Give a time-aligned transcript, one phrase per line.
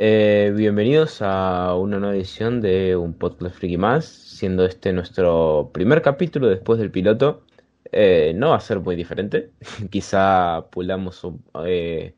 [0.00, 6.02] Eh, bienvenidos a una nueva edición de un podcast friki más, siendo este nuestro primer
[6.02, 7.42] capítulo después del piloto.
[7.92, 9.50] Eh, no va a ser muy diferente,
[9.90, 11.22] quizá pulamos,
[11.64, 12.14] eh,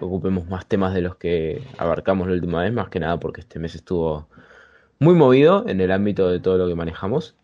[0.00, 3.58] ocupemos más temas de los que abarcamos la última vez, más que nada porque este
[3.58, 4.28] mes estuvo
[4.98, 7.36] muy movido en el ámbito de todo lo que manejamos.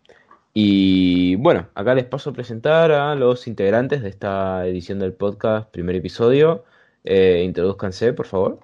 [0.53, 5.69] Y bueno, acá les paso a presentar a los integrantes de esta edición del podcast,
[5.71, 6.65] primer episodio.
[7.05, 8.59] Eh, introduzcanse, por favor.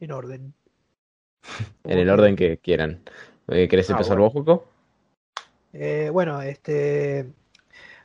[0.00, 0.54] en orden.
[1.84, 3.02] En el orden que quieran.
[3.48, 4.32] Eh, ¿Querés Ah, empezar bueno.
[4.32, 4.71] vos, Joco?
[5.72, 7.26] Eh, bueno, este,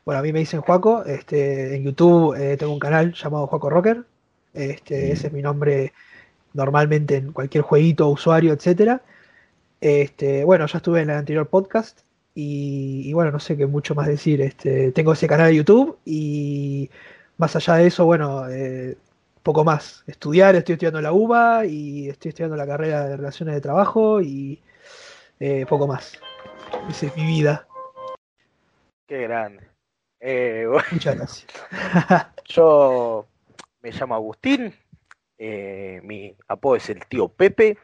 [0.06, 3.70] bueno, a mí me dicen Juaco, este, en YouTube eh, tengo un canal llamado Juaco
[3.70, 4.06] Rocker,
[4.54, 5.94] este, ese es mi nombre
[6.54, 9.02] normalmente en cualquier jueguito, usuario, etcétera.
[9.82, 12.00] Este, bueno, ya estuve en el anterior podcast
[12.34, 14.42] y, y bueno, no sé qué mucho más decir.
[14.42, 16.90] Este, tengo ese canal de YouTube y
[17.38, 18.98] más allá de eso, bueno, eh,
[19.44, 20.04] poco más.
[20.08, 24.62] Estudiar, estoy estudiando la UBA y estoy estudiando la carrera de Relaciones de Trabajo y
[25.40, 26.20] eh, poco más.
[26.90, 27.68] Esa es mi vida.
[29.06, 29.68] Qué grande.
[30.20, 31.48] Eh, bueno, Muchas gracias.
[32.46, 33.28] yo
[33.82, 34.74] me llamo Agustín,
[35.38, 37.78] eh, mi apodo es el tío Pepe.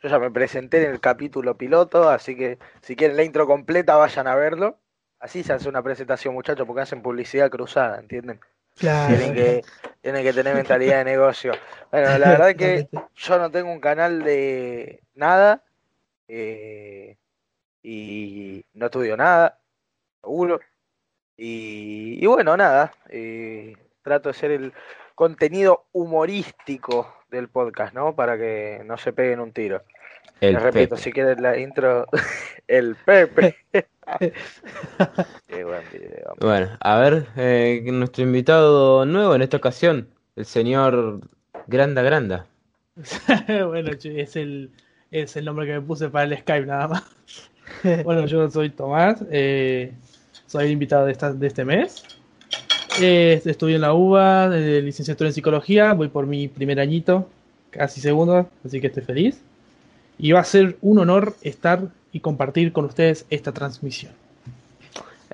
[0.00, 3.96] Yo ya me presenté en el capítulo piloto, así que si quieren la intro completa
[3.96, 4.78] vayan a verlo.
[5.18, 8.38] Así se hace una presentación, muchachos, porque hacen publicidad cruzada, ¿entienden?
[8.76, 9.16] Claro.
[9.16, 9.62] Tienen que,
[10.00, 11.52] tienen que tener mentalidad de negocio.
[11.90, 13.14] Bueno, la verdad que Totalmente.
[13.16, 15.64] yo no tengo un canal de nada
[16.28, 17.16] eh,
[17.82, 19.58] y no estudio nada,
[20.20, 20.60] seguro.
[21.36, 24.72] Y, y bueno, nada, eh, trato de ser el
[25.14, 28.14] contenido humorístico del podcast, ¿no?
[28.14, 29.82] Para que no se peguen un tiro.
[30.40, 31.02] El Les repito, Pepe.
[31.02, 32.06] si quieren la intro,
[32.68, 33.56] el Pepe.
[35.46, 36.34] Qué buen video.
[36.40, 41.20] Bueno, a ver, eh, nuestro invitado nuevo en esta ocasión, el señor
[41.66, 42.46] Granda Granda.
[43.66, 44.72] Bueno, es el,
[45.10, 47.04] es el nombre que me puse para el Skype nada más.
[48.04, 49.92] Bueno, yo soy Tomás, eh,
[50.46, 52.04] soy el invitado de, esta- de este mes.
[53.00, 57.28] Eh, estudio en la UBA, de licenciatura en psicología, voy por mi primer añito,
[57.70, 59.40] casi segundo, así que estoy feliz.
[60.18, 64.12] Y va a ser un honor estar y compartir con ustedes esta transmisión.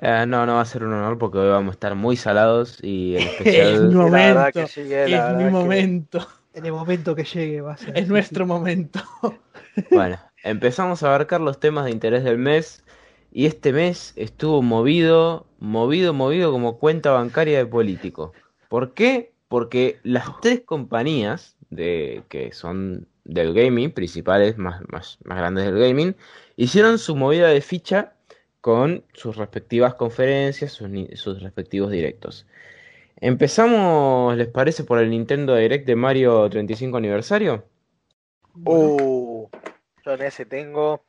[0.01, 2.79] Eh, no, no va a ser un honor porque hoy vamos a estar muy salados
[2.83, 3.81] y en Es especial...
[3.81, 7.23] mi la verdad momento, que eh, la es mi que- momento, En el momento que
[7.23, 7.97] llegue va a ser.
[7.97, 8.99] es nuestro momento.
[9.89, 12.83] Bueno, empezamos a abarcar los temas de interés del mes
[13.31, 18.31] y este mes estuvo movido, movido, movido como cuenta bancaria de político.
[18.69, 19.33] ¿Por qué?
[19.49, 25.79] Porque las tres compañías de, que son del gaming, principales, más, más, más grandes del
[25.79, 26.15] gaming,
[26.55, 28.13] hicieron su movida de ficha
[28.61, 32.45] con sus respectivas conferencias, sus, sus respectivos directos.
[33.17, 37.65] Empezamos, ¿les parece, por el Nintendo Direct de Mario 35 aniversario?
[38.55, 39.49] Yo
[40.13, 41.05] en ese tengo,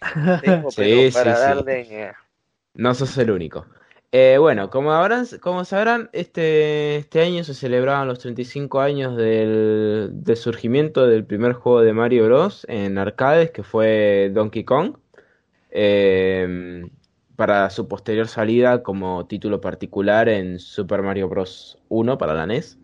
[0.40, 1.36] tengo Sí, pero sí, para sí.
[1.36, 2.12] darle eh,
[2.74, 3.66] No sos el único.
[4.10, 10.10] Eh, bueno, como habrán, como sabrán, este, este año se celebraban los 35 años del,
[10.12, 12.64] del surgimiento del primer juego de Mario Bros.
[12.70, 14.96] en arcades, que fue Donkey Kong,
[15.70, 16.84] eh,
[17.36, 21.78] para su posterior salida como título particular en Super Mario Bros.
[21.88, 22.78] 1 para la NES.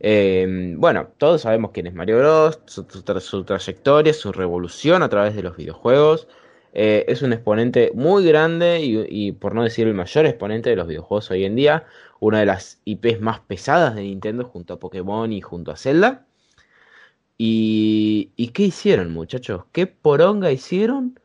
[0.00, 5.02] Eh, bueno, todos sabemos quién es Mario Bros, su, su tra- su trayectoria, su revolución
[5.02, 6.28] a través de los videojuegos.
[6.74, 10.86] Eh, es un exponente muy grande y, por no decir el mayor exponente de los
[10.86, 11.84] videojuegos hoy en día.
[12.20, 16.26] Una de las IPs más pesadas de Nintendo junto a Pokémon y junto a Zelda.
[17.38, 19.64] ¿Y, ¿y qué hicieron, muchachos?
[19.72, 21.18] ¿Qué poronga hicieron?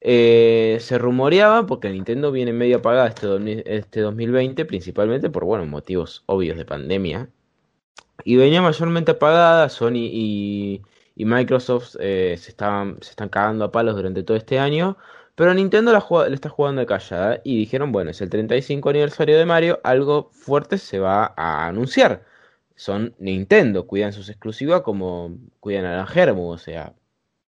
[0.00, 5.66] Eh, se rumoreaba porque Nintendo viene medio apagada este, 2000 este 2020, principalmente por bueno,
[5.66, 7.30] motivos obvios de pandemia.
[8.24, 10.82] Y venía mayormente apagada, Sony y,
[11.16, 14.96] Microsoft eh, se estaban, se están cagando a palos durante todo este año.
[15.34, 19.38] Pero Nintendo la, la está jugando de callada y dijeron, bueno, es el 35 aniversario
[19.38, 22.24] de Mario, algo fuerte se va a anunciar.
[22.74, 26.94] Son Nintendo, cuidan sus exclusivas como cuidan a la Germu, o sea,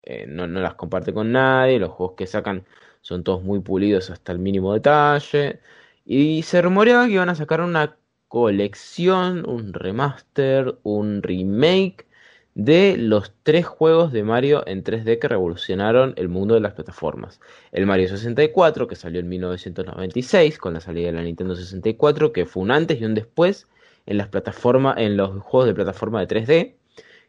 [0.02, 2.66] eh, no, no las comparte con nadie, los juegos que sacan
[3.02, 5.60] son todos muy pulidos hasta el mínimo detalle.
[6.04, 7.96] Y se rumoreaba que iban a sacar una
[8.28, 12.06] colección, un remaster, un remake
[12.54, 17.40] de los tres juegos de Mario en 3D que revolucionaron el mundo de las plataformas.
[17.70, 22.46] El Mario 64, que salió en 1996 con la salida de la Nintendo 64, que
[22.46, 23.68] fue un antes y un después
[24.06, 26.74] en las plataformas, en los juegos de plataforma de 3D,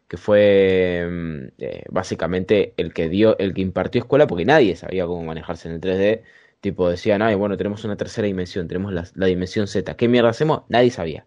[0.08, 5.06] que fue mm, eh, básicamente el que dio, el que impartió escuela, porque nadie sabía
[5.06, 6.22] cómo manejarse en el 3D.
[6.60, 9.96] Tipo, decían, ay, bueno, tenemos una tercera dimensión, tenemos la, la dimensión Z.
[9.96, 10.62] ¿Qué mierda hacemos?
[10.68, 11.26] Nadie sabía.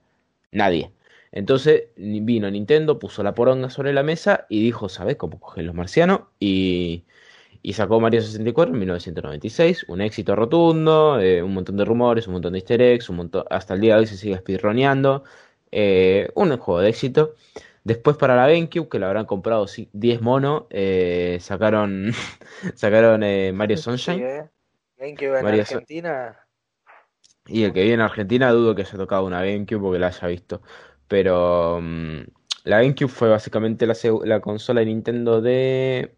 [0.51, 0.91] Nadie.
[1.31, 5.75] Entonces vino Nintendo, puso la poronga sobre la mesa y dijo, ¿sabes cómo cogen los
[5.75, 6.21] marcianos?
[6.39, 7.05] Y,
[7.63, 12.33] y sacó Mario 64 en 1996, un éxito rotundo, eh, un montón de rumores, un
[12.33, 15.23] montón de easter eggs, un montón, hasta el día de hoy se sigue speedroneando,
[15.71, 17.35] eh, un juego de éxito.
[17.85, 22.11] Después para la GameCube, que lo habrán comprado 10 monos, eh, sacaron,
[22.75, 23.21] sacaron
[23.55, 24.51] Mario Sunshine.
[24.97, 26.39] GameCube en Argentina.
[27.45, 30.27] Y el que viene en Argentina dudo que haya tocado una GameCube porque la haya
[30.27, 30.61] visto.
[31.07, 32.21] Pero mm,
[32.63, 36.15] la GameCube fue básicamente la, la consola de Nintendo de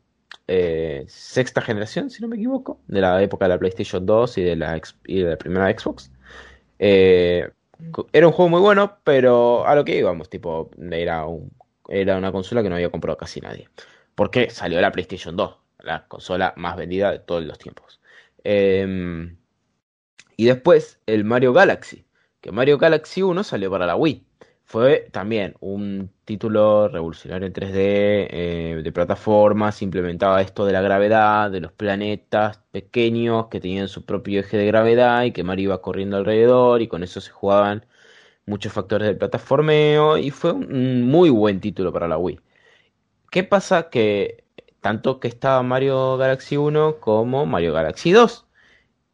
[0.48, 4.44] eh, sexta generación, si no me equivoco, de la época de la PlayStation 2 y
[4.44, 6.12] de la, y de la primera Xbox.
[6.78, 7.50] Eh,
[8.14, 11.52] era un juego muy bueno, pero a lo que íbamos, tipo, era, un,
[11.90, 13.70] era una consola que no había comprado casi nadie.
[14.14, 18.00] Porque salió la PlayStation 2, la consola más vendida de todos los tiempos.
[18.46, 19.38] Em,
[20.38, 22.06] y después el Mario Galaxy,
[22.42, 24.26] que Mario Galaxy 1 salió para la Wii.
[24.66, 31.52] Fue también un título revolucionario en 3D, eh, de plataformas, implementaba esto de la gravedad,
[31.52, 35.82] de los planetas pequeños que tenían su propio eje de gravedad y que Mario iba
[35.82, 37.86] corriendo alrededor y con eso se jugaban
[38.46, 42.40] muchos factores del plataformeo y fue un muy buen título para la Wii.
[43.32, 43.90] ¿Qué pasa?
[43.90, 44.45] Que
[44.86, 48.46] tanto que estaba Mario Galaxy 1 como Mario Galaxy 2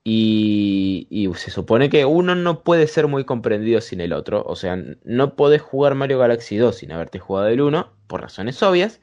[0.04, 4.44] y, se supone que uno no puede ser muy comprendido sin el otro.
[4.46, 8.62] O sea, no podés jugar Mario Galaxy 2 sin haberte jugado el 1, por razones
[8.62, 9.00] obvias.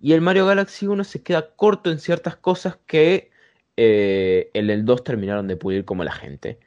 [0.00, 3.30] Y el Mario Galaxy 1 se queda corto en ciertas cosas que
[3.76, 6.58] eh, en el 2 terminaron de pulir como la gente.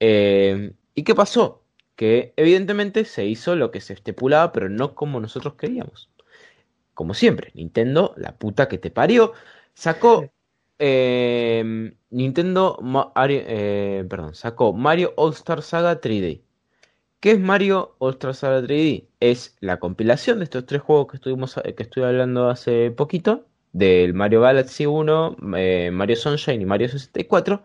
[0.00, 1.62] Eh, ¿Y qué pasó?
[1.94, 6.11] Que evidentemente se hizo lo que se estipulaba, pero no como nosotros queríamos.
[6.94, 9.32] Como siempre, Nintendo, la puta que te parió,
[9.74, 10.30] sacó
[10.84, 12.76] eh, Nintendo
[13.28, 16.42] eh, perdón, sacó Mario All Star Saga 3D.
[17.20, 19.06] ¿Qué es Mario All Star Saga 3D?
[19.20, 24.12] Es la compilación de estos tres juegos que estuvimos que estoy hablando hace poquito, del
[24.12, 27.62] Mario Galaxy 1, eh, Mario Sunshine y Mario 64.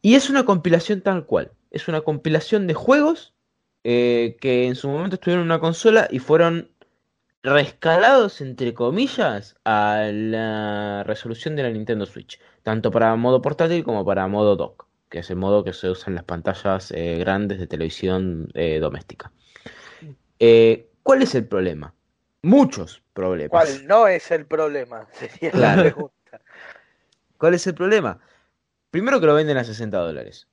[0.00, 1.52] Y es una compilación tal cual.
[1.70, 3.34] Es una compilación de juegos
[3.82, 6.70] que en su momento estuvieron en una consola y fueron
[7.44, 14.02] rescalados, entre comillas, a la resolución de la Nintendo Switch, tanto para modo portátil como
[14.04, 17.58] para modo dock, que es el modo que se usa en las pantallas eh, grandes
[17.58, 19.30] de televisión eh, doméstica.
[20.38, 21.94] Eh, ¿Cuál es el problema?
[22.40, 23.50] Muchos problemas.
[23.50, 25.06] ¿Cuál no es el problema?
[25.12, 26.40] Sería la pregunta.
[27.36, 28.20] ¿Cuál es el problema?
[28.90, 30.48] Primero que lo venden a 60 dólares.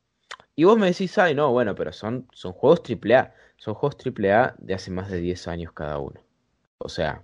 [0.58, 3.34] Y vos me decís, ay, no, bueno, pero son, son juegos AAA.
[3.56, 6.20] Son juegos AAA de hace más de 10 años cada uno.
[6.83, 7.24] O sea,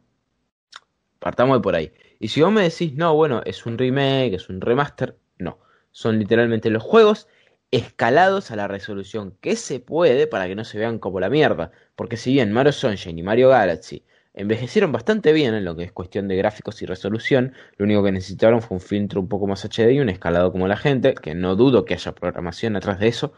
[1.20, 1.92] partamos de por ahí.
[2.20, 5.60] Y si vos me decís, no, bueno, es un remake, es un remaster, no.
[5.92, 7.28] Son literalmente los juegos
[7.72, 11.72] escalados a la resolución que se puede para que no se vean como la mierda.
[11.96, 15.92] Porque si bien Mario Sunshine y Mario Galaxy envejecieron bastante bien en lo que es
[15.92, 19.66] cuestión de gráficos y resolución, lo único que necesitaron fue un filtro un poco más
[19.66, 23.08] HD y un escalado como la gente, que no dudo que haya programación atrás de
[23.08, 23.34] eso.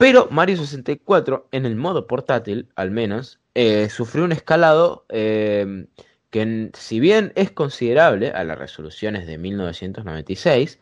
[0.00, 5.84] Pero Mario 64, en el modo portátil, al menos, eh, sufrió un escalado eh,
[6.30, 10.80] que si bien es considerable a las resoluciones de 1996,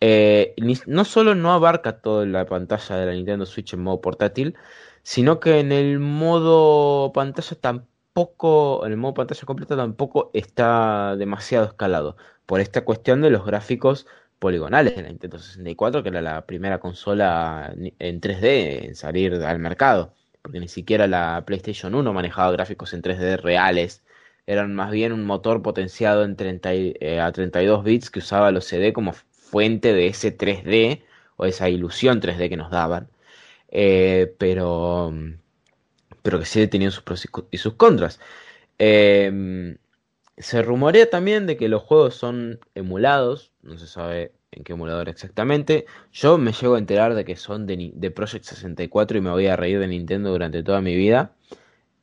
[0.00, 0.54] eh,
[0.86, 4.54] no solo no abarca toda la pantalla de la Nintendo Switch en modo portátil,
[5.02, 11.66] sino que en el modo pantalla tampoco, en el modo pantalla completa tampoco está demasiado
[11.66, 14.06] escalado, por esta cuestión de los gráficos
[14.44, 19.58] poligonales de la Nintendo 64, que era la primera consola en 3D en salir al
[19.58, 24.04] mercado porque ni siquiera la PlayStation 1 manejaba gráficos en 3D reales,
[24.46, 28.66] eran más bien un motor potenciado en 30, eh, a 32 bits que usaba los
[28.66, 31.02] CD como fuente de ese 3D
[31.36, 33.08] o esa ilusión 3D que nos daban,
[33.70, 35.14] eh, pero,
[36.22, 38.20] pero que sí tenían sus pros y sus contras.
[38.78, 39.78] Em,
[40.36, 45.08] se rumorea también de que los juegos son emulados, no se sabe en qué emulador
[45.08, 45.86] exactamente.
[46.12, 49.46] Yo me llego a enterar de que son de, de Project 64 y me voy
[49.46, 51.34] a reír de Nintendo durante toda mi vida.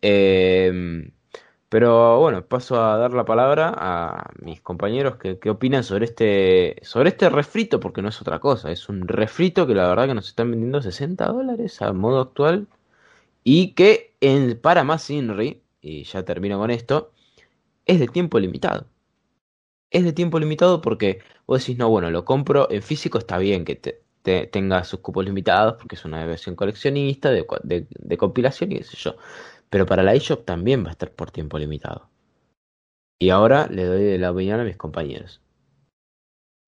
[0.02, 1.12] Em,
[1.70, 7.10] pero bueno, paso a dar la palabra a mis compañeros que, opinan sobre este, sobre
[7.10, 10.28] este refrito, porque no es otra cosa, es un refrito que la verdad que nos
[10.28, 12.68] están vendiendo 60 dólares a modo actual
[13.44, 17.12] y que en, para más Inri, y ya termino con esto,
[17.92, 18.88] es de tiempo limitado
[19.90, 23.66] es de tiempo limitado porque vos decís, no, bueno, lo compro en físico, está bien,
[23.66, 28.18] que te, te- tenga sus cupos limitados porque es una versión coleccionista de, de- de
[28.18, 29.16] compilación y qué sé yo.
[29.70, 32.10] Pero para la eShop también va a estar por tiempo limitado.
[33.20, 35.42] Y ahora le doy la opinión a mis compañeros.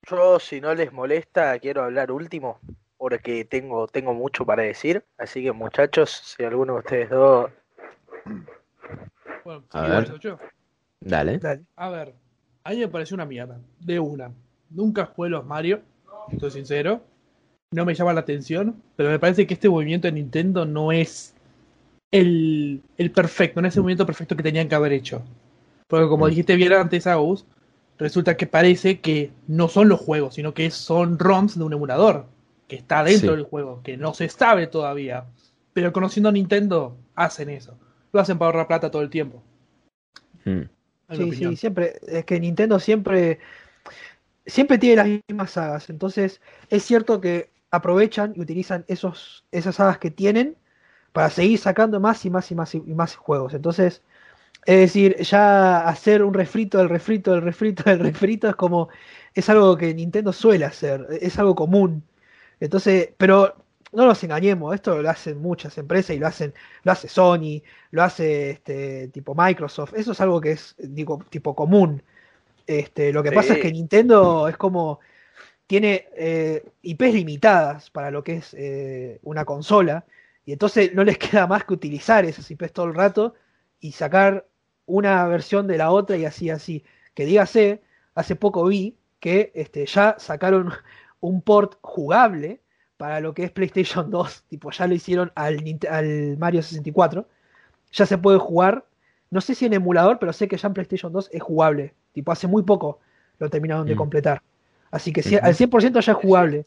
[0.10, 2.60] Yo, si no les molesta, quiero hablar último,
[2.98, 5.04] porque tengo, tengo mucho para decir.
[5.18, 7.52] Así que, muchachos, si alguno de ustedes dos.
[9.46, 10.04] Bueno, A sí, ver.
[10.04, 10.40] bueno, yo-
[11.04, 11.38] Dale.
[11.40, 11.62] Dale.
[11.76, 12.14] A ver,
[12.64, 14.32] a mí me pareció una mierda, de una.
[14.70, 15.82] Nunca jugué los Mario,
[16.40, 17.02] soy sincero.
[17.72, 21.34] No me llama la atención, pero me parece que este movimiento de Nintendo no es
[22.12, 25.22] el, el perfecto, no es el movimiento perfecto que tenían que haber hecho.
[25.88, 26.30] Porque como Mm.
[26.30, 27.46] dijiste bien antes, Agus,
[27.98, 32.26] resulta que parece que no son los juegos, sino que son ROMs de un emulador,
[32.68, 33.36] que está dentro Sí.
[33.38, 35.26] del juego, que no se sabe todavía.
[35.74, 37.76] Pero conociendo a Nintendo, hacen eso.
[38.12, 39.42] Lo hacen para ahorrar plata todo el tiempo.
[40.46, 40.62] Mm.
[41.16, 41.52] Sí, opinión.
[41.52, 42.00] sí, siempre.
[42.08, 43.40] Es que Nintendo siempre.
[44.46, 45.90] Siempre tiene las mismas sagas.
[45.90, 50.58] Entonces, es cierto que aprovechan y utilizan esos, esas sagas que tienen
[51.14, 53.54] para seguir sacando más y más y más y más juegos.
[53.54, 54.02] Entonces,
[54.66, 58.90] es decir, ya hacer un refrito del refrito del refrito del refrito es como.
[59.36, 61.08] Es algo que Nintendo suele hacer.
[61.22, 62.04] Es algo común.
[62.60, 63.63] Entonces, pero
[63.94, 68.04] no nos engañemos, esto lo hacen muchas empresas y lo hacen, lo hace Sony, lo
[68.04, 72.04] hace este tipo Microsoft, eso es algo que es digo tipo común.
[72.68, 73.36] Este, lo que Sí.
[73.36, 75.00] pasa es que Nintendo es como
[75.68, 80.06] tiene eh, IPs limitadas para lo que es eh, una consola
[80.46, 83.36] y entonces no les queda más que utilizar esas IPs todo el rato
[83.80, 84.48] y sacar
[84.86, 86.84] una versión de la otra y así así.
[87.16, 87.82] Que dígase,
[88.16, 90.72] hace poco vi que este, ya sacaron
[91.22, 92.62] un port jugable
[93.04, 95.62] para lo que es PlayStation 2, tipo ya lo hicieron al,
[96.38, 97.28] Mario 64,
[97.92, 98.86] ya se puede jugar,
[99.30, 102.32] no sé si en emulador, pero sé que ya en PlayStation 2 es jugable, tipo
[102.32, 103.00] hace muy poco
[103.40, 103.98] lo terminaron de Mm.
[103.98, 104.42] completar,
[104.90, 105.38] así que Ujú.
[105.44, 106.66] al 100% ya es jugable,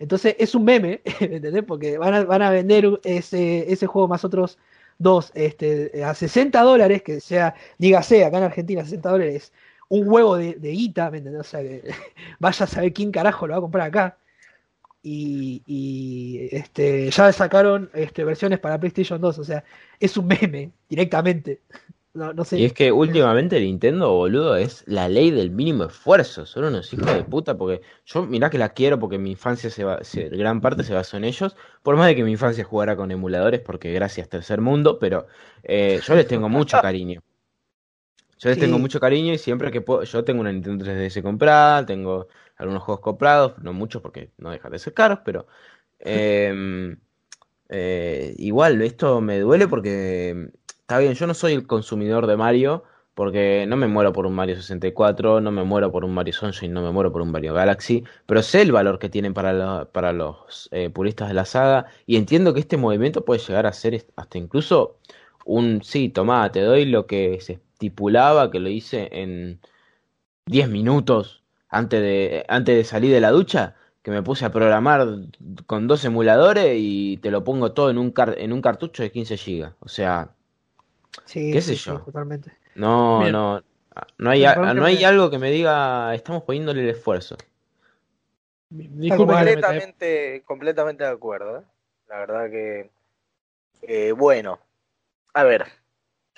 [0.00, 1.62] entonces es un meme, ¿me ¿entendés?
[1.62, 4.58] Porque van a, van a vender ese, ese juego más otros
[4.98, 9.52] dos este, a 60 dólares, que sea, dígase, acá en Argentina 60 dólares,
[9.88, 11.42] un huevo de, de guita, ¿me entendés?
[11.42, 11.84] O sea, que
[12.40, 14.16] vaya a saber quién carajo lo va a comprar acá.
[15.08, 19.62] Y, y, este, ya sacaron este, versiones para PlayStation 2, o sea,
[20.00, 21.60] es un meme directamente.
[22.12, 22.58] No, no sé.
[22.58, 26.44] Y es que últimamente Nintendo, boludo, es la ley del mínimo esfuerzo.
[26.44, 29.84] Son unos hijos de puta porque yo, mirá que la quiero porque mi infancia se
[29.84, 31.54] va, se- gran parte se basó en ellos.
[31.84, 35.28] Por más de que mi infancia jugara con emuladores, porque gracias tercer mundo, pero
[35.62, 37.22] eh, yo les tengo mucho cariño.
[38.38, 38.60] Yo les Sí.
[38.60, 42.82] tengo mucho cariño y siempre que puedo, yo tengo una Nintendo 3DS comprada, tengo algunos
[42.82, 45.46] juegos comprados, no muchos porque no dejan de ser caros, pero
[46.00, 46.98] em,
[47.68, 52.84] eh, igual esto me duele porque está bien, yo no soy el consumidor de Mario,
[53.14, 56.72] porque no me muero por un Mario 64, no me muero por un Mario Sunshine,
[56.72, 59.90] no me muero por un Mario Galaxy, pero sé el valor que tienen para, lo-
[59.90, 63.72] para los eh, puristas de la saga y entiendo que este movimiento puede llegar a
[63.72, 64.98] ser hasta incluso
[65.44, 69.60] un, sí, tomá, te doy lo que se estipulaba, que lo hice en
[70.46, 75.06] 10 minutos antes de, antes de salir de la ducha, que me puse a programar
[75.66, 79.10] con dos emuladores y te lo pongo todo en un, car- en un cartucho de
[79.10, 79.74] 15 GB.
[79.80, 80.30] O sea,
[81.24, 82.00] Sí, qué sé sí, yo.
[82.00, 82.52] totalmente.
[82.76, 83.32] no, Bien.
[83.32, 83.62] no,
[84.18, 87.36] no hay, a- no hay me- algo que me diga, estamos poniéndole el esfuerzo.
[89.08, 91.58] Completamente, completamente de acuerdo.
[91.58, 91.62] ¿eh?
[92.08, 92.90] La verdad que.
[93.82, 94.58] eh, bueno.
[95.34, 95.66] A ver.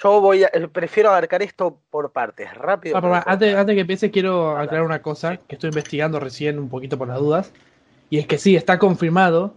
[0.02, 0.50] Yo voy a.
[0.52, 2.52] eh, Prefiero abarcar esto por partes.
[2.54, 2.96] Rápido.
[2.96, 3.54] Ah, por antes, partes.
[3.56, 5.40] antes que empiece, quiero Ah, aclarar una cosa Sí.
[5.48, 7.52] que estoy investigando recién un poquito por las dudas.
[8.10, 9.54] Y es que sí, está confirmado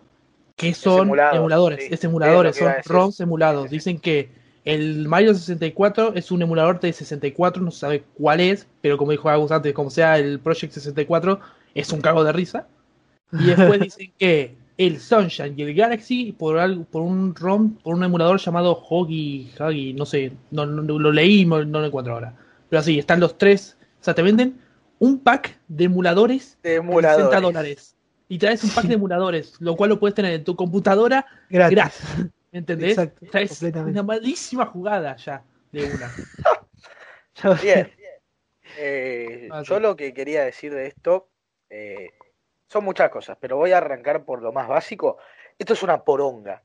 [0.57, 1.93] que son emulado, emuladores, sí.
[1.93, 2.74] es emuladores, Es son.
[2.86, 3.69] ROMs emulados.
[3.69, 3.75] Sí.
[3.75, 4.29] Dicen que
[4.65, 9.12] el Mario 64 es un emulador de 64, no se sabe cuál es, pero como
[9.12, 11.39] dijo Agus antes, como sea el Project 64,
[11.74, 12.67] es un cago de risa.
[13.31, 14.55] Y después dicen que
[14.88, 19.52] el Sunshine y el Galaxy por algo, por un ROM, por un emulador llamado Hoggy,
[19.60, 22.34] Huggy, no sé, no, no- lo leí no, no lo encuentro ahora.
[22.70, 24.60] Pero así, están los tres, o sea, te venden
[25.00, 27.26] un pack de emuladores De emuladores.
[27.26, 27.96] 60 dólares.
[28.28, 31.76] Y traes un pack de emuladores, lo cual lo puedes tener en tu computadora Gratis.
[31.76, 32.02] gratis.
[32.52, 32.98] ¿Me entendés?
[32.98, 36.12] Exacto, es una malísima jugada ya de una.
[37.44, 37.92] Ya- Bien.
[38.78, 39.70] Eh, Ah, sí.
[39.70, 41.28] yo lo que quería decir de esto
[41.70, 42.10] eh,
[42.72, 45.18] son muchas cosas, pero voy a arrancar por lo más básico.
[45.60, 46.63] Esto es una poronga.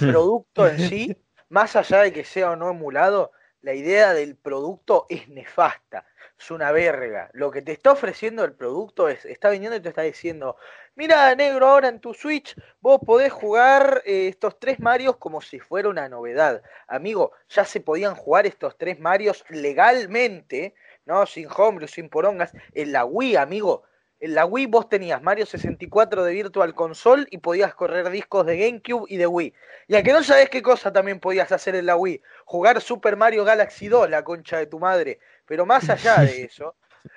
[0.00, 1.16] El producto en sí,
[1.48, 3.30] más allá de que sea o no emulado,
[3.60, 6.04] la idea del producto es nefasta.
[6.36, 7.30] Es una verga.
[7.34, 10.56] Lo que te está ofreciendo el producto es, está viniendo y te está diciendo,
[10.96, 15.60] mira negro, ahora en tu Switch vos podés jugar eh, estos tres Marios como si
[15.60, 16.62] fuera una novedad.
[16.88, 20.74] Amigo, ya se podían jugar estos tres Marios legalmente,
[21.06, 21.26] ¿no?
[21.26, 22.52] Sin homebrew, sin porongas.
[22.74, 23.84] En la Wii, amigo,
[24.20, 28.58] En la Wii vos tenías Mario 64 de Virtual Console y podías correr discos de
[28.58, 29.54] GameCube y de Wii.
[29.86, 33.16] Y a que no sabes qué cosa también podías hacer en la Wii, jugar Super
[33.16, 35.20] Mario Galaxy 2, la concha de tu madre.
[35.46, 36.74] Pero más allá de eso,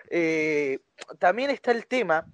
[0.10, 0.80] eh,
[1.18, 2.26] también está el tema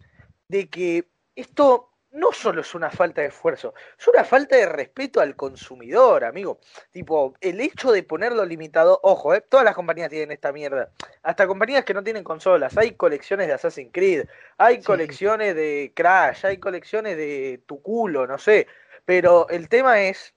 [0.49, 5.21] de que esto no solo es una falta de esfuerzo, es una falta de respeto
[5.21, 6.59] al consumidor, amigo.
[6.91, 10.89] Tipo, el hecho de ponerlo limitado, ojo, eh, todas las compañías tienen esta mierda.
[11.21, 14.25] Hasta compañías que no tienen consolas, hay colecciones de Assassin's Creed,
[14.57, 18.67] hay colecciones de Crash, hay colecciones de tu culo, no sé.
[19.05, 20.33] Pero el tema es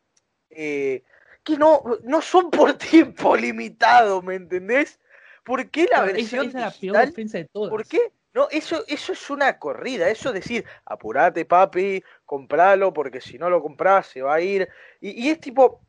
[0.51, 1.03] eh,
[1.43, 5.01] que no, no son por tiempo limitado, ¿me entendés?
[5.45, 7.71] ¿Por qué la versión esa, es la peor de todas.
[7.71, 8.13] ¿Por qué?
[8.33, 13.51] No, eso, eso es una corrida, eso es decir, apurate papi, compralo, porque si no
[13.51, 14.69] lo compras se va a ir.
[15.01, 15.81] Y, y es tipo,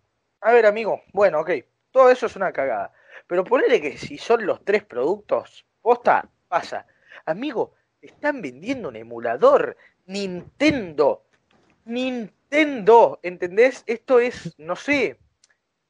[0.42, 1.52] a ver amigo, bueno, ok,
[1.92, 2.92] todo eso es una cagada.
[3.28, 6.88] Pero ponele que si son los tres productos, posta, pasa.
[7.26, 11.24] Amigo, están vendiendo un emulador Nintendo.
[11.86, 13.84] Nintendo, ¿entendés?
[13.88, 15.20] Esto es, no sé,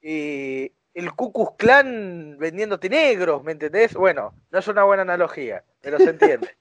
[0.01, 3.93] eh, el Cucus Clan vendiéndote negros, ¿me entendés?
[3.93, 6.55] Bueno, no es una buena analogía, pero se entiende.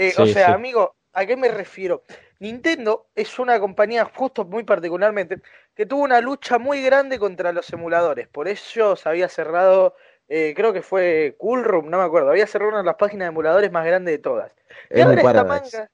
[0.00, 0.52] Eh, o sea, sí.
[0.52, 2.04] amigo, ¿a qué me refiero?
[2.38, 5.40] Nintendo es una compañía, justo muy particularmente,
[5.74, 8.28] que tuvo una lucha muy grande contra los emuladores.
[8.28, 9.96] Por eso se había cerrado,
[10.28, 13.30] eh, creo que fue Coolroom, no me acuerdo, había cerrado una de las páginas de
[13.30, 14.52] emuladores más grandes de todas.
[14.88, 15.90] Y ahora esta manga,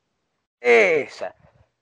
[0.60, 1.34] esa.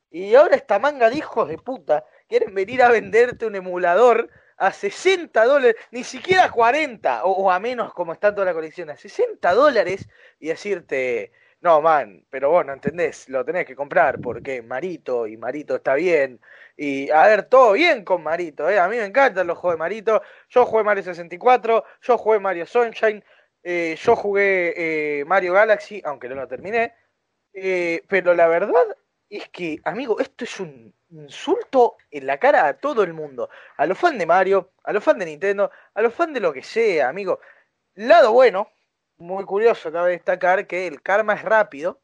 [0.09, 4.31] Y ahora esta manga de hijos de puta quieren venir a venderte un emulador
[4.63, 8.91] a 60 dólares, ni siquiera a 40 o, a menos como está toda la colección,
[8.91, 14.21] a 60 dólares y decirte, no, man, pero vos no entendés, lo tenés que comprar
[14.21, 16.41] porque Marito y Marito está bien.
[16.77, 18.79] Y a ver, todo bien con Marito, ¿eh?
[18.79, 20.23] a mí me encantan los juegos de Marito.
[20.49, 23.25] Yo jugué Mario 64, yo jugué Mario Sunshine,
[23.65, 26.95] eh, yo jugué eh, Mario Galaxy, aunque no lo terminé.
[27.53, 28.97] Eh, pero la verdad
[29.29, 33.51] es que, amigo, esto es un insulto en la cara a todo el mundo.
[33.77, 36.53] A los fans de Mario, a los fans de Nintendo, a los fans de lo
[36.53, 37.41] que sea, amigo.
[37.95, 38.71] Lado bueno,
[39.19, 42.01] muy curioso, cabe destacar que el karma es rápido.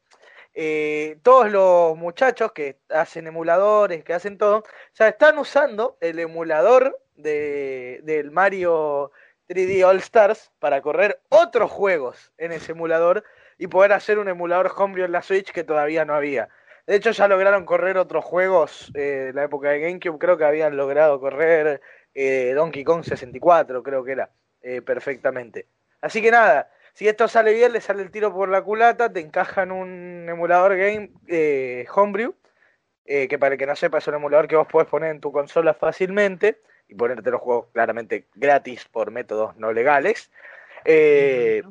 [0.53, 6.99] Eh, todos los muchachos que hacen emuladores, que hacen todo, ya están usando el emulador
[7.15, 9.11] de, del Mario
[9.47, 13.23] 3D All Stars para correr otros juegos en ese emulador
[13.57, 16.49] y poder hacer un emulador homebrew en la Switch que todavía no había.
[16.89, 20.17] De hecho, ya lograron correr otros juegos eh, de la época de GameCube.
[20.17, 21.81] Creo que habían logrado correr
[22.15, 24.31] eh, Donkey Kong 64, creo que era,
[24.63, 25.67] eh, perfectamente.
[26.01, 29.19] Así que nada, si esto sale bien, le sale el tiro por la culata, te
[29.19, 32.33] encajan un emulador game eh, homebrew,
[33.05, 35.31] que para el que no sepa es un emulador que vos podés poner en tu
[35.31, 40.31] consola fácilmente y ponerte los juegos claramente gratis por métodos no legales.
[40.85, 41.61] Eh,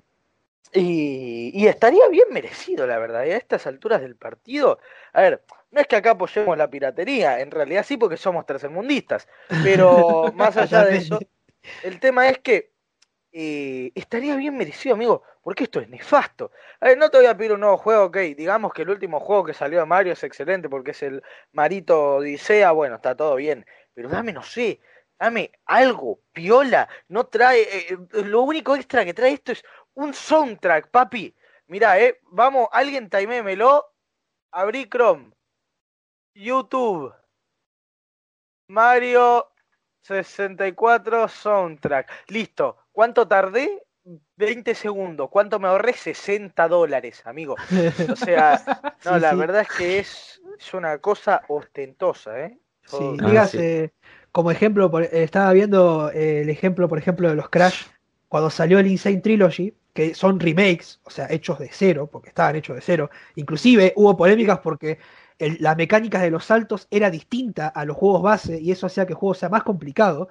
[0.73, 3.25] y, y estaría bien merecido, la verdad.
[3.25, 4.79] Y a estas alturas del partido,
[5.12, 9.29] a ver, no es que acá apoyemos la piratería, en realidad sí porque somos tercermundistas,
[9.62, 11.18] pero más allá de eso,
[11.83, 12.73] el tema es que
[13.33, 16.51] eh, estaría bien merecido, amigo, porque esto es nefasto.
[16.81, 19.21] A ver, no te voy a pedir un nuevo juego, ok, digamos que el último
[19.21, 23.37] juego que salió de Mario es excelente porque es el Marito Odisea, bueno, está todo
[23.37, 24.81] bien, pero dame, no sé,
[25.18, 29.62] dame algo, piola, no trae, eh, lo único extra que trae esto es
[29.98, 31.34] un soundtrack, papi.
[31.66, 33.84] Mirá, eh, vamos, alguien timémelo,
[34.52, 35.32] abrí Chrome,
[36.34, 37.12] YouTube,
[38.68, 39.48] Mario
[40.02, 42.76] 64 soundtrack, listo.
[42.92, 43.84] ¿Cuánto tardé?
[44.37, 45.28] 20 segundos.
[45.30, 45.92] ¿Cuánto me ahorré?
[45.92, 47.56] 60 dólares, amigo.
[48.11, 48.56] O sea,
[49.04, 49.37] no, Sí, la sí.
[49.37, 52.58] verdad es que es, es una cosa ostentosa, ¿eh?
[52.84, 53.58] Yo- Sí, Ah, digas, sí.
[53.61, 53.90] eh,
[54.32, 57.84] como ejemplo, por- eh, estaba viendo eh, el ejemplo, por ejemplo, de los Crash,
[58.28, 62.54] cuando salió el Insane Trilogy, que son remakes, o sea, hechos de cero, porque estaban
[62.54, 63.11] hechos de cero.
[63.34, 65.00] Inclusive hubo polémicas porque
[65.40, 69.14] la mecánica de los saltos era distinta a los juegos base y eso hacía que
[69.14, 70.28] el juego sea más complicado.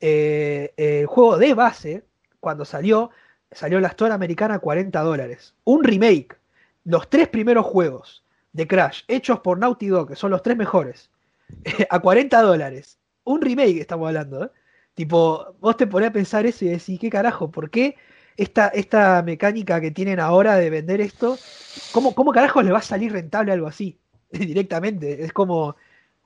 [0.00, 2.04] Eh, el juego de base,
[2.40, 3.10] cuando salió,
[3.52, 5.54] salió la Store americana a 40 dólares.
[5.62, 6.36] Un remake,
[6.82, 11.12] los tres primeros juegos de Crash, hechos por Naughty Dog, que son los tres mejores,
[11.90, 12.98] a 40 dólares.
[13.22, 14.50] Un remake estamos hablando, ¿eh?
[14.94, 17.52] Tipo, vos te ponés a pensar eso y decís, ¿qué carajo?
[17.52, 17.94] ¿Por qué
[18.36, 21.44] esta, esta mecánica que tienen ahora de vender esto?
[21.90, 24.00] ¿Cómo, cómo carajo le va a salir rentable algo así?
[24.30, 25.24] Directamente.
[25.24, 25.76] Es como,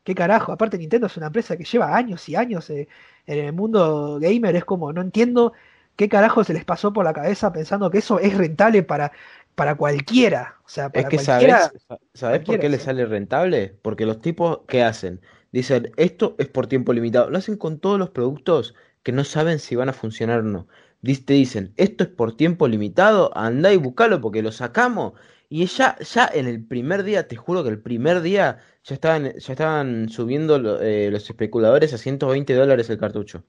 [0.04, 0.52] ¿qué carajo?
[0.52, 2.88] Aparte, Nintendo es una empresa que lleva años y años eh,
[3.26, 4.56] en el mundo gamer.
[4.56, 5.52] Es como, no entiendo
[5.96, 9.12] qué carajo se les pasó por la cabeza pensando que eso es rentable para,
[9.54, 10.56] para cualquiera.
[10.64, 11.60] O sea, Es para que cualquiera.
[11.60, 11.72] sabes,
[12.14, 12.80] ¿sabes por qué le sí.
[12.80, 13.78] sale rentable?
[13.82, 15.20] Porque los tipos que hacen,
[15.52, 17.30] dicen, esto es por tiempo limitado.
[17.30, 20.68] Lo hacen con todos los productos que no saben si van a funcionar o no.
[21.02, 25.12] Te dicen, esto es por tiempo limitado, andá y buscalo porque lo sacamos
[25.48, 29.24] Y ya, ya en el primer día, te juro que el primer día ya estaban,
[29.38, 33.44] ya estaban subiendo lo- eh, los especuladores a 120 dólares el cartucho.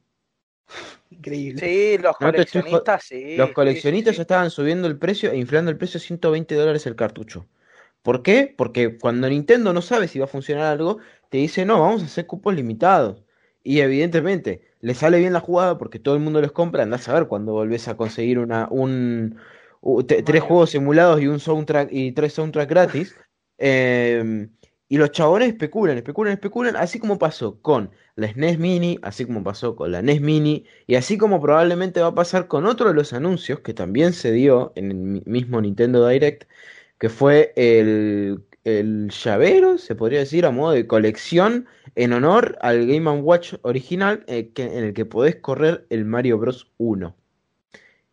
[1.11, 1.63] Increíble.
[1.63, 3.17] Sí, los No coleccionistas, sí.
[3.35, 6.55] Los sí, coleccionistas sí, ya estaban subiendo el precio e inflando el precio a 120
[6.55, 7.47] dólares el cartucho.
[8.03, 8.53] ¿Por qué?
[8.57, 12.07] Porque cuando Nintendo no sabe si va a funcionar algo, te dice, no, vamos a
[12.07, 13.23] hacer cupos limitados.
[13.63, 16.83] Y evidentemente, le sale bien la jugada porque todo el mundo los compra.
[16.83, 19.37] Andás a ver cuando volvés a conseguir una, un,
[20.07, 20.41] tres Mario.
[20.41, 23.15] juegos simulados y un soundtrack y tres soundtracks gratis.
[23.57, 24.49] Eh,
[24.87, 29.41] y los chabones especulan, especulan, especulan, así como pasó con la SNES Mini, así como
[29.43, 32.93] pasó con la NES Mini, y así como probablemente va a pasar con otro de
[32.95, 36.43] los anuncios que también se dio en el mi- mismo Nintendo Direct,
[36.99, 42.85] que fue el, el llavero, se podría decir, a modo de colección en honor al
[42.85, 46.71] Game Watch original, eh, que- en el que podés correr el Mario Bros.
[46.77, 47.15] 1.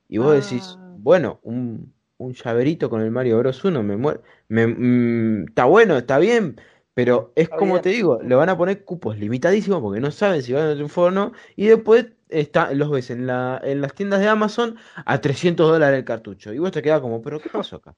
[0.08, 0.94] Y vos decís, Ah.
[0.98, 3.62] bueno, un, un llaverito con el Mario Bros.
[3.64, 4.22] 1 me muero.
[4.48, 6.60] Me, mm, está bueno, está bien,
[6.94, 10.52] pero es como te digo, le van a poner cupos limitadísimos porque no saben si
[10.52, 11.32] van a triunfar o no.
[11.56, 15.98] Y después está, los ves en la, en las tiendas de Amazon a 300 dólares
[15.98, 16.52] el cartucho.
[16.52, 17.94] Y vos te quedás como, ¿pero qué pasó acá?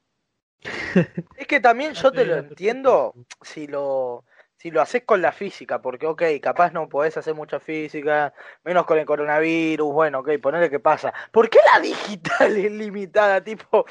[1.36, 4.24] Es que también yo te lo entiendo si lo,
[4.60, 8.84] si lo haces con la física, porque ok, capaz no podés hacer mucha física, menos
[8.84, 11.14] con el coronavirus, bueno, ok, ponele que pasa.
[11.32, 13.42] ¿Por qué la digital es limitada?
[13.42, 13.86] Tipo,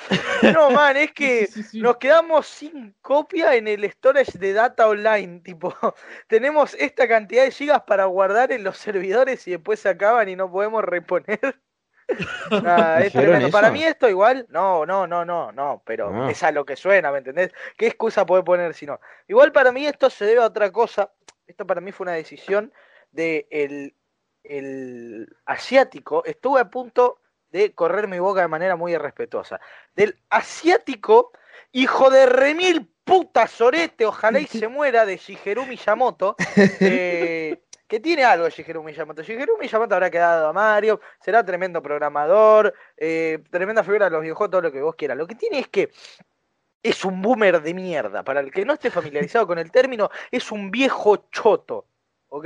[0.53, 1.81] no man, es que Sí, sí, sí.
[1.81, 5.73] nos quedamos sin copia en el storage de data online, tipo,
[6.27, 10.35] tenemos esta cantidad de gigas para guardar en los servidores y después se acaban y
[10.35, 11.59] no podemos reponer.
[12.63, 13.51] Nada, es ¿Dijeron tremendo.
[13.51, 16.29] Para mí esto igual, no, no, no, no, no, pero No.
[16.29, 17.51] es a lo que suena, ¿me entendés?
[17.77, 18.99] ¿Qué excusa puede poner si no?
[19.27, 21.11] Igual para mí esto se debe a otra cosa.
[21.47, 22.71] Esto para mí fue una decisión
[23.11, 23.95] de el,
[24.43, 26.23] el asiático.
[26.25, 27.19] Estuve a punto
[27.51, 29.59] de correr mi boca de manera muy irrespetuosa.
[29.95, 31.31] Del asiático,
[31.71, 36.35] hijo de remil puta sorete, ojalá y se muera, de Shigeru Miyamoto.
[36.79, 39.23] eh, que tiene algo Shigeru Miyamoto.
[39.23, 44.51] Shigeru Miyamoto habrá quedado a Mario, será tremendo programador, eh, tremenda figura de los videojuegos,
[44.51, 45.17] todo lo que vos quieras.
[45.17, 45.89] Lo que tiene es que
[46.83, 48.23] es un boomer de mierda.
[48.23, 51.87] Para el que no esté familiarizado con el término, es un viejo choto,
[52.27, 52.45] ¿ok?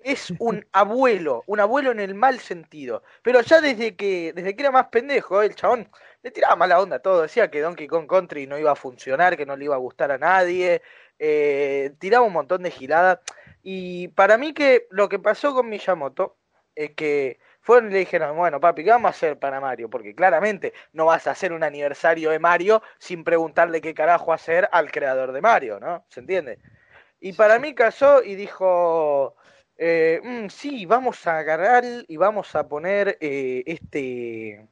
[0.00, 3.02] Es un abuelo, un abuelo en el mal sentido.
[3.22, 5.88] Pero ya desde que, desde que era más pendejo, el chabón
[6.22, 7.22] le tiraba mala onda a todo.
[7.22, 10.10] Decía que Donkey Kong Country no iba a funcionar, que no le iba a gustar
[10.12, 10.82] a nadie.
[11.18, 13.20] eh, tiraba un montón de giladas.
[13.62, 16.36] Y para mí que lo que pasó con Miyamoto
[16.74, 19.88] es que fueron y le dijeron, bueno, papi, ¿qué vamos a hacer para Mario?
[19.90, 24.68] Porque claramente no vas a hacer un aniversario de Mario sin preguntarle qué carajo hacer
[24.72, 26.04] al creador de Mario, ¿no?
[26.08, 26.58] ¿Se entiende?
[27.20, 29.36] Y para mí casó y dijo,
[29.76, 34.68] eh, "Mm, sí, vamos a agarrar y vamos a poner eh, este,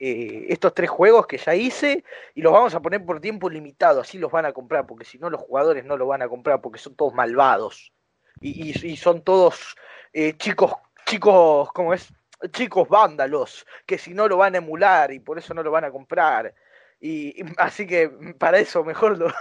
[0.00, 4.00] eh, estos tres juegos que ya hice y los vamos a poner por tiempo limitado,
[4.00, 6.60] así los van a comprar, porque si no los jugadores no los van a comprar
[6.60, 7.92] porque son todos malvados.
[8.40, 9.76] Y, y- y son todos
[10.12, 10.72] eh, chicos,
[11.06, 12.12] chicos, ¿cómo es?
[12.52, 15.84] Chicos vándalos, que si no lo van a emular y por eso no lo van
[15.84, 16.54] a comprar.
[17.00, 19.32] Y, así que para eso mejor lo,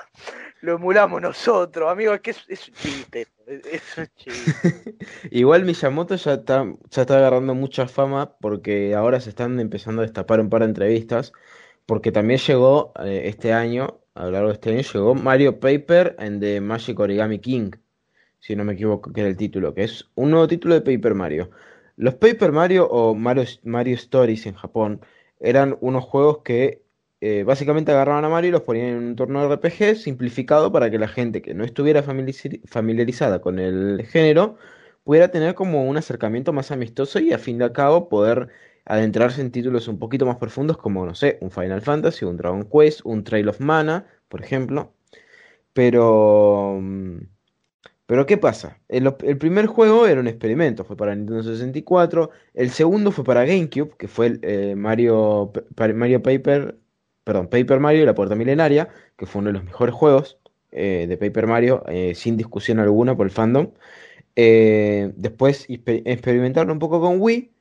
[0.62, 4.96] emulamos nosotros, amigo, es que es, un chiste, es, un chiste.
[5.32, 10.06] Igual Miyamoto ya está, ya está agarrando mucha fama porque ahora se están empezando a
[10.06, 11.34] destapar un par de entrevistas.
[11.90, 16.16] Porque también llegó eh, este año, a lo largo de este año, llegó Mario Paper
[16.20, 17.72] and the Magic Origami King,
[18.40, 21.16] si no me equivoco, que era el título, que es un nuevo título de Paper
[21.16, 21.50] Mario.
[21.96, 25.02] Los Paper Mario o Mario, Mario Stories en Japón
[25.40, 26.84] eran unos juegos que
[27.22, 30.90] eh, básicamente agarraban a Mario y los ponían en un entorno de RPG simplificado para
[30.90, 34.58] que la gente que no estuviera familiariz- familiarizada con el género
[35.04, 38.50] pudiera tener como un acercamiento más amistoso y a fin de cabo poder
[38.86, 42.64] adentrarse en títulos un poquito más profundos como, no sé, un Final Fantasy, un Dragon
[42.70, 44.94] Quest, un Trail of Mana, por ejemplo.
[45.74, 46.80] Pero...
[46.82, 47.18] mm,
[48.06, 48.80] Pero ¿qué pasa?
[48.88, 52.32] El, primer juego era un experimento, fue para Nintendo 64.
[52.54, 55.52] El segundo fue para GameCube, que fue el, eh, Mario,
[55.96, 56.78] Mario Paper,
[57.30, 60.40] perdón, Paper Mario y la Puerta Milenaria, que fue uno de los mejores juegos
[60.72, 63.72] eh, de Paper Mario, eh, sin discusión alguna por el fandom.
[64.36, 67.52] Eh, después exper- experimentaron un poco con Wii,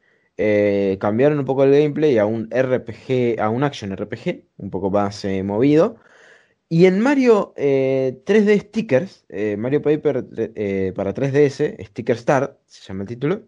[0.99, 5.27] cambiaron un poco el gameplay a un RPG, a un action RPG, un poco más
[5.45, 5.97] movido.
[6.71, 9.27] Y en Mario eh, 3D Stickers,
[9.59, 10.25] Mario Paper
[10.95, 13.43] para 3DS, Sticker Start, se llama el título,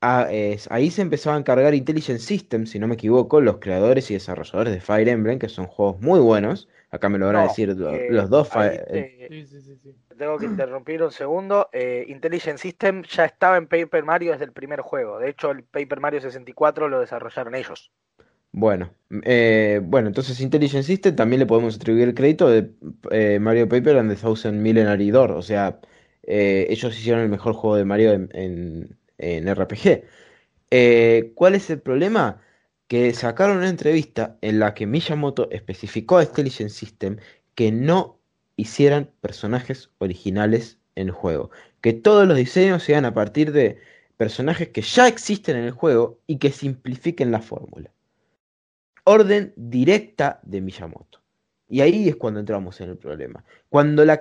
[0.00, 4.10] a- es- ahí se empezaba a encargar Intelligent Systems, si no me equivoco, los creadores
[4.10, 6.68] y desarrolladores de Fire Emblem, que son juegos muy buenos.
[6.90, 8.48] Acá me lo van a No, decir eh, los dos.
[8.56, 9.94] eh, te- Sí, sí, sí, sí.
[10.16, 11.68] tengo que interrumpir un segundo.
[11.72, 15.18] Eh, Intelligent System ya estaba en Paper Mario desde el primer juego.
[15.18, 17.92] De hecho, el Paper Mario 64 lo desarrollaron ellos.
[18.52, 18.90] Bueno,
[19.24, 22.72] eh, bueno, entonces Intelligent System también le podemos atribuir el crédito de
[23.10, 25.32] eh, Mario Paper and the Thousand Millenary Door.
[25.32, 25.80] O sea,
[26.22, 30.04] eh, ellos hicieron el mejor juego de Mario en, en- en RPG.
[30.70, 32.40] Eh, ¿cuál es el problema?
[32.86, 37.18] Que sacaron una entrevista en la que Miyamoto especificó a Intelligent System
[37.54, 38.18] que no
[38.56, 41.50] hicieran personajes originales en el juego.
[41.80, 43.78] Que todos los diseños sean a partir de
[44.16, 47.90] personajes que ya existen en el juego y que simplifiquen la fórmula.
[49.04, 51.17] Orden directa de Miyamoto.
[51.68, 53.44] Y ahí es cuando entramos en el problema.
[53.68, 54.20] Cuando, la,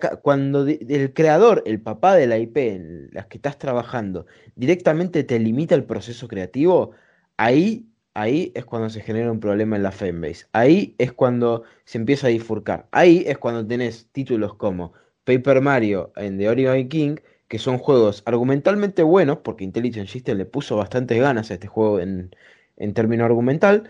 [0.89, 5.73] el creador, el papá de la IP en las que estás trabajando, directamente te limita
[5.75, 6.91] el proceso creativo,
[7.38, 10.47] ahí, ahí es cuando se genera un problema en la fanbase.
[10.51, 12.88] Ahí es cuando se empieza a bifurcar.
[12.91, 17.15] Ahí es cuando tenés títulos como Paper Mario en The Origami King,
[17.47, 21.99] que son juegos argumentalmente buenos, porque Intelligent System le puso bastantes ganas a este juego
[22.01, 22.36] en,
[22.77, 23.89] en términos argumental,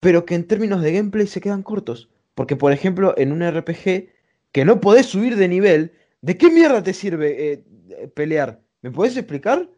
[0.00, 2.08] pero que en términos de gameplay se quedan cortos.
[2.34, 4.10] Porque, por ejemplo, en un RPG
[4.52, 8.60] que no podés subir de nivel, ¿de qué mierda te sirve eh, eh, pelear?
[8.80, 9.68] ¿Me podés explicar?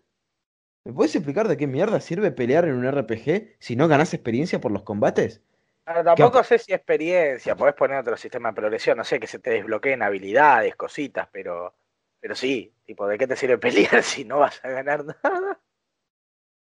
[0.84, 4.60] ¿Me podés explicar de qué mierda sirve pelear en un RPG si no ganás experiencia
[4.60, 5.42] por los combates?
[5.86, 9.38] Ahora, tampoco sé si experiencia, podés poner otro sistema de progresión, no sé, que se
[9.38, 11.74] te desbloqueen habilidades, cositas, pero,
[12.20, 15.60] pero sí, tipo, ¿de qué te sirve pelear si no vas a ganar nada?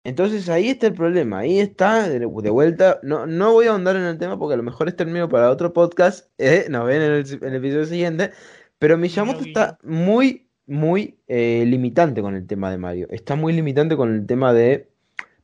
[0.04, 2.98] Entonces ahí está el problema, ahí está de, vuelta.
[3.02, 5.50] No, no voy a ahondar en el tema porque a lo mejor es término para
[5.50, 6.28] otro podcast.
[6.38, 8.30] eh, nos ven en el, en el episodio siguiente.
[8.78, 13.06] Pero Miyamoto está muy, muy eh, limitante con el tema de Mario.
[13.10, 14.88] Está muy limitante con el tema de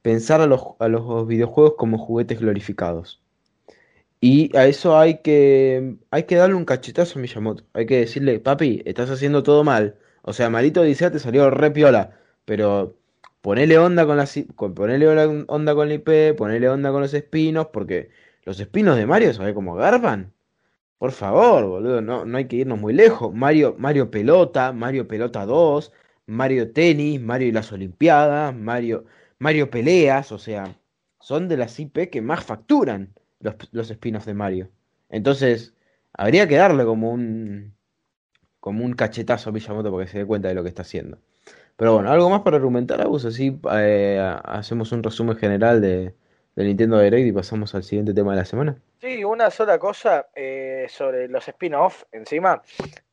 [0.03, 3.23] pensar a los, a los videojuegos como juguetes glorificados.
[4.21, 7.65] Y a eso hay que, hay que darle un cachetazo a Miyamoto.
[7.75, 9.97] Hay que decirle, papi, estás haciendo todo mal.
[10.23, 12.97] O sea, Marito Odisea te salió re piola, pero
[13.49, 15.07] ponele onda con la, si- con, ponele
[15.49, 18.11] onda con la IP, ponele onda con los espinos, porque
[18.45, 20.35] los espinos de Mario, ¿sabes cómo garpan?
[20.99, 23.35] Por favor, boludo, no, no hay que irnos muy lejos.
[23.35, 25.93] Mario, Mario Pelota, Mario Pelota 2,
[26.27, 29.07] Mario Tenis, Mario y las Olimpiadas, Mario,
[29.39, 30.79] Mario Peleas, o sea,
[31.21, 34.71] son de las IP que más facturan los, los spin-offs de Mario.
[35.09, 35.75] Entonces,
[36.13, 37.75] habría que darle como un,
[38.61, 41.19] como un cachetazo a Miyamoto para que se dé cuenta de lo que está haciendo.
[41.79, 46.13] Pero bueno, algo más para argumentar, Agus, así eh, hacemos un resumen general de,
[46.57, 48.77] de Nintendo Direct y pasamos al siguiente tema de la semana.
[49.01, 52.61] Sí, una sola cosa eh, sobre los spin-off encima.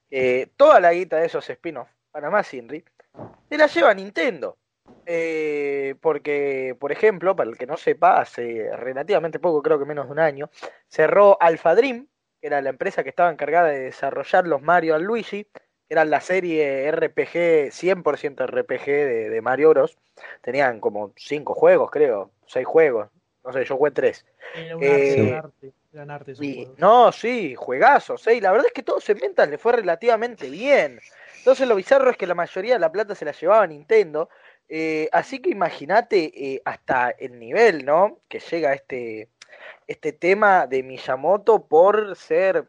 [0.10, 2.84] eh, toda la guita de esos spin-off, para más Inri,
[3.47, 4.58] se la lleva Nintendo.
[5.06, 10.08] Eh, porque, por ejemplo, para el que no sepa, hace relativamente poco, creo que menos
[10.08, 10.49] de un año,
[10.88, 12.08] cerró Alpha Dream,
[12.41, 15.47] que era la empresa que estaba encargada de desarrollar los Mario and Luigi,
[15.89, 19.98] era la serie RPG, 100% RPG de, de Mario Bros.
[20.41, 23.10] Tenían como cinco juegos, creo, seis juegos,
[23.43, 24.26] no sé, yo jugué tres.
[24.56, 25.74] Era un Eh, arte, Sí.
[25.93, 28.26] eran arte Y- no, sí, juegazos.
[28.28, 31.00] Y la verdad es que todos en ventas le fue relativamente bien.
[31.38, 34.30] Entonces lo bizarro es que la mayoría de la plata se la llevaba Nintendo.
[34.67, 38.17] eh, así que imagínate eh, hasta el nivel, ¿no?
[38.28, 39.30] Que llega este,
[39.86, 42.65] este tema de Miyamoto por ser,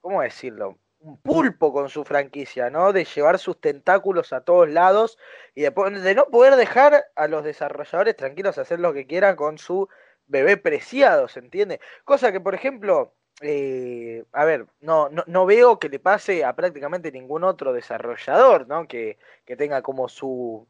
[0.00, 0.76] ¿cómo decirlo?
[1.08, 2.92] Un pulpo con su franquicia, ¿no?
[2.92, 5.16] De llevar sus tentáculos a todos lados
[5.54, 9.34] y de, de no poder dejar a los desarrolladores tranquilos a hacer lo que quieran
[9.34, 9.88] con su
[10.26, 11.80] bebé preciado, ¿se entiende?
[12.04, 16.54] Cosa que, por ejemplo, eh, a ver, no, no, no veo que le pase a
[16.54, 18.86] prácticamente ningún otro desarrollador, ¿no?
[18.86, 19.16] Que,
[19.46, 20.66] que tenga como su,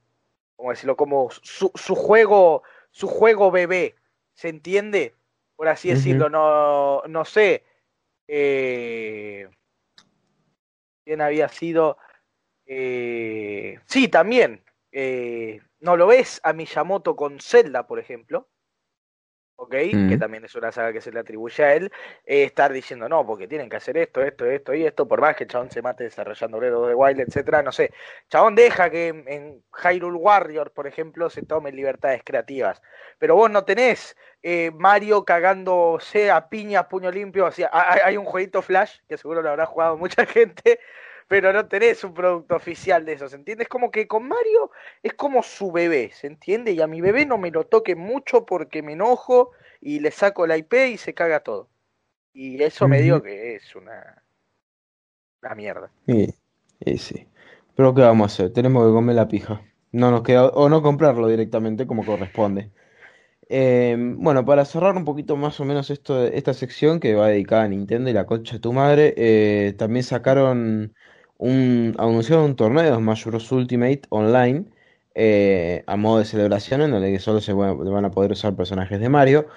[0.55, 0.97] ¿cómo decirlo?
[0.97, 3.97] Como su, su juego, su juego bebé,
[4.35, 5.17] ¿se entiende?
[5.57, 7.65] Por así decirlo, no, no sé.
[8.29, 9.49] Eh,
[11.09, 11.97] ¿Quién había sido?
[12.67, 14.65] Eh, sí, también.
[14.93, 18.49] eh, ¿No lo ves a Miyamoto con Zelda, por ejemplo?
[19.59, 19.75] ¿Ok?
[19.93, 20.09] Mm.
[20.09, 21.91] Que también es una saga que se le atribuye a él,
[22.25, 25.37] eh, estar diciendo, no, porque tienen que hacer esto, esto, esto y esto, por más
[25.37, 27.93] que el chabón se mate desarrollando of the Wild, etcétera, no sé.
[28.31, 32.81] Chabón deja que en, en Hyrule Warrior, por ejemplo, se tomen libertades creativas.
[33.19, 38.17] Pero vos no tenés eh, Mario cagándose a piñas, puño limpio, o sea, hay, hay
[38.17, 40.79] un jueguito Flash, que seguro lo habrá jugado mucha gente,
[41.29, 43.65] pero no tenés un producto oficial de eso, ¿se entiende?
[43.65, 44.71] Es como que con Mario
[45.03, 46.73] es como su bebé, ¿se entiende?
[46.73, 50.47] Y a mi bebé no me lo toque mucho porque me enojo y le saco
[50.47, 51.69] la IP y se caga todo.
[52.33, 53.25] Y eso me digo Ujú.
[53.25, 54.23] que es una,
[55.43, 55.91] una mierda.
[56.07, 56.35] Y,
[56.81, 57.27] y sí.
[57.77, 58.53] Pero ¿qué vamos a hacer?
[58.53, 59.63] Tenemos que comer la pija.
[59.93, 62.71] No nos queda, o no comprarlo directamente como corresponde.
[63.49, 67.65] Eh, bueno, para cerrar un poquito más o menos esto, esta sección que va dedicada
[67.65, 70.95] a Nintendo y la concha de tu madre, eh, también sacaron
[71.39, 73.51] un, anunciaron un torneo de Smash Bros.
[73.53, 74.67] Ultimate online
[75.15, 79.09] eh, a modo de celebración en donde solo se van a poder usar personajes de
[79.09, 79.49] Mario.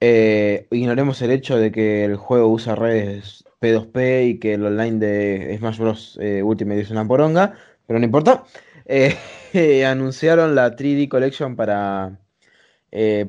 [0.00, 4.98] Eh, ignoremos el hecho de que el juego usa redes P2P y que el online
[4.98, 6.18] de Smash Bros.
[6.22, 7.54] eh, Ultimate es una poronga,
[7.86, 8.44] pero no importa.
[8.86, 9.16] Eh,
[9.86, 12.20] anunciaron la 3D Collection para,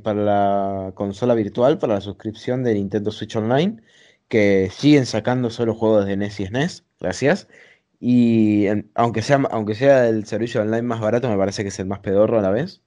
[0.03, 3.81] para la consola virtual, para la suscripción de Nintendo Switch Online,
[4.27, 7.47] que siguen sacando solo juegos de NES y SNES, gracias.
[7.99, 11.87] Y aunque sea, aunque sea el servicio online más barato, me parece que es el
[11.87, 12.81] más pedorro a la vez.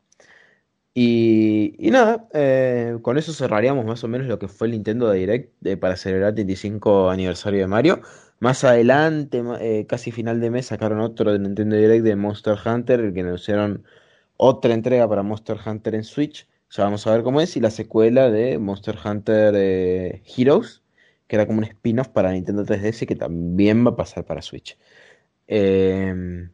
[0.94, 5.10] Y, y nada, eh, con eso cerraríamos más o menos lo que fue el Nintendo
[5.10, 8.02] Direct eh, para celebrar el 25 aniversario de Mario.
[8.40, 13.12] Más adelante, eh, casi final de mes, sacaron otro de Nintendo Direct de Monster Hunter,
[13.14, 13.84] que anunciaron
[14.36, 16.48] otra entrega para Monster Hunter en Switch.
[16.70, 17.56] Ya vamos a ver cómo es.
[17.56, 19.54] Y la secuela de Monster Hunter
[20.36, 20.82] Heroes,
[21.26, 24.76] que era como un spin-off para Nintendo 3DS que también va a pasar para Switch.
[25.46, 26.50] Em,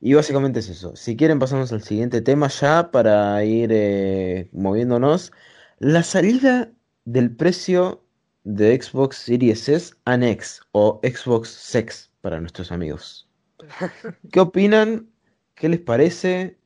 [0.00, 0.96] y básicamente es eso.
[0.96, 5.32] Si quieren, pasamos al siguiente tema ya para ir eh, moviéndonos.
[5.78, 6.70] La salida
[7.04, 8.04] del precio
[8.44, 13.28] de Xbox Series S and X o Xbox Sex para nuestros amigos.
[14.32, 15.08] ¿Qué opinan?
[15.54, 16.58] ¿Qué les parece?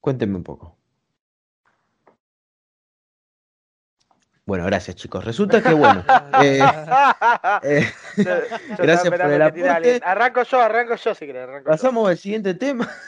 [0.00, 0.75] Cuéntenme un poco.
[4.46, 5.24] Bueno, gracias chicos.
[5.24, 6.04] Resulta que bueno.
[6.40, 6.60] eh,
[7.64, 7.84] eh,
[8.16, 10.00] Yo- yo Gracias estaba por el aporte.
[10.04, 11.42] Arranco yo, arranco yo si querés.
[11.42, 11.70] arranco yo.
[11.72, 12.88] pasamos al siguiente tema.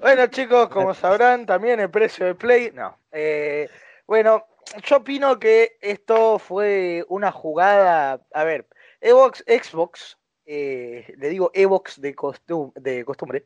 [0.00, 2.70] Bueno, chicos, como sabrán, también el precio de Play.
[2.72, 2.96] No.
[3.10, 3.68] Eh,
[4.06, 4.46] bueno,
[4.84, 8.20] yo opino que esto fue una jugada.
[8.32, 8.66] A ver,
[9.00, 13.44] Xbox, Xbox eh, le digo Xbox de, costum- de costumbre,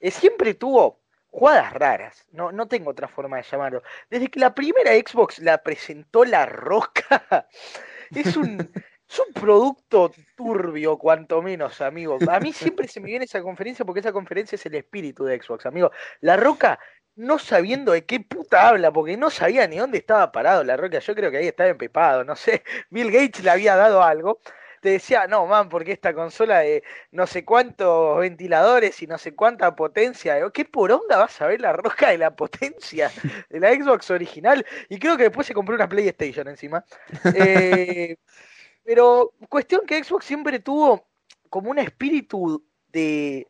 [0.00, 1.01] eh, siempre tuvo
[1.32, 2.26] jugadas raras.
[2.30, 3.82] No, no tengo otra forma de llamarlo.
[4.08, 7.48] Desde que la primera Xbox la presentó La Roca,
[8.14, 8.70] es un.
[9.08, 12.16] Es un producto turbio, cuanto menos, amigo.
[12.30, 15.38] A mí siempre se me viene esa conferencia porque esa conferencia es el espíritu de
[15.38, 15.90] Xbox, amigo.
[16.22, 16.78] La Roca
[17.16, 20.98] no sabiendo de qué puta habla, porque no sabía ni dónde estaba parado La Roca.
[20.98, 22.62] Yo creo que ahí estaba empepado, no sé.
[22.88, 24.40] Bill Gates le había dado algo.
[24.82, 29.32] Te decía, no, man, porque esta consola de no sé cuántos ventiladores y no sé
[29.32, 30.40] cuánta potencia.
[30.52, 33.08] ¿Qué poronga vas a ver La Roca de la potencia
[33.48, 34.66] de la Xbox original?
[34.88, 36.84] Y creo que después se compró una PlayStation encima.
[37.32, 38.16] Eh,
[38.84, 41.06] pero cuestión que Xbox siempre tuvo
[41.48, 43.46] como un espíritu de,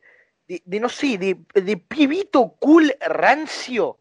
[0.46, 3.98] de, de, no sé, de, de pibito cool rancio,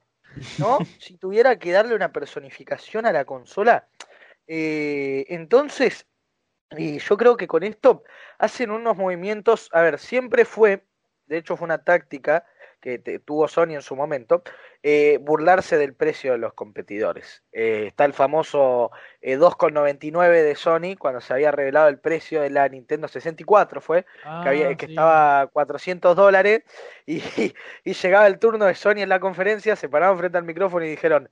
[0.58, 0.80] ¿no?
[1.00, 3.88] si tuviera que darle una personificación a la consola.
[4.48, 6.06] Eh, entonces,
[6.78, 8.04] eh, yo creo que con esto
[8.38, 10.84] hacen unos movimientos, a ver, siempre fue,
[11.28, 12.46] de hecho fue una táctica
[12.80, 14.42] que te- tuvo Sony en su momento,
[14.82, 17.44] eh, burlarse del precio de los competidores.
[17.52, 18.90] Eh, está el famoso
[19.22, 24.06] eh, 2,99 de Sony cuando se había revelado el precio de la Nintendo 64, fue,
[24.42, 24.94] que, había, Ah, que sí.
[24.94, 26.64] estaba a 400 dólares
[27.06, 27.22] y,
[27.84, 30.90] y llegaba el turno de Sony en la conferencia, se pararon frente al micrófono y
[30.90, 31.30] dijeron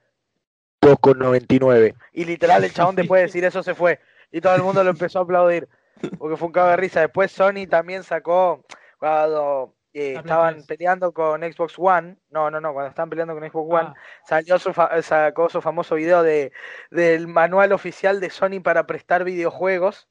[0.82, 1.96] 2,99.
[2.14, 4.00] Y literal el chabón después de decir eso se fue
[4.32, 5.68] y todo el mundo lo empezó a aplaudir
[6.18, 7.02] porque fue un cago de risa.
[7.02, 8.64] Después Sony también sacó
[9.00, 10.68] cuando eh, estaban 3.
[10.68, 13.96] peleando con Xbox One, no, no, no, cuando estaban peleando con Xbox One, Ah,
[14.28, 16.52] salió su fa- sacó su famoso video de,
[16.92, 20.08] del manual oficial de Sony para prestar videojuegos.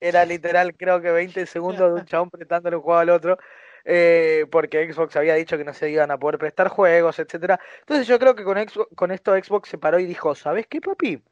[0.00, 3.38] Era literal, creo que 20 segundos de un chabón prestándole un juego al otro.
[3.84, 7.58] eh, porque Xbox había dicho que no se iban a poder prestar juegos, etcétera.
[7.80, 10.80] Entonces yo creo que con, Xbox- con esto Xbox se paró y dijo, ¿sabes qué,
[10.80, 11.22] papi?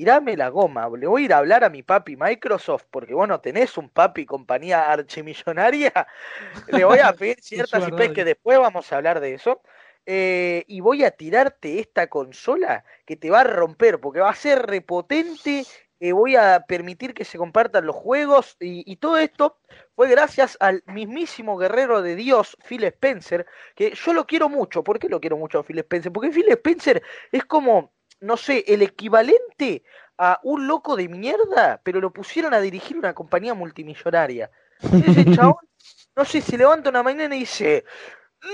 [0.00, 3.28] Tirame la goma, le voy a ir a hablar a mi papi Microsoft, porque vos
[3.28, 5.92] no tenés un papi compañía archimillonaria.
[6.66, 9.60] Le voy a pedir ciertas IPs que después vamos a hablar de eso.
[10.06, 14.34] eh, y voy a tirarte esta consola que te va a romper, porque va a
[14.34, 15.66] ser repotente.
[16.00, 19.58] eh, voy a permitir que se compartan los juegos y, y todo esto
[19.94, 24.82] fue gracias al mismísimo guerrero de Dios, Phil Spencer, que yo lo quiero mucho.
[24.82, 26.10] ¿Por qué lo quiero mucho a Phil Spencer?
[26.12, 29.82] Porque Phil Spencer es como, no sé, el equivalente
[30.18, 34.50] a un loco de mierda, pero lo pusieron a dirigir una compañía multimillonaria.
[34.80, 35.66] Ese chabón,
[36.14, 37.84] no sé, se levanta una mañana y dice,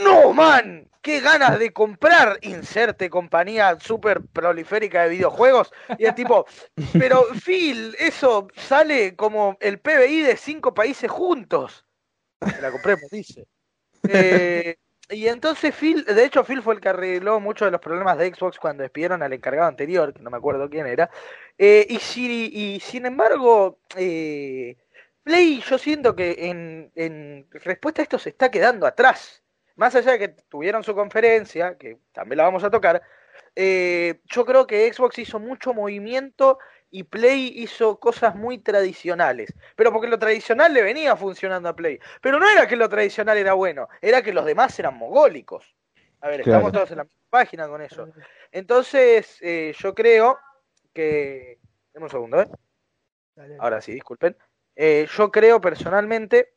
[0.03, 5.73] no, man, qué ganas de comprar, inserte compañía súper proliférica de videojuegos.
[5.99, 6.47] Y es tipo,
[6.93, 11.85] pero Phil, eso sale como el PBI de cinco países juntos.
[12.61, 13.47] La compremos, dice.
[14.09, 14.77] Eh,
[15.11, 18.35] y entonces Phil, de hecho Phil fue el que arregló muchos de los problemas de
[18.35, 21.11] Xbox cuando despidieron al encargado anterior, que no me acuerdo quién era.
[21.59, 24.77] Eh, y, si, y sin embargo, eh,
[25.23, 29.43] Play yo siento que en, en respuesta a esto se está quedando atrás.
[29.77, 33.03] Más allá de que tuvieron su conferencia, que también la vamos a tocar,
[33.55, 36.59] eh, yo creo que Xbox hizo mucho movimiento
[36.91, 39.53] y Play hizo cosas muy tradicionales.
[39.75, 41.99] Pero porque lo tradicional le venía funcionando a Play.
[42.21, 45.77] Pero no era que lo tradicional era bueno, era que los demás eran mogólicos.
[46.21, 46.59] A ver, Claro.
[46.59, 48.09] estamos todos en la misma página con eso.
[48.53, 50.39] Entonces, eh, yo creo
[50.93, 51.59] que...
[51.93, 52.49] Dame un segundo, ¿eh?
[53.35, 53.57] Dale.
[53.61, 54.37] Ahora sí, disculpen.
[54.75, 56.55] Eh, yo creo personalmente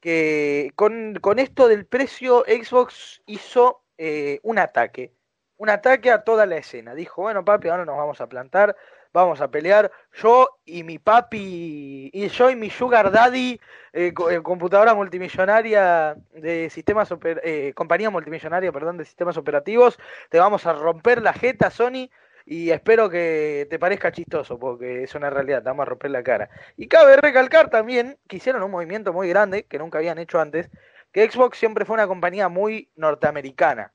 [0.00, 5.12] que con, con esto del precio, Xbox hizo eh, un ataque.
[5.56, 6.94] Un ataque a toda la escena.
[6.94, 8.76] Dijo, bueno, papi, ahora nos vamos a plantar,
[9.16, 9.90] vamos a pelear.
[10.22, 13.60] Yo y mi papi, y yo y mi Sugar Daddy,
[13.92, 19.98] eh, eh, computadora multimillonaria de sistemas, oper- eh, compañía multimillonaria, perdón, de sistemas operativos,
[20.28, 22.10] te vamos a romper la jeta, Sony.
[22.48, 26.22] Y espero que te parezca chistoso, porque es una realidad, te vamos a romper la
[26.22, 26.48] cara.
[26.76, 30.70] Y cabe recalcar también que hicieron un movimiento muy grande, que nunca habían hecho antes,
[31.10, 33.92] que Xbox siempre fue una compañía muy norteamericana.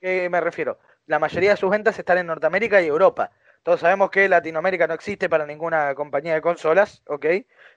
[0.00, 0.78] ¿Qué me refiero?
[1.06, 3.30] La mayoría de sus ventas están en Norteamérica y Europa.
[3.68, 7.26] Todos sabemos que Latinoamérica no existe para ninguna compañía de consolas, ¿ok?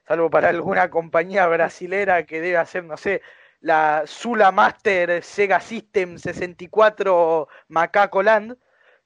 [0.07, 3.21] Salvo para alguna compañía brasilera que debe hacer, no sé,
[3.59, 8.57] la Sula Master Sega System 64 Macaco Land.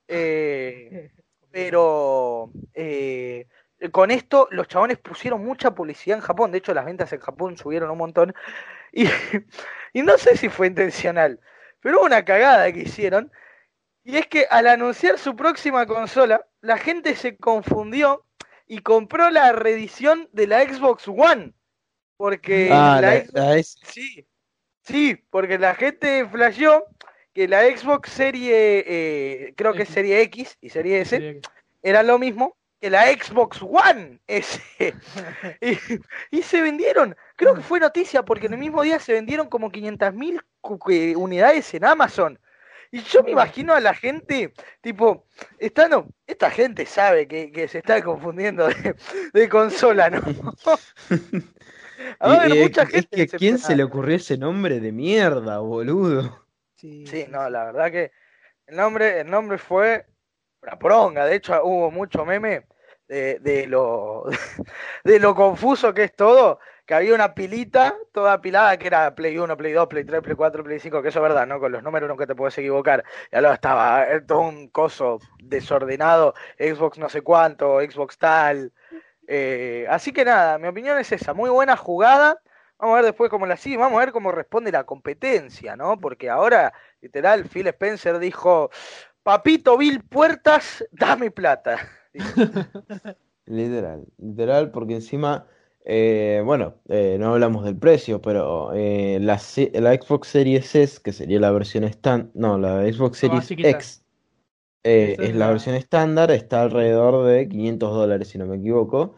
[0.07, 1.09] Eh,
[1.49, 3.47] pero eh,
[3.91, 6.51] con esto los chabones pusieron mucha publicidad en Japón.
[6.51, 8.36] De hecho, las ventas en Japón subieron un montón.
[8.91, 9.05] Y,
[9.93, 11.39] y no sé si fue intencional,
[11.81, 13.31] pero hubo una cagada que hicieron.
[14.06, 18.24] Y es que al anunciar su próxima consola, la gente se confundió
[18.68, 21.53] y compró la reedición de la Xbox One.
[22.16, 24.26] Porque Ah, la la- Xbox- la es- Sí,
[24.84, 26.86] sí, porque la gente flasheó
[27.34, 29.93] que la Xbox Serie, eh, creo que es X.
[29.95, 31.41] Serie X y Serie S,
[31.84, 34.62] era lo mismo que la Xbox One S.
[35.62, 35.78] y,
[36.32, 39.72] y se vendieron, creo que fue noticia, porque en el mismo día se vendieron como
[39.72, 42.39] 500.000 cu- eh, unidades en Amazon.
[42.96, 45.26] Y yo me imagino a la gente, tipo,
[45.60, 48.96] esta, no, esta gente sabe que, que se está confundiendo de,
[49.34, 50.22] de consola, ¿no?
[52.20, 55.60] A ver, y- mucha es gente que ¿quién se le ocurrió ese nombre de mierda,
[55.60, 56.46] boludo?
[56.76, 58.12] Sí, Sí, no, la verdad que
[58.68, 60.06] el nombre, el nombre fue
[60.62, 61.26] una poronga.
[61.26, 62.66] De hecho, hubo mucho meme
[63.08, 64.26] de, de lo
[65.04, 66.60] de lo confuso que es todo.
[66.86, 70.36] Que había una pilita toda apilada que era Play 1, Play 2, Play 3, Play
[70.36, 71.59] 4, Play 5, que eso es verdad, ¿no?
[71.59, 73.03] Con los números nunca te puedes equivocar.
[73.31, 78.71] Y luego estaba eh, todo un coso desordenado, Xbox no sé cuánto, Xbox tal.
[79.27, 82.39] Eh, así que nada, mi opinión es esa, muy buena jugada.
[82.77, 85.97] Vamos a ver después cómo la sigue, vamos a ver cómo responde la competencia, ¿no?
[85.97, 88.69] Porque ahora, literal, Phil Spencer dijo,
[89.23, 91.79] Papito Bill Puertas, dame plata.
[93.47, 95.45] Literal, literal, porque encima,
[95.88, 101.39] eh, bueno, eh, no hablamos del precio, pero eh, la, Xbox Series S, que sería
[101.39, 103.51] la versión estándar, no, la Xbox Series.
[103.51, 104.03] X,
[104.81, 109.13] es es la versión estándar, está alrededor de 500 dólares, si no me equivoco.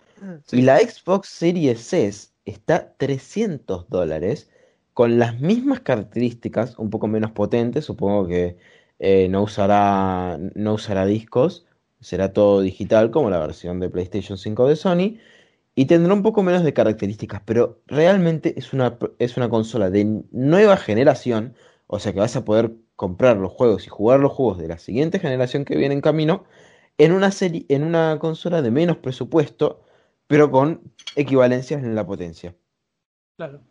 [0.46, 0.58] Sí.
[0.58, 4.50] Y la Xbox Series S está 300 dólares,
[4.94, 8.58] con las mismas características, un poco menos potente, supongo que
[9.30, 11.66] no usará, no usará discos,
[12.02, 15.18] será todo digital como la versión de PlayStation 5 de Sony,
[15.80, 20.24] y tendrá un poco menos de características, pero realmente es una, es una consola de
[20.32, 21.54] nueva generación,
[21.86, 24.80] o sea que vas a poder comprar los juegos y jugar los juegos de la
[24.80, 26.46] siguiente generación que viene en camino
[26.98, 29.84] en una serie, en una consola de menos presupuesto,
[30.26, 30.82] pero con
[31.16, 32.56] equivalencias en la potencia.
[33.36, 33.62] Claro.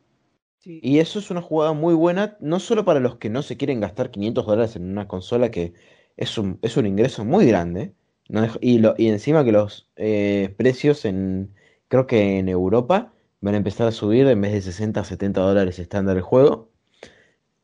[0.59, 0.79] Sí.
[0.85, 3.81] Y eso es una jugada muy buena, no solo para los que no se quieren
[3.81, 5.75] gastar 500 dólares en una consola, que
[6.17, 7.95] es un, es un ingreso muy grande,
[8.29, 11.53] no y, lo, y encima que los eh, precios en,
[11.89, 15.41] creo que en Europa van a empezar a subir en vez de 60 a 70
[15.41, 16.71] dólares estándar el juego.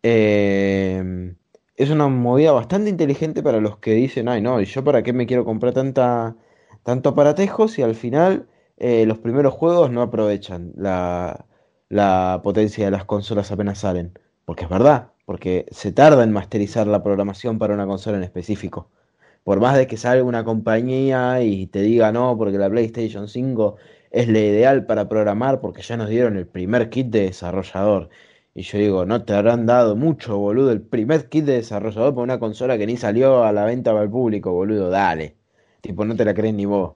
[0.02, 1.34] Eh,
[1.76, 5.12] es una movida bastante inteligente para los que dicen, ay no, ¿y yo para qué
[5.12, 6.36] me quiero comprar tanta,
[6.82, 8.46] tanto aparatejo si al final
[8.76, 11.46] eh, los primeros juegos no aprovechan la,
[11.88, 14.18] la potencia de las consolas apenas salen?
[14.44, 18.90] Porque es verdad, porque se tarda en masterizar la programación para una consola en específico.
[19.44, 23.76] Por más de que salga una compañía y te diga no, porque la PlayStation 5
[24.12, 28.10] es la ideal para programar, porque ya nos dieron el primer kit de desarrollador.
[28.54, 32.24] Y yo digo, no te habrán dado mucho, boludo, el primer kit de desarrollador para
[32.24, 35.36] una consola que ni salió a la venta para el público, boludo, dale.
[35.80, 36.94] Tipo, no te la crees ni vos.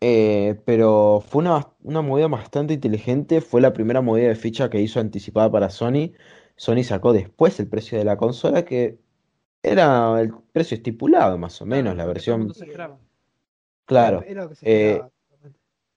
[0.00, 4.80] Eh, pero fue una, una movida bastante inteligente, fue la primera movida de ficha que
[4.80, 6.12] hizo anticipada para Sony.
[6.56, 8.98] Sony sacó después el precio de la consola, que
[9.62, 12.52] era el precio estipulado más o menos, la versión,
[13.84, 14.24] claro.
[14.26, 15.02] Era lo que se Eh.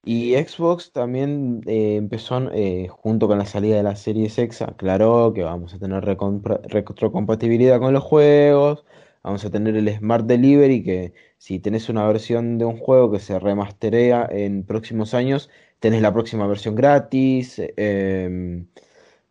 [0.07, 5.33] Y Xbox también eh, empezó, eh, junto con la salida de la Series X, aclaró
[5.33, 8.85] que vamos a tener retrocompatibilidad con los juegos,
[9.23, 13.19] vamos a tener el Smart Delivery, que si tenés una versión de un juego que
[13.19, 15.49] se remasterea en próximos años,
[15.79, 18.67] tenés la próxima versión gratis, em,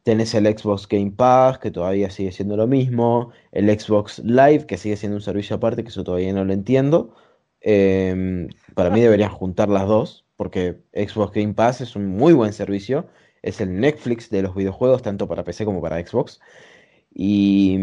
[0.03, 4.77] tenés el Xbox Game Pass, que todavía sigue siendo lo mismo, el Xbox Live, que
[4.79, 7.15] sigue siendo un servicio aparte, que eso todavía no lo entiendo.
[7.61, 12.53] Eh, para mí deberían juntar las dos, porque Xbox Game Pass es un muy buen
[12.53, 13.07] servicio.
[13.43, 16.41] Es el Netflix de los videojuegos, tanto para PC como para Xbox.
[17.13, 17.79] Y,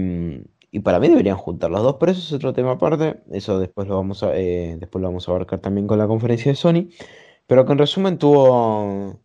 [0.72, 3.22] y para mí deberían juntar las dos, pero eso es otro tema aparte.
[3.32, 6.52] Eso después lo vamos a, eh, después lo vamos a abarcar también con la conferencia
[6.52, 6.90] de Sony.
[7.48, 9.20] Pero que en resumen tuvo,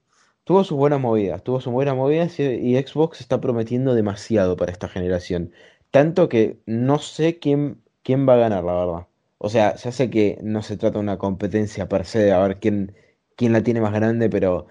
[0.45, 4.72] tuvo sus buenas movidas, tuvo sus buenas movidas y, y Xbox está prometiendo demasiado para
[4.72, 5.53] esta generación.
[5.91, 9.07] Tanto que no sé quién, quién va a ganar, la verdad.
[9.39, 12.59] O sea, ya sé que no se trata de una competencia per se, a ver
[12.59, 12.95] quién,
[13.37, 14.66] quién la tiene más grande, pero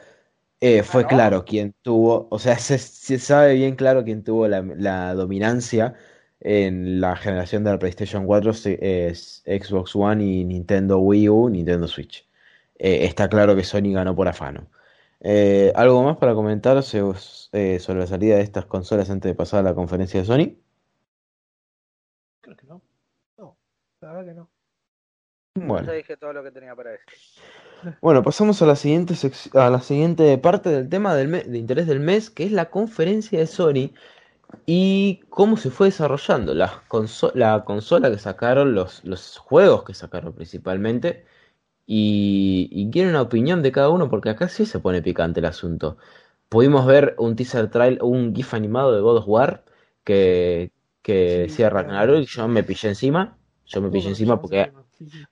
[0.60, 1.08] eh, fue ¿no?
[1.10, 5.96] claro quién tuvo, o sea, se, se sabe bien claro quién tuvo la, la dominancia
[6.40, 11.50] en la generación de la PlayStation 4, se- es Xbox One y Nintendo Wii U,
[11.50, 12.28] Nintendo Switch.
[12.78, 14.68] Eh, está claro que Sony ganó por afano.
[15.22, 19.62] Eh, ¿algo más para comentar eh, sobre la salida de estas consolas antes de pasar
[19.62, 20.56] a la conferencia de Sony?
[22.42, 22.82] Creo que no.
[24.02, 24.50] La verdad que no.
[25.56, 25.88] Bueno.
[25.88, 27.06] Ya dije todo lo que tenía para decir.
[28.02, 29.16] Bueno, pasamos a la siguiente
[29.54, 33.40] a la siguiente parte del tema del de interés del mes, que es la conferencia
[33.40, 33.92] de Sony
[34.66, 39.94] y cómo se fue desarrollando la, conso- la consola que sacaron, los, los juegos que
[39.96, 41.26] sacaron principalmente,
[41.88, 45.48] y, y quiero una opinión de cada uno, porque acá sí se pone picante el
[45.48, 45.98] asunto.
[46.50, 49.66] Pudimos ver un teaser trail, un GIF animado de God of War
[50.04, 50.72] que,
[51.04, 52.20] que Sí, claro.
[52.20, 53.38] Y yo me pillé encima.
[53.66, 54.72] Yo me pillé encima porque.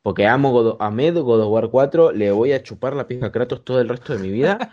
[0.01, 3.32] Porque amo God, amé God of War 4, le voy a chupar la pija a
[3.32, 4.66] Kratos todo el resto de mi vida.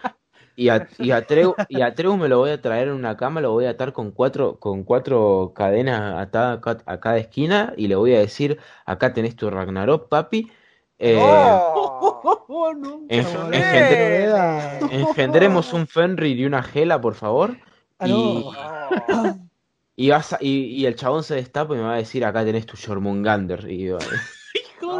[0.57, 3.16] Y a, y a Treu, y a Treu me lo voy a traer en una
[3.16, 7.18] cama, lo voy a atar con cuatro, con cuatro cadenas atadas a, ca- a cada
[7.18, 10.51] esquina y le voy a decir, acá tenés tu Ragnarok, papi.
[10.99, 12.20] Eh, ¡No!
[12.22, 12.72] Oh,
[13.97, 14.80] novedad.
[14.91, 17.59] engendremos un Fenrir y una Gela, por favor.
[17.99, 19.34] Ah,
[19.97, 22.45] Y, vas a- y, y el chabón se destapa y me va a decir, acá
[22.45, 23.70] tenés tu Jormungander.
[23.70, 23.99] Y yo,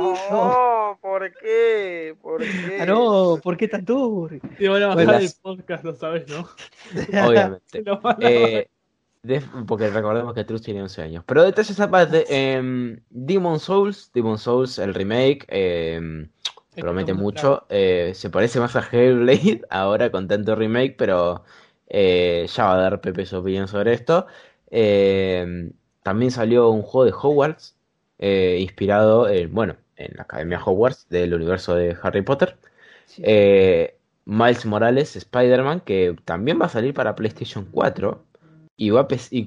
[0.01, 2.15] No, ¿por qué?
[2.21, 2.79] ¿Por qué?
[2.81, 4.41] Ah, no, ¿por qué tan turbio?
[4.59, 6.49] Te van a bajar Bueno, el las- podcast, lo sabes, ¿no?
[7.29, 7.85] obviamente.
[8.21, 8.67] Eh,
[9.23, 11.25] de- porque recordemos que Trus tiene 11 años.
[11.27, 16.27] Pero detalles aparte, eh, Demon Souls, Demon Souls, el remake, eh,
[16.77, 17.67] promete mucho.
[17.69, 21.45] eh, se parece más a Hellblade ahora con tanto remake, pero
[21.89, 24.27] eh, ya va a dar Pepe su opinión sobre esto.
[24.71, 25.71] Eh,
[26.03, 27.77] también salió un juego de Hogwarts,
[28.19, 29.77] eh, inspirado en, bueno,
[30.07, 32.57] en la Academia Hogwarts del universo de Harry Potter.
[33.07, 33.23] Sí.
[33.25, 38.25] Eh, Miles Morales, Spider-Man, que también va a salir para PlayStation 4.
[38.77, 39.47] Y va a pes- y,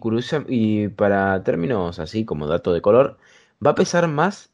[0.50, 3.18] y para términos así como dato de color,
[3.66, 4.52] va a pesar más,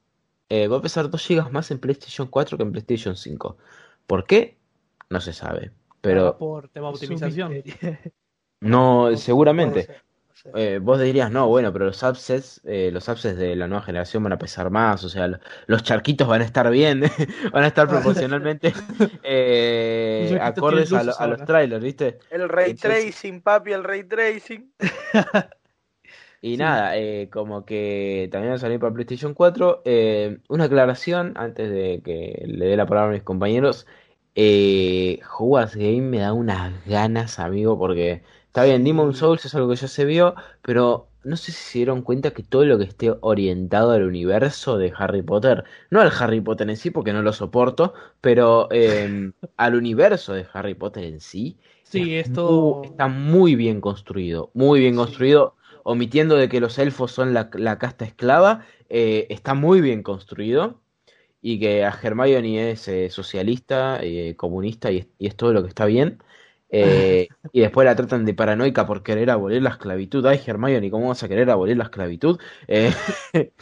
[0.49, 3.57] eh, va a pesar 2 GB más en PlayStation 4 que en PlayStation 5.
[4.07, 4.57] ¿Por qué?
[5.09, 5.71] No se sabe.
[6.01, 7.63] Pero por tema de optimización.
[8.61, 9.87] no, seguramente.
[10.55, 14.23] Eh, vos dirías, no, bueno, pero los subsets, eh, los subsets de la nueva generación
[14.23, 17.01] van a pesar más, o sea, lo- los charquitos van a estar bien,
[17.53, 18.73] van a estar proporcionalmente
[19.23, 22.19] eh, acordes a, lo- a los trailers, ¿viste?
[22.29, 24.71] El ray Entonces- tracing, papi, el ray tracing.
[26.41, 29.81] Y nada, eh, como que también va a salir para PlayStation 4.
[29.83, 33.85] eh, una aclaración antes de que le dé la palabra a mis compañeros.
[34.35, 38.23] Eh, Hogwarts Game me da unas ganas, amigo, porque
[38.59, 39.13] está bien, Demon.
[39.13, 42.43] Souls es algo que ya se vio, pero no sé si se dieron cuenta que
[42.43, 46.77] todo lo que esté orientado al universo de Harry Potter, no al Harry Potter en
[46.77, 52.15] sí, porque no lo soporto, pero eh, al universo de Harry Potter en sí, Sí,
[52.17, 52.41] es esto.
[52.47, 54.95] muy- está muy bien construido, muy bien Sí.
[54.95, 60.03] construido, omitiendo de que los elfos son la, la casta esclava, eh, está muy bien
[60.03, 60.81] construido
[61.41, 65.61] y que a Hermione es eh, socialista, eh, comunista y es, y es todo lo
[65.63, 66.21] que está bien.
[66.69, 70.25] Eh, y después la tratan de paranoica por querer abolir la esclavitud.
[70.25, 72.39] Ay, Hermione, ¿cómo vas a querer abolir la esclavitud?
[72.67, 72.93] Eh,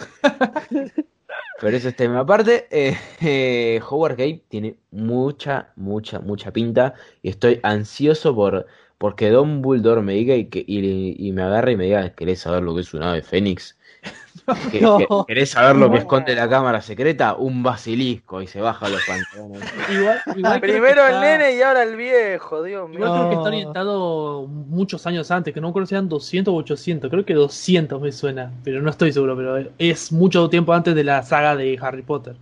[1.60, 2.68] pero eso es tema aparte.
[2.72, 6.93] Eh, Howard Gate tiene mucha, mucha, mucha pinta.
[7.22, 11.74] Y estoy ansioso por porque Don Bulldor me diga y, que, y, y me agarre
[11.74, 13.76] y me diga, ¿querés saber lo que es un ave fénix?
[14.72, 14.97] ¿Que- No.
[14.97, 17.36] que- ¿Querés saber lo que esconde la cámara secreta?
[17.36, 19.62] Un basilisco y se baja los pantalones.
[19.91, 22.99] Igual, igual Primero el está- nene y ahora el viejo, Dios mío.
[22.99, 26.58] Igual creo que está orientado muchos años antes, que no creo que sean 200 o
[26.58, 30.95] 800, creo que 200 me suena, pero no estoy seguro, pero es mucho tiempo antes
[30.95, 32.36] de la saga de Harry Potter.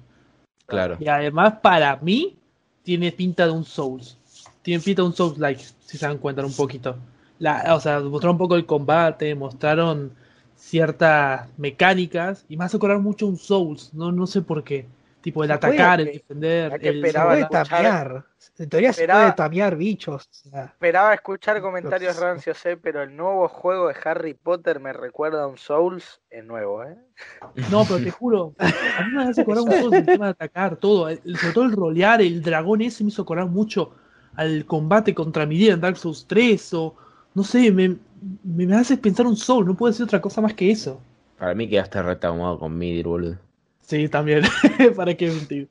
[0.68, 0.98] Claro.
[1.00, 2.36] Y además, para mí,
[2.84, 4.18] tiene pinta de un Souls.
[4.62, 6.96] Tiene pinta de un Souls-like, si se dan cuenta un poquito.
[7.40, 10.12] La, o sea, mostraron un poco el combate, mostraron
[10.56, 14.86] ciertas mecánicas, y me hace acordar mucho un Souls, no, no sé por qué.
[15.22, 18.26] Tipo el Se atacar, el defender, el Se esperaba puede escuchar- tamear.
[18.60, 20.30] En teoría se esperaba- puede tamear bichos.
[20.46, 24.94] o sea, Esperaba escuchar comentarios rancios, eh, pero el nuevo juego de Harry Potter me
[24.94, 26.96] recuerda a un Souls, es nuevo, ¿eh?
[27.72, 30.78] No, pero te juro, a mí me hace acordar un poco el tema de atacar,
[30.78, 33.96] todo, el- sobre todo el rolear, el dragón ese me hizo acordar mucho
[34.36, 36.96] al combate contra Miria en Dark Souls 3, o
[37.34, 37.96] no sé, me,
[38.44, 41.00] me, me hace pensar un Soul, no puede ser otra cosa más que eso.
[41.38, 43.38] Para mí quedaste retraumado con Midir, boludo.
[43.82, 44.44] Sí, también,
[44.96, 45.68] para qué mentir.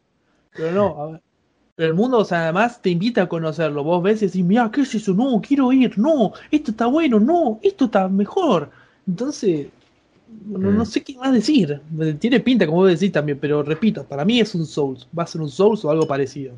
[0.56, 1.20] Pero no, a ver.
[1.76, 3.82] Pero el mundo, o sea, además te invita a conocerlo.
[3.82, 5.12] Vos ves y decís, mira, ¿qué es eso?
[5.14, 8.70] No, quiero ir, no, esto está bueno, no, esto está mejor.
[9.08, 9.68] Entonces,
[10.46, 10.86] no, no Mm.
[10.86, 11.80] sé qué más decir.
[12.20, 15.08] Tiene pinta, como vos decís también, pero repito, para mí es un Souls.
[15.18, 16.54] Va a ser un Souls o algo parecido.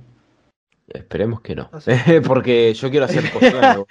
[0.88, 1.70] Esperemos que no.
[2.26, 3.86] Porque yo quiero hacer boludo.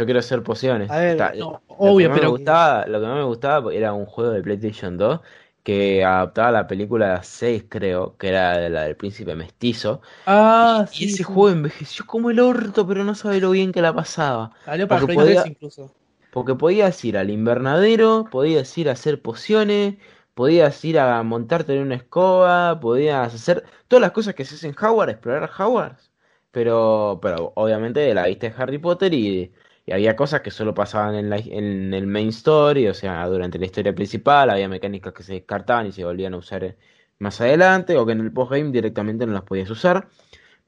[0.00, 0.90] Yo quiero hacer pociones.
[0.90, 3.24] A ver, Está- No, lo obvio, que más me pero gustaba, lo que más me
[3.24, 5.20] gustaba era un juego de PlayStation 2
[5.62, 10.00] que adaptaba la película 6, creo, que era de la del príncipe mestizo.
[10.24, 11.04] Ah, Y sí.
[11.06, 11.24] ese sí.
[11.24, 14.52] juego envejeció como el orto, pero no sabe lo bien que la pasaba.
[14.64, 15.94] Salió para porque Play 3 podía- incluso.
[16.30, 19.96] Porque podías ir al invernadero, podías ir a hacer pociones,
[20.34, 24.70] podías ir a montarte en una escoba, podías hacer todas las cosas que se hacen
[24.78, 26.12] en Hogwarts, explorar Hogwarts.
[26.52, 29.52] Pero, pero obviamente de la vista de Harry Potter y,
[29.92, 34.50] había cosas que solo pasaban en el main story, o sea, durante la historia principal,
[34.50, 36.76] había mecánicas que se descartaban y se volvían a usar
[37.18, 40.08] más adelante, o que en el postgame directamente no las podías usar.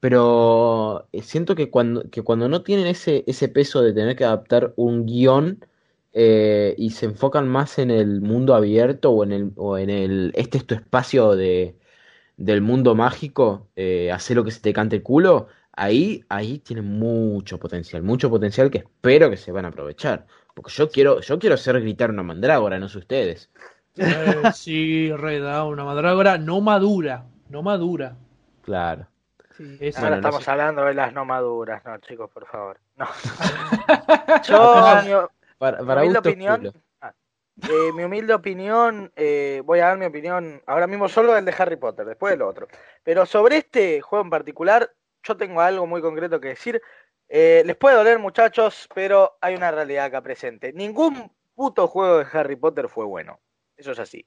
[0.01, 4.25] Pero eh, siento que cuando, que cuando no tienen ese, ese peso de tener que
[4.25, 5.65] adaptar un guion
[6.13, 10.33] eh, y se enfocan más en el mundo abierto o en el, o en el
[10.35, 11.77] este es tu espacio de,
[12.37, 16.83] del mundo mágico, eh, hacer lo que se te cante el culo, ahí, ahí tiene
[16.83, 20.27] mucho potencial, mucho potencial que espero que se van a aprovechar.
[20.55, 23.51] Porque yo quiero, yo quiero hacer gritar una mandrágora, no sé ustedes.
[23.97, 27.25] Eh, sí, reda, una madrágora no madura.
[27.49, 28.17] No madura.
[28.63, 29.07] Claro.
[29.57, 29.77] sí.
[29.81, 30.51] Es- Ahora Bueno, no estamos sé.
[30.51, 32.79] hablando de las no maduras, no, chicos, por favor.
[32.97, 33.07] No.
[34.45, 35.11] Yo, mi,
[35.59, 37.13] Para, mi humilde opinión, ah,
[37.69, 41.55] eh, mi humilde opinión, eh, voy a dar mi opinión ahora mismo solo del de
[41.59, 42.69] Harry Potter, después del otro.
[43.03, 44.91] Pero sobre este juego en particular,
[45.23, 46.81] yo tengo algo muy concreto que decir.
[47.29, 50.73] Eh, les puede doler, muchachos, pero hay una realidad acá presente.
[50.73, 53.41] Ningún puto juego de Harry Potter fue bueno.
[53.77, 54.27] Eso es así.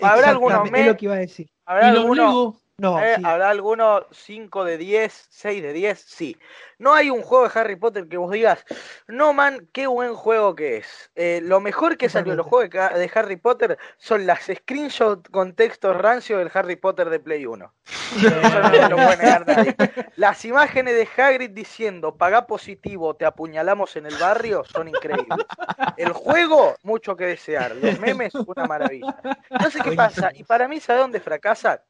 [0.00, 1.50] Habrá algunos Exactamente, es me- lo que iba a decir.
[1.66, 3.22] Habrá Y los algunos Lego, No, eh, sí.
[3.24, 6.00] ¿Habrá alguno 5 de 10, 6 de 10?
[6.00, 6.38] Sí.
[6.78, 8.64] No hay un juego de Harry Potter que vos digas,
[9.08, 11.10] no man, qué buen juego que es.
[11.16, 15.54] Eh, lo mejor que salió de los juegos de, Harry Potter son las screenshots con
[15.54, 17.74] textos rancios del Harry Potter de Play 1.
[18.16, 19.76] Eso no te lo puede negar nadie.
[20.14, 25.46] Las imágenes de Hagrid diciendo, pagá positivo, te apuñalamos en el barrio, son increíbles.
[25.96, 27.74] El juego, mucho que desear.
[27.74, 29.16] Los memes, una maravilla.
[29.50, 30.30] No sé qué pasa.
[30.32, 31.82] Y para mí, ¿sabe dónde fracasa?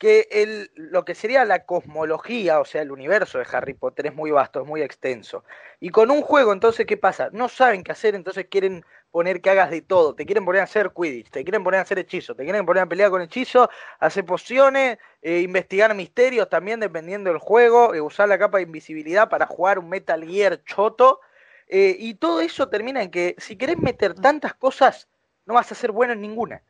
[0.00, 4.14] Que el, lo que sería la cosmología, o sea, el universo de Harry Potter es
[4.16, 5.44] muy vasto, es muy extenso.
[5.78, 7.28] Y con un juego, entonces, ¿qué pasa?
[7.32, 10.14] No saben qué hacer, entonces quieren poner que hagas de todo.
[10.14, 12.84] Te quieren poner a hacer Quidditch, te quieren poner a hacer hechizos, te quieren poner
[12.84, 18.28] a pelear con hechizos, hacer pociones, eh, investigar misterios también dependiendo del juego, eh, usar
[18.28, 21.20] la capa de invisibilidad para jugar un Metal Gear choto.
[21.68, 25.08] eh, y todo eso termina en que si querés meter tantas cosas,
[25.46, 26.62] no vas a ser bueno en ninguna.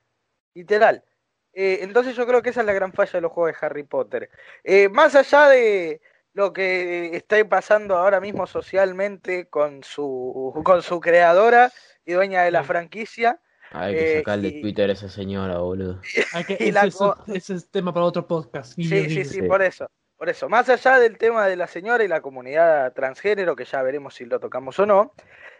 [0.54, 1.04] Literal.
[1.52, 3.82] Eh, entonces yo creo que esa es la gran falla de los juegos de Harry
[3.82, 4.30] Potter.
[4.64, 6.00] Eh, más allá de
[6.32, 11.72] lo que está pasando ahora mismo socialmente con su, con su creadora
[12.04, 12.66] y dueña de la Sí.
[12.68, 13.40] franquicia,
[13.72, 16.00] Hay que Eh, sacarle y- Twitter a esa señora, boludo.
[16.34, 16.96] hay que- Y ese, es,
[17.28, 18.72] ese es tema para otro podcast.
[18.74, 19.42] Sí, sí, sí, Sí.
[19.42, 19.88] por eso.
[20.16, 23.80] Por eso, más allá del tema de la señora y la comunidad transgénero, que ya
[23.82, 25.14] veremos si lo tocamos o no,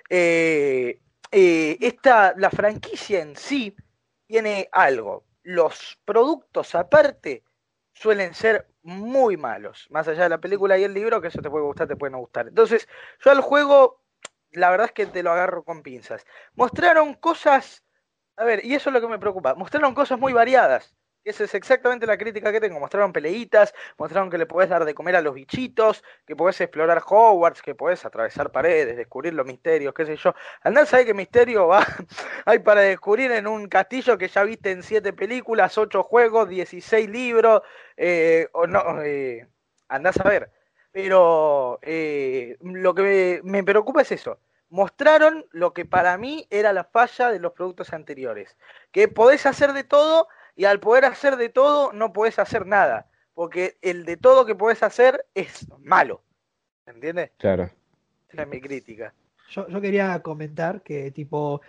[0.08, 3.76] eh, eh, esta, la franquicia en sí
[4.26, 5.24] tiene algo.
[5.44, 7.44] Los productos aparte
[7.94, 11.50] suelen ser muy malos, más allá de la película y el libro, que eso te
[11.50, 12.48] puede gustar, te puede no gustar.
[12.48, 12.88] Entonces,
[13.24, 14.02] yo al juego,
[14.52, 16.26] la verdad es que te lo agarro con pinzas.
[16.54, 17.84] Mostraron cosas,
[18.36, 20.94] a ver, y eso es lo que me preocupa, mostraron cosas muy variadas.
[21.22, 22.80] Esa es exactamente la crítica que tengo.
[22.80, 27.02] Mostraron peleitas, mostraron que le podés dar de comer a los bichitos, que podés explorar
[27.06, 30.34] Hogwarts, que podés atravesar paredes, descubrir los misterios, qué sé yo.
[30.62, 31.86] Andá, sabe qué misterio va
[32.46, 37.10] hay para descubrir en un castillo que ya viste en siete películas, ocho juegos, 16
[37.10, 37.62] libros,
[37.98, 39.46] eh, o no, eh,
[39.88, 40.50] andás a ver.
[40.90, 44.38] Pero eh, lo que me, me preocupa es eso.
[44.70, 48.56] Mostraron lo que para mí era la falla de los productos anteriores.
[48.90, 50.28] Que podés hacer de todo
[50.60, 53.06] y al poder hacer de todo no podés hacer nada.
[53.32, 56.22] Porque el de todo que podés hacer es malo.
[56.84, 57.30] ¿Entiendes?
[57.38, 57.70] Claro.
[58.28, 59.14] Esa es mi crítica.
[59.50, 61.62] Yo, yo quería comentar que, tipo,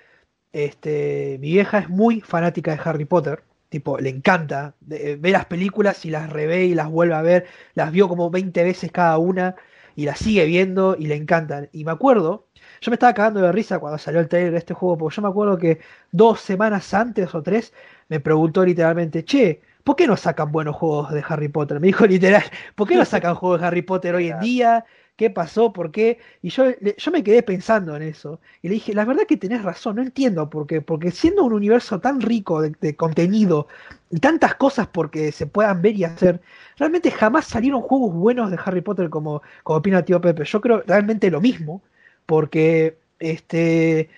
[0.52, 3.44] este, mi vieja es muy fanática de Harry Potter.
[3.70, 4.76] Tipo, le encanta.
[4.82, 7.46] de- ve las películas y las revé y las vuelve a ver.
[7.74, 9.56] Las vio como 20 veces cada una
[9.96, 11.70] y las sigue viendo y le encantan.
[11.72, 12.50] Y me acuerdo,
[12.82, 15.22] yo me estaba cagando de risa cuando salió el trailer de este juego, porque yo
[15.22, 15.80] me acuerdo que
[16.12, 17.74] dos semanas antes o tres
[18.10, 21.80] me preguntó literalmente, che, ¿por qué no sacan buenos juegos de Harry Potter?
[21.80, 22.44] Me dijo literal,
[22.76, 24.86] ¿por qué no sacan juegos de Harry Potter hoy en día?
[25.16, 25.72] ¿Qué pasó?
[25.72, 26.18] ¿Por qué?
[26.42, 26.66] Y yo,
[26.98, 28.40] yo me quedé pensando en eso.
[28.64, 30.82] Y le dije, la verdad que tenés razón, no entiendo por qué.
[30.82, 33.68] Porque siendo un universo tan rico de, de contenido
[34.10, 36.42] y tantas cosas porque se puedan ver y hacer,
[36.78, 40.44] realmente jamás salieron juegos buenos de Harry Potter como, como opina tío Pepe.
[40.46, 41.84] Yo creo realmente lo mismo,
[42.32, 44.10] porque este,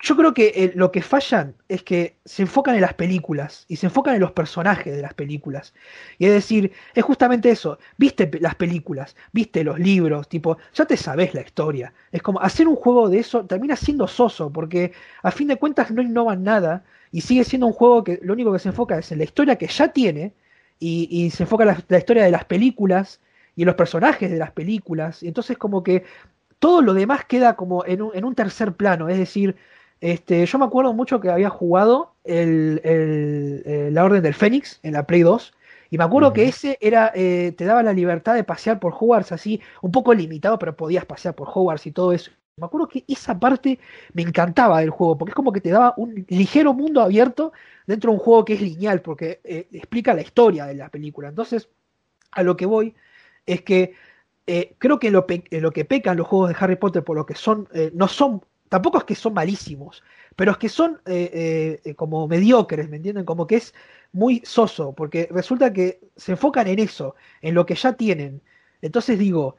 [0.00, 3.76] yo creo que eh, lo que fallan es que se enfocan en las películas y
[3.76, 5.74] se enfocan en los personajes de las películas.
[6.16, 7.78] Y es decir, es justamente eso.
[7.98, 11.92] Viste las películas, viste los libros, tipo, ya te sabes la historia.
[12.10, 14.92] Es como hacer un juego de eso termina siendo soso, porque
[15.22, 18.50] a fin de cuentas no innovan nada y sigue siendo un juego que lo único
[18.50, 20.32] que se enfoca es en la historia que ya tiene
[20.78, 23.20] y, y se enfoca en la, la historia de las películas
[23.56, 25.22] y en los personajes de las películas.
[25.22, 26.04] Y entonces como que
[26.62, 29.08] todo lo demás queda como en un, en un tercer plano.
[29.08, 29.56] Es decir,
[30.00, 34.78] este, yo me acuerdo mucho que había jugado el, el- eh, la Orden del Fénix
[34.82, 35.54] en la Play 2.
[35.90, 39.32] Y me acuerdo que ese era, eh, te daba la libertad de pasear por Hogwarts
[39.32, 42.30] así, un poco limitado, pero podías pasear por Hogwarts y todo eso.
[42.56, 43.78] Me acuerdo que esa parte
[44.14, 47.52] me encantaba del juego, porque es como que te daba un ligero mundo abierto
[47.86, 51.28] dentro de un juego que es lineal, porque eh, explica la historia de la película.
[51.28, 51.68] Entonces,
[52.32, 52.94] a lo que voy
[53.46, 53.94] es que
[54.46, 57.26] eh, creo que lo, eh, lo que pecan los juegos de Harry Potter por lo
[57.26, 60.02] que son, eh, no son, tampoco es que son malísimos,
[60.34, 61.00] pero es que son
[61.96, 63.24] como mediocres, ¿me entienden?
[63.26, 63.74] Como que es
[64.12, 68.40] muy soso, porque resulta que se enfocan en eso, en lo que ya tienen.
[68.80, 69.56] Entonces digo,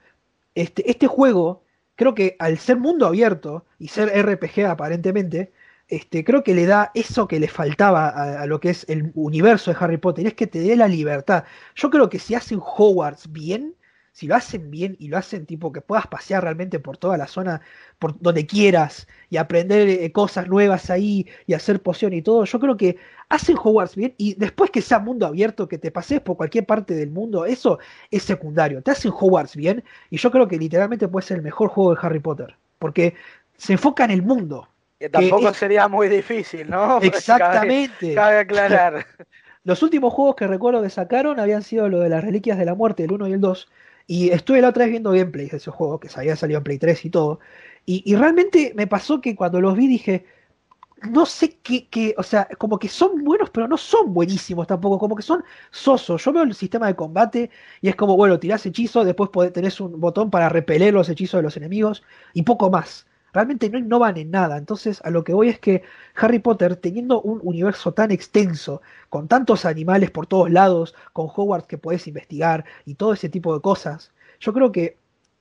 [0.55, 1.63] este, este juego,
[1.95, 5.53] creo que al ser mundo abierto y ser RPG aparentemente,
[5.87, 9.11] este, creo que le da eso que le faltaba a, a lo que es el
[9.15, 11.43] universo de Harry Potter, y es que te dé la libertad.
[11.75, 13.75] Yo creo que si hacen Hogwarts bien,
[14.13, 17.25] si lo hacen bien y lo hacen tipo que puedas pasear realmente por toda la
[17.27, 17.61] zona,
[17.97, 22.59] por donde quieras, y aprender eh, cosas nuevas ahí, y hacer poción y todo, yo
[22.59, 22.97] creo que
[23.29, 26.93] hacen Hogwarts bien, y después que sea mundo abierto, que te pases por cualquier parte
[26.93, 27.79] del mundo, eso
[28.11, 28.83] es secundario.
[28.83, 31.99] Te hacen Hogwarts bien, y yo creo que literalmente puede ser el mejor juego de
[32.03, 33.15] Harry Potter, porque
[33.57, 34.69] se enfoca en el mundo.
[34.99, 36.99] Que tampoco es- sería muy difícil, ¿no?
[37.01, 38.13] Exactamente.
[38.13, 39.05] Cabe, cabe aclarar.
[39.65, 42.75] Los últimos juegos que recuerdo que sacaron habían sido lo de las Reliquias de la
[42.75, 43.69] Muerte, el 1 y el 2.
[44.07, 46.77] Y estuve la otra vez viendo gameplays de esos juegos, que habían salido en Play
[46.79, 47.39] 3 y todo.
[47.85, 50.25] Y, y realmente me pasó que cuando los vi dije,
[51.09, 54.99] no sé qué, qué, o sea, como que son buenos, pero no son buenísimos tampoco,
[54.99, 56.23] como que son sosos.
[56.23, 57.49] Yo veo el sistema de combate
[57.81, 61.43] y es como, bueno, tirás hechizos, después tenés un botón para repeler los hechizos de
[61.43, 63.05] los enemigos y poco más.
[63.33, 64.57] Realmente no innovan en nada.
[64.57, 65.83] Entonces, a lo que voy es que
[66.15, 71.67] Harry Potter, teniendo un universo tan extenso, con tantos animales por todos lados, con Hogwarts
[71.67, 74.97] que podés investigar y todo ese tipo de cosas, yo creo que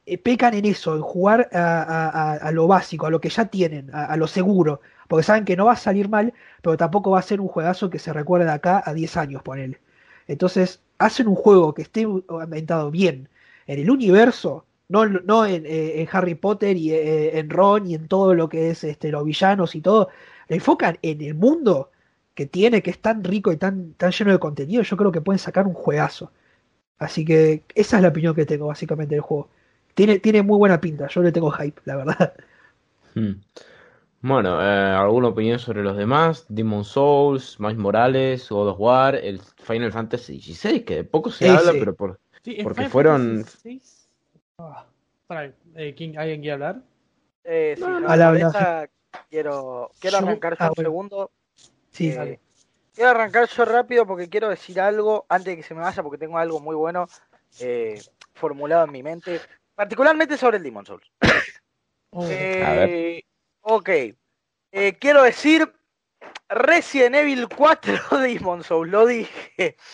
[0.07, 4.07] eh, pecan en eso, en jugar a, lo básico, a lo que ya tienen, a,
[4.07, 6.33] a lo seguro, porque saben que no va a salir mal,
[6.63, 9.43] pero tampoco va a ser un juegazo que se recuerde de acá a 10 años,
[9.43, 9.81] ponele.
[10.27, 13.29] Entonces, hacen un juego que esté ambientado bien
[13.67, 17.95] en el universo, no, no en, eh, en Harry Potter y eh, en Ron y
[17.97, 20.09] en todo lo que es este, los villanos y todo,
[20.49, 21.91] le enfocan en el mundo
[22.35, 25.21] que tiene, que es tan rico y tan, tan lleno de contenido, yo creo que
[25.21, 26.33] pueden sacar un juegazo.
[26.99, 29.49] Así que esa es la opinión que tengo básicamente del juego.
[29.95, 32.35] Tiene, tiene muy buena pinta, yo le tengo hype, la verdad.
[33.15, 33.33] Hmm.
[34.23, 36.47] Bueno, eh, ¿alguna opinión sobre los demás?
[36.49, 41.47] Demon Souls, Miles Morales, God of War, el Final Fantasy XVI, que de poco se
[41.47, 41.55] Ese.
[41.55, 42.21] habla, pero por...
[42.45, 43.83] Sí, Porque Final fueron- Fantasy VI
[44.63, 44.87] Ah,
[45.77, 46.83] eh, ¿quién- ¿Alguien quiere hablar?
[47.45, 48.89] Eh, si No, molesta,
[49.29, 50.89] quiero, quiero Yo- arrancar yo ah, un bueno.
[50.89, 51.31] segundo.
[51.91, 52.41] Sí, Eh, dale.
[52.95, 56.19] Quiero arrancar yo rápido porque quiero decir algo antes de que se me vaya porque
[56.19, 57.09] tengo algo muy bueno
[57.59, 58.01] eh,
[58.35, 59.41] formulado en mi mente,
[59.75, 61.07] particularmente sobre el Demon Souls.
[62.11, 63.25] Oh, Eh, A ver.
[63.63, 63.89] Ok.
[64.73, 65.71] Eh, quiero decir
[66.49, 69.77] Resident Evil 4 Demon Souls, lo dije.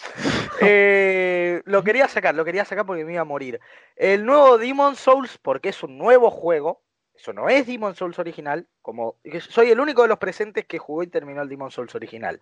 [0.61, 3.61] Eh, lo quería sacar, lo quería sacar porque me iba a morir.
[3.95, 6.83] El nuevo Demon Souls, porque es un nuevo juego,
[7.19, 9.16] eso no es Demon Souls original, como
[9.49, 12.41] soy el único de los presentes que jugó y terminó el Demon Souls original.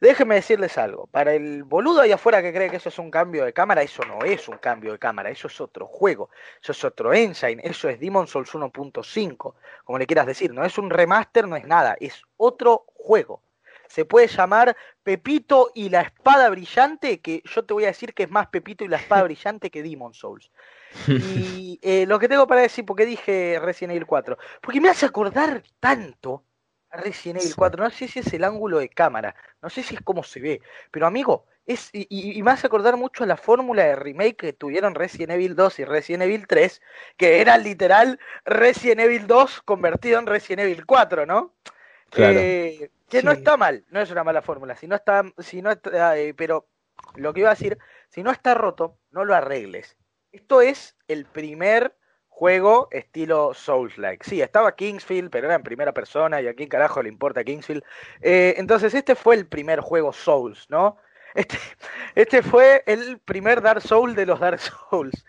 [0.00, 3.44] Déjenme decirles algo, para el boludo ahí afuera que cree que eso es un cambio
[3.44, 6.84] de cámara, eso no es un cambio de cámara, eso es otro juego, eso es
[6.84, 9.54] otro engine, eso es Demon Souls 1.5,
[9.84, 13.40] como le quieras decir, no es un remaster, no es nada, es otro juego.
[13.86, 18.24] Se puede llamar Pepito y la espada brillante, que yo te voy a decir que
[18.24, 20.50] es más Pepito y la espada brillante que Demon Souls.
[21.06, 25.06] Y eh, lo que tengo para decir, porque dije Resident Evil 4, porque me hace
[25.06, 26.44] acordar tanto,
[26.90, 27.56] Resident Evil Sí.
[27.56, 27.84] 4.
[27.84, 30.60] No sé si es el ángulo de cámara, no sé si es cómo se ve,
[30.90, 34.36] pero amigo, es, y, y- y me hace acordar mucho a la fórmula de remake
[34.36, 36.80] que tuvieron Resident Evil 2 y Resident Evil 3,
[37.18, 41.54] que era literal Resident Evil 2 convertido en Resident Evil 4, ¿no?
[42.10, 42.40] Claro.
[42.40, 45.70] Eh, que no está mal, no es una mala fórmula, si no está, si no
[45.70, 46.66] está, eh, pero
[47.16, 47.76] lo que iba a decir,
[48.08, 49.94] si no está roto, no lo arregles.
[50.32, 51.94] Esto es el primer
[52.28, 54.24] juego estilo Souls-like.
[54.28, 57.82] Sí, estaba Kingsfield, pero era en primera persona y a quién carajo le importa Kingsfield.
[58.20, 60.98] Eh, entonces este fue el primer juego Souls, ¿no?
[61.34, 61.56] Este,
[62.14, 65.24] este fue el primer Dark Souls de los Dark Souls.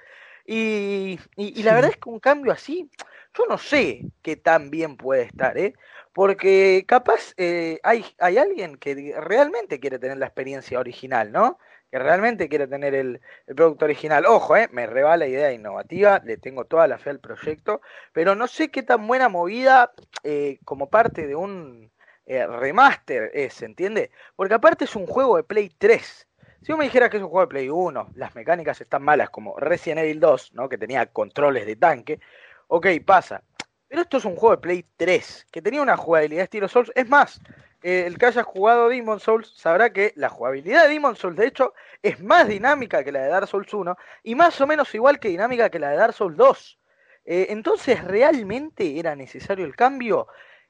[0.45, 2.89] Y, y- y la verdad es que un cambio así,
[3.37, 5.73] yo no sé qué tan bien puede estar, ¿eh?
[6.13, 11.59] Porque capaz eh, hay, hay alguien que realmente quiere tener la experiencia original, ¿no?
[11.91, 14.25] Que realmente quiere tener el, producto original.
[14.25, 14.69] Ojo, ¿eh?
[14.71, 17.81] Me reba la idea innovativa, le tengo toda la fe al proyecto,
[18.13, 19.91] pero no sé qué tan buena movida
[20.23, 21.91] eh, como parte de un
[22.25, 24.11] eh, remaster es, ¿entiende?
[24.35, 26.27] Porque aparte es un juego de Play 3.
[26.61, 29.31] Si vos me dijeras que es un juego de Play 1, las mecánicas están malas
[29.31, 30.69] como Resident Evil 2, ¿no?
[30.69, 32.19] Que tenía controles de tanque,
[32.67, 33.43] ok, pasa.
[33.87, 36.91] Pero esto es un juego de Play 3, que tenía una jugabilidad estilo Souls.
[36.93, 37.41] Es más,
[37.81, 41.47] eh, el que haya jugado Demon Souls sabrá que la jugabilidad de Demon Souls, de
[41.47, 45.19] hecho, es más dinámica que la de Dark Souls 1 y más o menos igual
[45.19, 46.79] que dinámica que la de Dark Souls 2.
[47.25, 50.27] Eh, entonces, ¿realmente era necesario el cambio?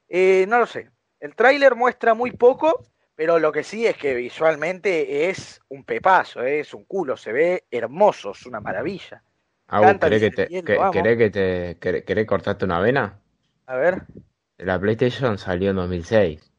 [0.08, 0.90] Eh, no lo sé.
[1.20, 2.82] El tráiler muestra muy poco,
[3.14, 7.32] pero lo que sí es que visualmente es un pepazo, eh, es un culo, se
[7.32, 9.22] ve hermoso, es una maravilla.
[10.00, 10.92] ¿querés que te, Miguel, que- lo amo.
[10.92, 13.20] querés que te, querés- querés cortarte una vena?
[13.66, 14.02] A ver.
[14.58, 16.49] La PlayStation salió en 2006.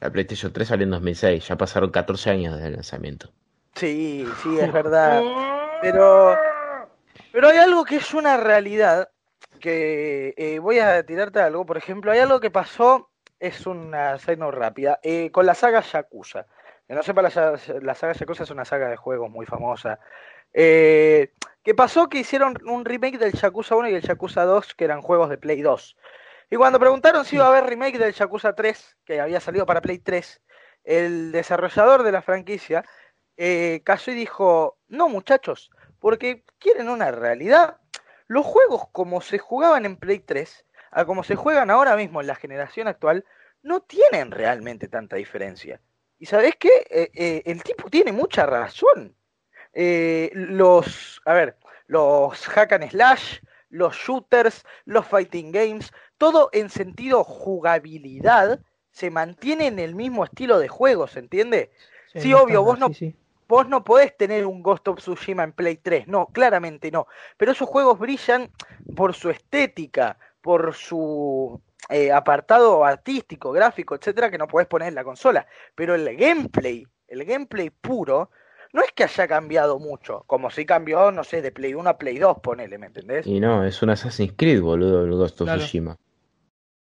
[0.00, 1.48] La PlayStation 3 salió en 2006.
[1.48, 3.30] Ya pasaron 14 años desde el lanzamiento.
[3.74, 5.22] Sí, sí, es verdad.
[5.82, 6.36] Pero,
[7.32, 9.10] pero hay algo que es una realidad
[9.60, 11.66] que eh, voy a tirarte algo.
[11.66, 15.80] Por ejemplo, hay algo que pasó, es una side note rápida, eh, con la saga
[15.80, 16.46] Yakuza.
[16.86, 19.98] Que no sepa, la saga Yakuza es una saga de juegos muy famosa.
[20.54, 21.32] Eh,
[21.62, 25.02] que pasó que hicieron un remake del Yakuza 1 y el Yakuza 2, que eran
[25.02, 25.96] juegos de Play 2.
[26.50, 29.80] Y cuando preguntaron si iba a haber remake del Yakuza 3, que había salido para
[29.80, 30.40] Play 3,
[30.84, 32.84] el desarrollador de la franquicia
[33.36, 37.78] eh, cayó y dijo, no muchachos, porque quieren una realidad.
[38.28, 42.28] Los juegos como se jugaban en Play 3, a como se juegan ahora mismo en
[42.28, 43.24] la generación actual,
[43.62, 45.80] no tienen realmente tanta diferencia.
[46.18, 49.16] Y sabes qué, Eh, eh, el tipo tiene mucha razón.
[49.72, 53.40] Eh, los, a ver, los hack and slash,
[53.76, 58.60] los shooters, los fighting games, todo en sentido jugabilidad
[58.90, 61.70] se mantiene en el mismo estilo de juego, ¿se entiende?
[62.14, 63.16] Sí, obvio, vos no- sí, sí.
[63.48, 67.06] Vos no podés tener un Ghost of Tsushima en Play 3, no, claramente no.
[67.36, 68.50] Pero esos juegos brillan
[68.96, 74.96] por su estética, por su eh, apartado artístico, gráfico, etcétera, que no podés poner en
[74.96, 75.46] la consola.
[75.76, 78.30] Pero el gameplay, el gameplay puro,
[78.72, 81.98] no es que haya cambiado mucho, como si cambió, no sé, de Play 1 a
[81.98, 83.26] Play 2, ponele, ¿me entendés?
[83.26, 85.60] Y no, es un Assassin's Creed, boludo, el Ghost of Claro.
[85.60, 85.96] Tsushima.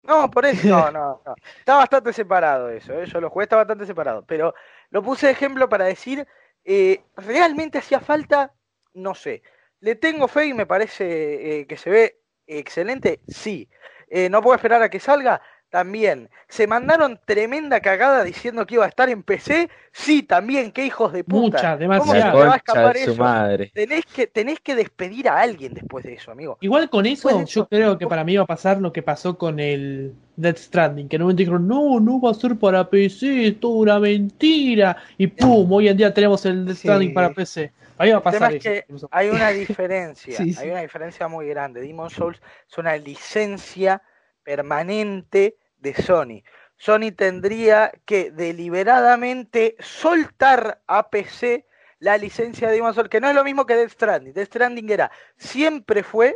[0.02, 1.34] No, por eso, no, no, no.
[1.58, 3.06] Está bastante separado eso, ¿eh?
[3.06, 4.24] yo lo jugué, está bastante separado.
[4.26, 4.54] Pero
[4.90, 6.26] lo puse de ejemplo para decir,
[6.64, 8.52] eh, realmente hacía falta,
[8.94, 9.42] no sé.
[9.80, 13.68] Le tengo fe y me parece eh, que se ve excelente, sí.
[14.08, 15.40] Eh, no puedo esperar a que salga,
[15.70, 16.28] también.
[16.48, 19.70] ¿Se mandaron tremenda cagada diciendo que iba a estar en PC?
[19.92, 21.76] Sí, también, qué hijos de puta.
[21.78, 23.22] Mucha, ¿Cómo se te La va a escapar de su eso?
[23.22, 23.70] madre.
[23.74, 26.58] Tenés que, tenés que despedir a alguien después de eso, amigo.
[26.60, 29.02] Igual con eso, de yo eso- creo que para mí va a pasar lo que
[29.02, 32.56] pasó con el Death Stranding, que en un momento dijeron, no, no va a ser
[32.56, 36.82] para PC, es toda una mentira, y pum, hoy en día tenemos el Death Sí.
[36.82, 37.72] Stranding para PC.
[37.98, 39.08] Ahí va a El tema pasar es eso.
[39.08, 40.58] que hay una diferencia, Sí, sí.
[40.60, 41.80] hay una diferencia muy grande.
[41.82, 42.40] Demon Souls
[42.70, 44.00] es una licencia
[44.42, 46.42] permanente de Sony.
[46.76, 51.66] Sony tendría que deliberadamente soltar a PC
[51.98, 54.32] la licencia de Demon Souls, que no es lo mismo que Death Stranding.
[54.32, 56.34] Death Stranding era, siempre fue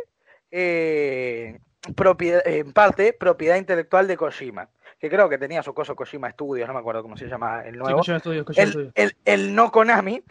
[0.50, 1.58] eh,
[1.96, 6.68] propiedad, en parte propiedad intelectual de Kojima, que creo que tenía su coso Kojima Studios,
[6.68, 8.92] no me acuerdo cómo se llama el Sí, nuevo Kojima Studios, Kojima el, Studios.
[8.96, 10.22] el- el no Konami,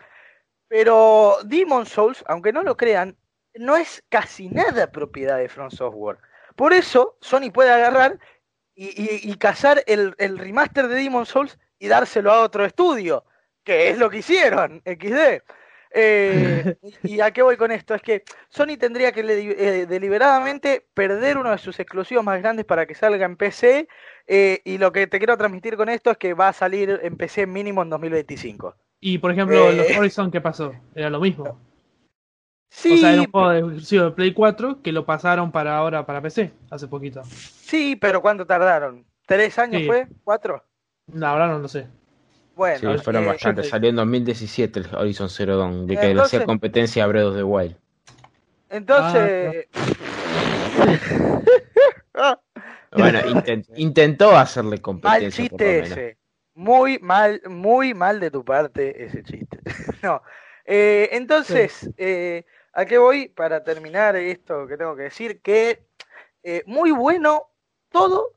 [0.68, 3.18] pero Demon Souls, aunque no lo crean,
[3.56, 6.18] no es casi nada propiedad de From Software.
[6.56, 8.20] Por eso Sony puede agarrar
[8.76, 13.26] y, y- y cazar el, el remaster de Demon Souls y dárselo a otro estudio,
[13.64, 15.42] que es lo que hicieron, XD.
[15.96, 17.94] Eh, y, a qué voy con esto?
[17.94, 22.86] Es que Sony tendría que eh, deliberadamente perder uno de sus exclusivos más grandes para
[22.86, 23.88] que salga en PC.
[24.28, 27.16] eh, y lo que te quiero transmitir con esto es que va a salir en
[27.18, 28.76] PC mínimo en 2025.
[29.00, 30.74] Y por ejemplo, eh, los Horizon, ¿qué pasó?
[30.96, 31.60] Era lo mismo.
[32.76, 35.78] Sí, o sea, era un juego de- exclusivo de Play 4 que lo pasaron para
[35.78, 37.22] ahora para PC, hace poquito.
[37.24, 39.06] sí, pero ¿cuánto tardaron?
[39.28, 39.88] ¿Tres años Sí.
[39.88, 40.08] fue?
[40.24, 40.64] ¿Cuatro?
[41.08, 41.88] No, ahora no lo sé.
[42.56, 43.64] Bueno, Sí, fueron eh, bastante.
[43.64, 47.26] Salió en 2017 el Horizon Zero Dawn, de que le Entonces- hacía competencia a Breath
[47.28, 47.76] of the Wild.
[48.70, 49.68] entonces...
[52.16, 52.40] Ah,
[52.96, 55.92] Bueno, inten- intentó hacerle mal competencia por lo chiste menos.
[55.98, 56.18] ese.
[56.56, 59.60] Muy mal, muy mal de tu parte ese chiste.
[60.04, 60.22] no.
[60.66, 63.30] Eh, entonces, eh, ¿a qué voy?
[63.30, 65.86] Para terminar esto que tengo que decir, que
[66.44, 67.50] eh, muy bueno
[67.90, 68.34] todo,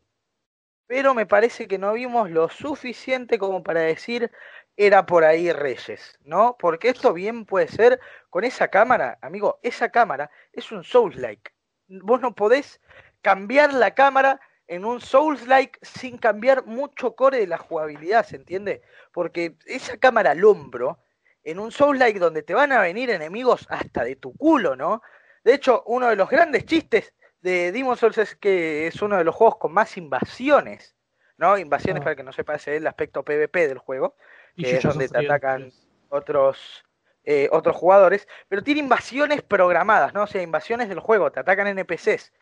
[0.87, 4.31] pero me parece que no vimos lo suficiente como para decir
[4.77, 6.57] era por ahí Reyes, ¿no?
[6.59, 7.99] Porque esto bien puede ser
[8.31, 11.51] con esa cámara, amigo, esa cámara es un Souls-like.
[11.89, 12.81] Vos no podés
[13.23, 18.83] cambiar la cámara en un Souls-like sin cambiar mucho core de la jugabilidad, ¿se entiende?
[19.13, 20.99] Porque esa cámara al hombro,
[21.47, 25.01] en un Souls-like donde te van a venir enemigos hasta de tu culo, ¿no?
[25.45, 29.23] De hecho, uno de los grandes chistes de Demon Souls es que es uno de
[29.23, 30.97] los juegos con más invasiones,
[31.39, 31.57] ¿no?
[31.57, 32.05] Invasiones, Ah.
[32.05, 34.17] para que no sepa, es el aspecto PvP del juego,
[34.57, 35.71] Y que es donde te atacan
[36.09, 36.83] otros
[37.29, 40.23] eh, otros jugadores, pero tiene invasiones programadas, ¿no?
[40.23, 42.33] O sea, invasiones del juego, te atacan NPCs.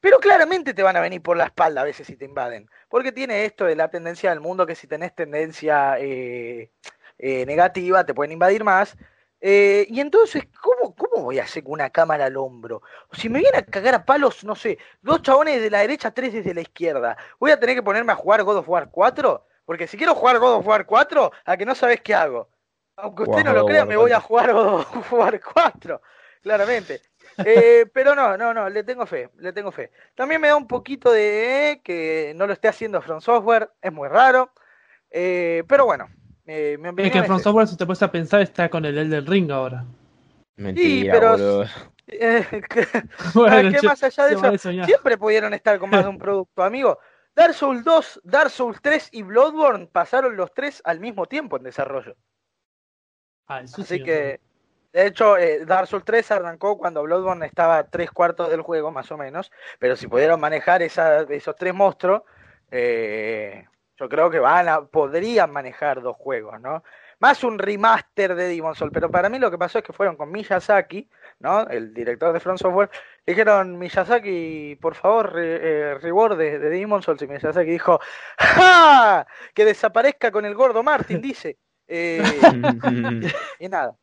[0.00, 3.10] Pero claramente te van a venir por la espalda a veces si te invaden, porque
[3.10, 6.70] tiene esto de la tendencia del mundo que si tenés tendencia eh,
[7.18, 8.96] eh, negativa te pueden invadir más.
[9.40, 12.82] Eh, y entonces, ¿cómo, ¿cómo voy a hacer con una cámara al hombro?
[13.12, 16.32] Si me viene a cagar a palos, no sé, dos chabones de la derecha, tres
[16.32, 19.46] desde la izquierda, ¿voy a tener que ponerme a jugar God of War 4?
[19.64, 22.48] Porque si quiero jugar God of War 4, a que no sabes qué hago.
[22.96, 24.26] Aunque usted no lo crea, me voy a 4.
[24.26, 26.02] jugar God of War 4,
[26.42, 27.00] claramente.
[27.44, 29.92] Eh, pero no, no, no, le tengo fe, le tengo fe.
[30.16, 34.08] También me da un poquito de que no lo esté haciendo From Software, es muy
[34.08, 34.50] raro.
[35.10, 36.08] Eh, pero bueno,
[36.48, 37.38] eh, Es que From.
[37.40, 39.84] Software, si te puedes a pensar, está con el Elden Ring ahora.
[40.56, 41.64] Mentira, pero- boludo.
[42.06, 42.86] Eh, que-
[43.34, 46.98] Bueno, yo- más allá de eso, siempre pudieron estar con más de un producto, amigo.
[47.34, 51.62] Dark Souls 2, Dark Souls 3 y Bloodborne pasaron los tres al mismo tiempo en
[51.62, 52.16] desarrollo.
[53.46, 54.40] Ah, eso Así sí, que,
[54.92, 58.90] de hecho, eh, Dark Souls 3 arrancó cuando Bloodborne estaba a tres cuartos del juego,
[58.90, 59.52] más o menos.
[59.78, 62.22] Pero si pudieron manejar esa- esos tres monstruos,
[62.72, 63.66] eh,
[63.98, 66.82] yo creo que van a, podrían manejar dos juegos, ¿no?
[67.20, 68.92] Más un remaster de Demon's Souls.
[68.94, 71.66] Pero para mí lo que pasó es que fueron con Miyazaki, ¿no?
[71.66, 72.90] El director de From Software.
[73.26, 77.20] Le dijeron, Miyazaki, por favor, re- eh, reward de, de Demon's Souls.
[77.22, 77.98] Y Miyazaki dijo,
[78.38, 79.26] ¡Ja!
[79.52, 81.56] Que desaparezca con el gordo Martin, dice.
[81.90, 82.22] Eh,
[83.58, 83.96] y nada.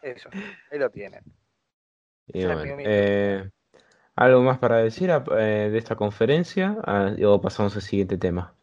[0.00, 0.28] Eso,
[0.70, 1.20] ahí lo tienen.
[2.28, 3.50] Y bueno, eh,
[4.14, 6.76] ¿algo más para decir a- eh, de esta conferencia?
[6.84, 8.54] Ah, o pasamos al siguiente tema.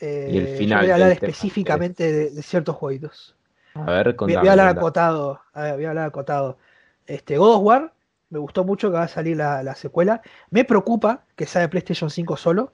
[0.00, 3.36] Eh, Y el yo final voy a hablar específicamente de, de ciertos jueguitos.
[3.74, 5.40] A ver, Voy, contame, voy a hablar acotado.
[5.52, 6.58] a ver, voy a hablar acotado.
[7.06, 7.94] Este, God of War,
[8.30, 10.22] me gustó mucho que va a salir la, la secuela.
[10.50, 12.72] Me preocupa que sea de PlayStation 5 solo,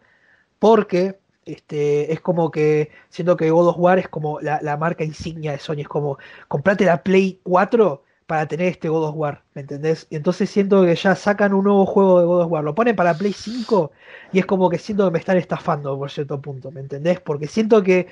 [0.58, 5.04] porque este, es como que siento que God of War es como la, la marca
[5.04, 5.80] insignia de Sony.
[5.82, 6.18] Es como
[6.48, 10.06] comprate la Play 4 para tener este God of War, ¿me entendés?
[10.10, 12.96] Y entonces siento que ya sacan un nuevo juego de God of War, lo ponen
[12.96, 13.92] para Play 5
[14.32, 17.20] y es como que siento que me están estafando por cierto punto, ¿me entendés?
[17.20, 18.06] Porque siento que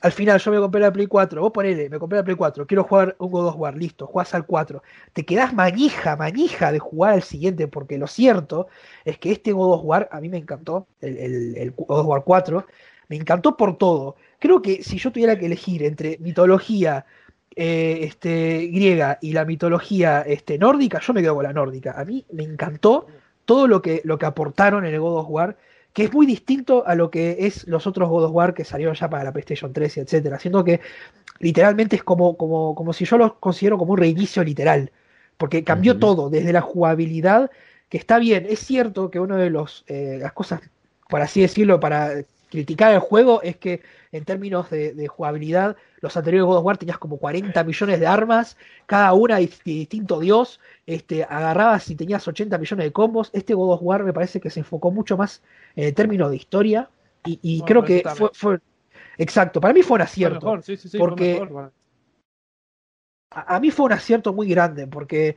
[0.00, 2.66] al final yo me compré la Play 4, vos ponele, me compré la Play 4,
[2.66, 6.78] quiero jugar un God of War, listo, jugás al 4, te quedás manija, manija de
[6.78, 8.68] jugar al siguiente, porque lo cierto
[9.04, 12.06] es que este God of War a mí me encantó, el, el, el God of
[12.06, 12.66] War 4,
[13.08, 14.16] me encantó por todo.
[14.38, 17.06] Creo que si yo tuviera que elegir entre mitología
[17.56, 21.92] eh, este, griega y la mitología este, nórdica, yo me quedo con la nórdica.
[21.96, 23.06] A mí me encantó
[23.44, 25.56] todo lo que, lo que aportaron en el God of War,
[25.92, 28.96] que es muy distinto a lo que es los otros God of War que salieron
[28.96, 30.38] ya para la PlayStation 3 y etcétera.
[30.40, 30.80] Siendo que
[31.38, 34.90] literalmente es como, como, como si yo los considero como un reinicio literal.
[35.36, 37.50] Porque cambió todo, desde la jugabilidad,
[37.88, 38.46] que está bien.
[38.48, 40.60] Es cierto que una de los, eh, las cosas,
[41.08, 43.82] por así decirlo, para criticar el juego es que
[44.16, 48.06] en términos de, de jugabilidad, los anteriores God of War tenías como 40 millones de
[48.06, 48.56] armas,
[48.86, 53.30] cada una de distinto dios, este, agarrabas y tenías 80 millones de combos.
[53.32, 55.42] Este God of War me parece que se enfocó mucho más
[55.74, 56.88] en el término de historia
[57.24, 58.58] y, y Bueno, creo que fue,
[59.18, 60.46] Exacto, para mí fue un Fue acierto.
[60.46, 61.72] mejor, sí, sí, sí, porque- fue mejor.
[63.32, 65.36] a, a mí fue un acierto muy grande porque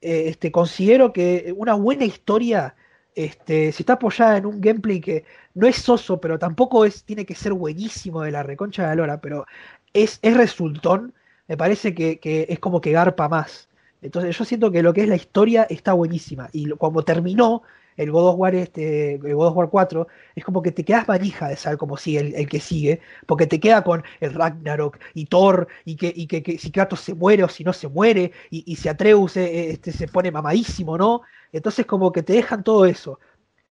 [0.00, 2.74] eh, este, considero que una buena historia
[3.16, 7.24] este, si está apoyada en un gameplay que no es soso, pero tampoco es, tiene
[7.24, 9.46] que ser buenísimo de la reconcha de la pero
[9.92, 11.14] es, es resultón,
[11.48, 13.68] me parece que, que es como que garpa más.
[14.02, 16.50] Entonces yo siento que lo que es la historia está buenísima.
[16.52, 17.62] Y como terminó
[17.96, 21.08] el God of War, este, el God of War 4, es como que te quedas
[21.08, 24.98] manija de saber cómo sigue el, el que sigue, porque te queda con el Ragnarok
[25.14, 27.88] y Thor, y que, y que, que si Kratos se muere o si no se
[27.88, 31.22] muere, y, y si Atreus eh, este, se pone mamadísimo, ¿no?
[31.52, 33.18] Entonces como que te dejan todo eso.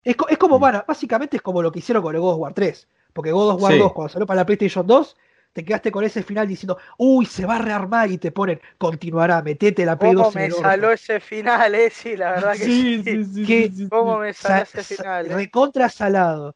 [0.03, 2.53] Es, es como, bueno, básicamente es como lo que hicieron con el God of War
[2.53, 2.87] 3.
[3.13, 3.79] Porque God of War Sí.
[3.79, 5.15] 2, cuando salió para la PlayStation 2,
[5.55, 9.41] te quedaste con ese final diciendo, uy, se va a rearmar y te ponen, continuará,
[9.41, 10.75] metete la Play ¿Cómo 2 en me el orto".
[10.75, 11.89] saló ese final, eh?
[11.89, 12.85] Sí, la verdad que sí.
[13.03, 13.69] Sí, sí, sí.
[13.69, 15.31] que- sí, sí, ¿Cómo me salió Sa- ese final?
[15.31, 15.41] eh?
[15.41, 16.55] recontra salado.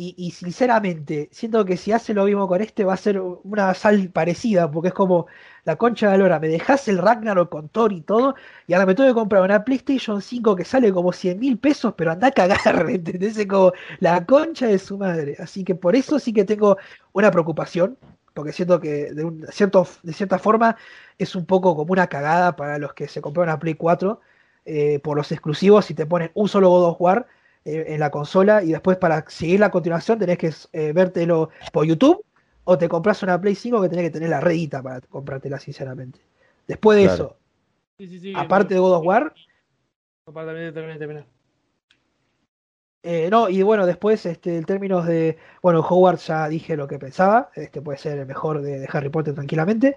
[0.00, 3.74] Y, y sinceramente, siento que si hace lo mismo con este va a ser una
[3.74, 5.26] sal parecida, porque es como
[5.64, 8.36] la concha de la lora, me dejas el Ragnarok con Thor y todo,
[8.68, 11.94] y ahora me tengo que comprar una PlayStation 5 que sale como 100 mil pesos,
[11.96, 13.36] pero anda a cagar, ¿me entendés?
[13.38, 15.34] Es como la concha de su madre.
[15.40, 16.76] Así que por eso sí que tengo
[17.12, 17.98] una preocupación,
[18.38, 20.76] porque siento que de, un cierto, de cierta forma
[21.18, 24.20] es un poco como una cagada para los que se compraron una Play 4
[24.64, 27.26] eh, por los exclusivos y te ponen un solo God of War
[27.64, 31.84] eh, en la consola y después para seguir la continuación tenés que eh, vértelo por
[31.84, 32.24] YouTube
[32.62, 36.20] o te compras una Play 5 que tenés que tener la redita para comprártela sinceramente.
[36.68, 37.14] Después de Claro.
[37.14, 37.36] eso,
[37.98, 39.34] Sí, sí, sí, aparte de God of War,
[40.32, 41.26] terminar, terminar.
[43.02, 46.98] Eh, no, y bueno, después este, en términos de, bueno, Howard ya dije lo que
[46.98, 49.96] pensaba, este puede ser el mejor de, de Harry Potter tranquilamente.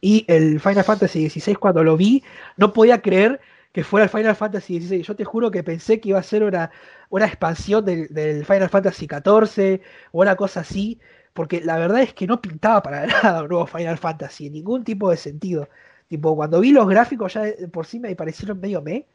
[0.00, 2.22] Y el Final Fantasy XVI cuando lo vi,
[2.56, 3.40] no podía creer
[3.72, 5.02] que fuera el Final Fantasy XVI.
[5.02, 6.70] Yo te juro que pensé que iba a ser una,
[7.10, 9.80] una expansión del, del Final Fantasy XIV
[10.12, 11.00] o una cosa así,
[11.32, 14.84] porque la verdad es que no pintaba para nada un nuevo Final Fantasy, en ningún
[14.84, 15.68] tipo de sentido.
[16.08, 19.06] Tipo, cuando vi los gráficos ya por sí me parecieron medio me.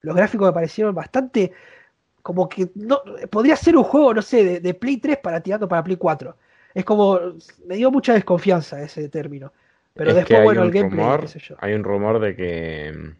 [0.00, 1.52] Los gráficos me parecieron bastante
[2.26, 5.68] como que no podría ser un juego, no sé, de, de Play 3 para tirando
[5.68, 6.36] para Play 4.
[6.74, 7.20] Es como
[7.64, 9.52] me dio mucha desconfianza ese término.
[9.94, 11.54] Pero Es después, bueno, el gameplay, rumor, qué sé yo.
[11.60, 13.14] hay un rumor de que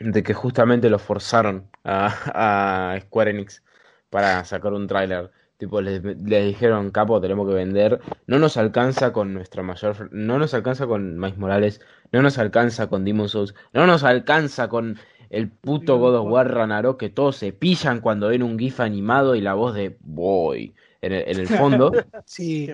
[0.00, 3.62] de que justamente lo forzaron a, a Square Enix
[4.08, 5.30] para sacar un tráiler.
[5.58, 8.00] Tipo, les, les dijeron, capo, tenemos que vender.
[8.26, 12.88] No nos alcanza con nuestra mayor, no nos alcanza con Miles Morales, no nos alcanza
[12.88, 14.98] con Demon's Souls, no nos alcanza con
[15.30, 19.34] el puto God of War Ragnarok que todos se pillan cuando ven un GIF animado
[19.34, 21.92] y la voz de Boy en el, en el fondo.
[22.24, 22.70] Sí,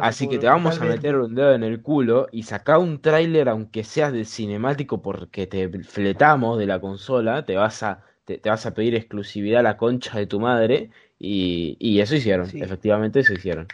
[0.00, 3.48] Así que te vamos a meter un dedo en el culo y sacar un tráiler,
[3.48, 8.48] aunque sea de cinemático, porque te fletamos de la consola, te vas a, te, te
[8.48, 12.60] vas a pedir exclusividad a la concha de tu madre, y, y eso hicieron, Sí.
[12.62, 13.66] efectivamente eso hicieron.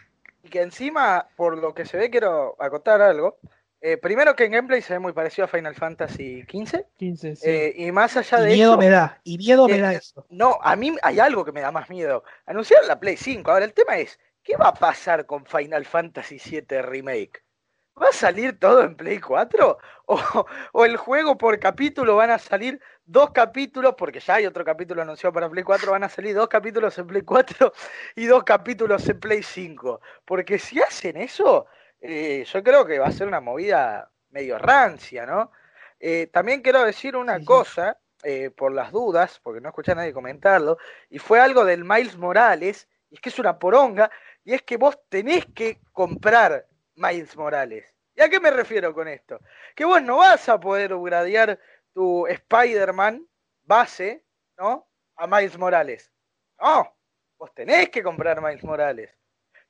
[0.43, 3.39] Y que encima, por lo que se ve, quiero acotar algo.
[3.83, 6.85] Eh, primero que en gameplay se ve muy parecido a Final Fantasy XV.
[6.97, 7.49] 15, sí.
[7.49, 9.93] eh, y más allá y de miedo eso, me da, y miedo me eh, da
[9.95, 10.27] eso.
[10.29, 12.23] no, a mí hay algo que me da más miedo.
[12.45, 13.51] Anunciaron la Play 5.
[13.51, 17.43] Ahora el tema es, ¿qué va a pasar con Final Fantasy VII Remake?
[18.01, 19.79] ¿Va a salir todo en Play 4?
[20.07, 24.65] ¿O, o el juego por capítulo van a salir dos capítulos, porque ya hay otro
[24.65, 27.73] capítulo anunciado para Play 4, van a salir dos capítulos en Play 4
[28.17, 30.01] y dos capítulos en Play 5?
[30.25, 31.67] Porque si hacen eso,
[32.01, 35.53] eh, yo creo que va a ser una movida medio rancia, ¿no?
[35.99, 37.47] Eh, también quiero decir una Sí, sí.
[37.47, 40.79] cosa, eh, por las dudas, porque no escuché a nadie comentarlo,
[41.09, 44.11] y fue algo del Miles Morales, y es que es una poronga,
[44.45, 47.95] y es que vos tenés que comprar Miles Morales.
[48.15, 49.41] ¿Y a qué me refiero con esto?
[49.75, 51.59] Que vos no vas a poder upgradear
[51.93, 53.27] tu Spider-Man
[53.65, 54.25] base,
[54.59, 54.89] ¿no?
[55.17, 56.13] A Miles Morales.
[56.61, 56.95] No,
[57.39, 59.17] vos tenés que comprar Miles Morales.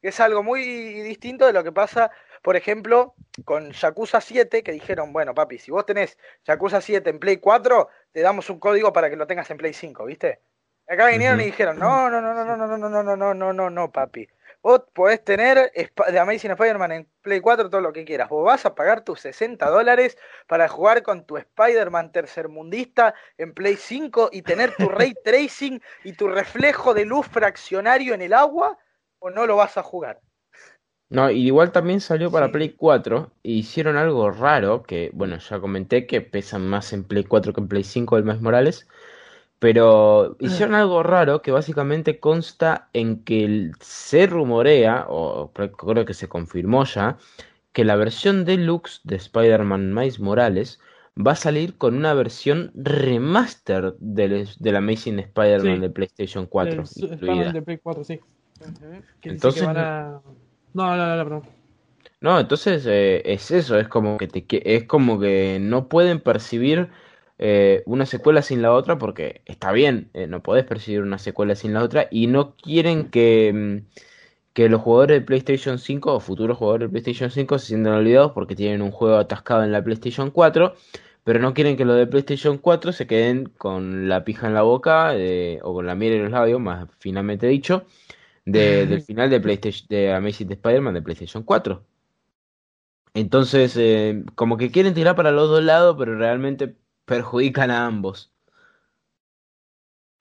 [0.00, 0.62] Que es algo muy
[1.02, 2.10] distinto de lo que pasa,
[2.42, 7.18] por ejemplo, con Yakuza 7, que dijeron, bueno, papi, si vos tenés Yakuza 7 en
[7.18, 10.40] Play 4, te damos un código para que lo tengas en Play 5, ¿viste?
[10.88, 11.42] Acá vinieron Ujú.
[11.42, 13.92] y dijeron, no, no, no, no, no, no, no, no, no, no, no, no, no,
[13.92, 14.28] papi.
[14.62, 18.28] Vos podés tener The Amazing Spider-Man en Play 4 todo lo que quieras.
[18.28, 23.76] Vos vas a pagar tus 60 dólares para jugar con tu Spider-Man tercermundista en Play
[23.76, 28.76] 5 y tener tu ray tracing y tu reflejo de luz fraccionario en el agua,
[29.20, 30.20] o no lo vas a jugar.
[31.08, 32.52] No, y igual también salió para Sí.
[32.52, 37.24] Play 4 y hicieron algo raro, que bueno, ya comenté que pesan más en Play
[37.24, 38.86] 4 que en Play 5 del Miles Morales,
[39.58, 46.28] pero hicieron algo raro que básicamente consta en que se rumorea, o creo que se
[46.28, 47.18] confirmó ya,
[47.72, 50.80] que la versión deluxe de Spider-Man Miles Morales
[51.18, 55.80] va a salir con una versión remaster del, del Amazing Spider-Man Sí.
[55.82, 57.14] de PlayStation 4 El su- incluida.
[57.16, 58.20] Spider-Man de Play 4, sí.
[59.22, 60.22] Entonces van no- a...
[60.72, 61.42] No, no, no, no, perdón.
[62.20, 64.44] No, entonces eh, es eso, es como que te,
[64.76, 66.90] es como que no pueden percibir
[67.38, 71.54] eh, una secuela sin la otra porque está bien, eh, no podés percibir una secuela
[71.54, 73.86] sin la otra y no quieren que, mm,
[74.52, 78.32] que los jugadores de PlayStation 5 o futuros jugadores de PlayStation 5 se sientan olvidados
[78.32, 80.74] porque tienen un juego atascado en la PlayStation 4,
[81.24, 84.62] pero no quieren que los de PlayStation 4 se queden con la pija en la
[84.62, 87.84] boca eh, o con la miel en los labios, más finamente dicho,
[88.44, 91.84] de- del final de PlayStation de Amazing Spider-Man de PlayStation 4.
[93.14, 96.76] Entonces, eh, como que quieren tirar para los dos lados, pero realmente
[97.06, 98.32] perjudican a ambos.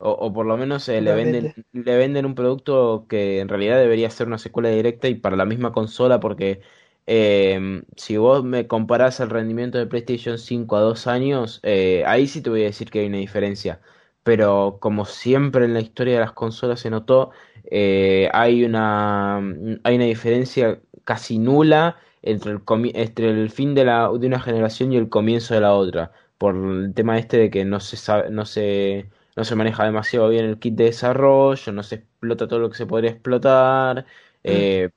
[0.01, 3.77] O, o por lo menos eh, le venden, le venden un producto que en realidad
[3.79, 6.61] debería ser una secuela directa y para la misma consola, porque
[7.05, 12.27] eh, si vos me comparás el rendimiento de PlayStation 5 a dos años, eh, ahí
[12.27, 13.81] sí te voy a decir que hay una diferencia.
[14.23, 17.31] Pero como siempre en la historia de las consolas se notó,
[17.65, 19.37] eh, hay una,
[19.83, 22.61] hay una diferencia casi nula entre el,
[22.95, 26.11] entre el fin de la, de una generación y el comienzo de la otra.
[26.37, 30.27] Por el tema este de que no se sabe, no se no se maneja demasiado
[30.29, 34.05] bien el kit de desarrollo, no se explota todo lo que se podría explotar,
[34.43, 34.89] eh,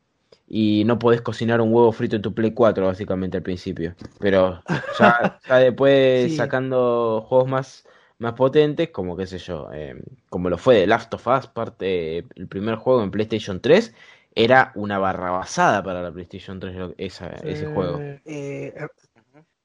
[0.47, 3.95] y no podés cocinar un huevo frito en tu Play 4, básicamente al principio.
[4.19, 5.15] Pero ya,
[5.49, 7.87] ya después Sí, sacando juegos más,
[8.19, 9.97] más potentes, como qué sé yo, eh,
[10.29, 13.95] como lo fue The Last of Us, parte, el primer juego en PlayStation 3,
[14.35, 17.99] era una barrabasada para la PlayStation 3 lo- esa- ese juego.
[17.99, 18.75] Eh, eh,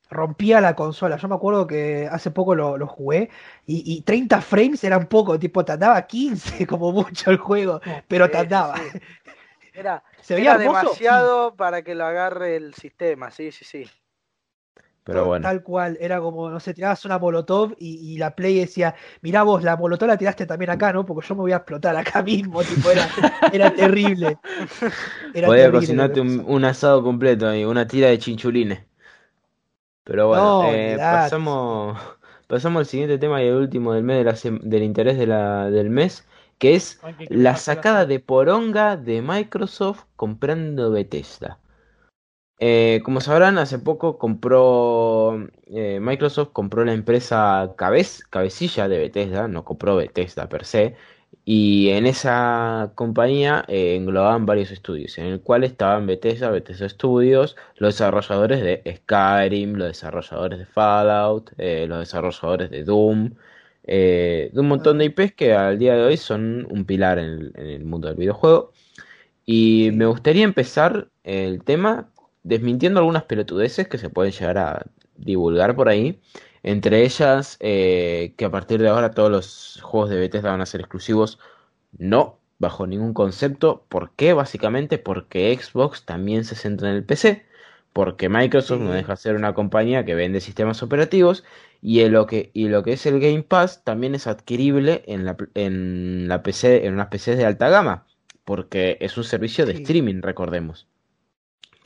[0.09, 1.17] rompía la consola.
[1.17, 3.29] Yo me acuerdo que hace poco lo, lo jugué
[3.65, 8.29] y, y 30 frames eran poco, tipo, te andaba 15 como mucho el juego, pero
[8.29, 8.73] te Sí, sí, andaba.
[8.73, 8.93] sí.
[9.73, 13.85] Era, ¿Se veía era demasiado para que lo agarre el sistema, sí, sí, sí.
[15.09, 15.51] Pero bueno.
[15.51, 15.97] tal cual.
[15.99, 19.75] Era como, no sé, tirabas una molotov y, y la Play decía, mirá vos, la
[19.77, 21.05] molotov la tiraste también acá, ¿no?
[21.05, 23.11] Porque yo me voy a explotar acá mismo, tipo, era,
[23.49, 24.39] era terrible.
[25.33, 28.79] Era Podía terrible cocinarte un, asado completo y una tira de chinchulines.
[30.03, 31.97] Pero bueno, No, eh, pasamos,
[32.47, 35.27] pasamos al siguiente tema y el último del mes de la sem- del interés de
[35.27, 36.25] la, del mes,
[36.57, 41.59] que es la sacada de poronga de Microsoft comprando Bethesda.
[42.59, 49.47] Eh, como sabrán, hace poco compró eh, Microsoft compró la empresa cabez- cabecilla de Bethesda,
[49.47, 50.95] no compró Bethesda per se,
[51.45, 57.55] y en esa compañía eh, englobaban varios estudios, en el cual estaban Bethesda, Bethesda Studios,
[57.75, 63.35] los desarrolladores de Skyrim, los desarrolladores de Fallout, los desarrolladores de Doom,
[63.83, 67.25] de un montón de Ah, IPs que al día de hoy son un pilar en
[67.25, 68.71] el en el mundo del videojuego.
[69.45, 72.09] Y me gustaría empezar el tema
[72.47, 76.19] desmintiendo algunas pelotudeces que se pueden llegar a divulgar por ahí.
[76.63, 80.65] Entre ellas, eh, que a partir de ahora todos los juegos de Bethesda van a
[80.65, 81.39] ser exclusivos.
[81.97, 83.85] No, bajo ningún concepto.
[83.89, 84.33] ¿Por qué?
[84.33, 87.45] Básicamente porque Xbox también se centra en el PC.
[87.93, 91.43] Porque Microsoft no deja de ser una compañía que vende sistemas operativos.
[91.81, 95.35] Y lo que, y lo que es el Game Pass también es adquirible en la,
[95.55, 98.05] en la PC, en unas PCs de alta gama
[98.47, 100.87] porque es un servicio de Sí, streaming, recordemos,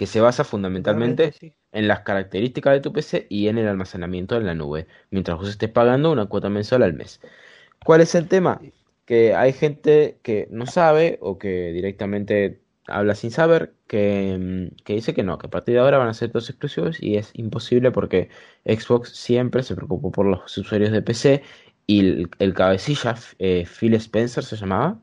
[0.02, 1.53] que se basa fundamentalmente sí.
[1.72, 5.48] en las características de tu PC y en el almacenamiento en la nube, mientras vos
[5.48, 7.22] estés pagando una cuota mensual al mes.
[7.86, 8.60] ¿Cuál es el tema?
[9.06, 14.94] Que hay gente que no sabe o que directamente habla sin saber, que, mm, que
[14.95, 17.30] dice que no, que a partir de ahora van a ser todos exclusivos y es
[17.36, 18.30] imposible porque
[18.65, 21.44] Xbox siempre se preocupó por los usuarios de PC
[21.86, 24.99] y el, el cabecilla, eh, Phil Spencer se llamaba.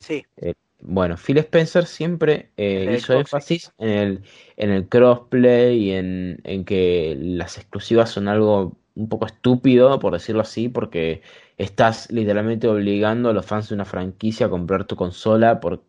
[0.00, 4.22] Sí, Eh, bueno, Phil Spencer siempre eh, hizo énfasis en el,
[4.56, 10.12] en el crossplay y en, en que las exclusivas son algo un poco estúpido, por
[10.12, 11.22] decirlo así, porque
[11.58, 15.82] estás literalmente obligando a los fans de una franquicia a comprar tu consola por,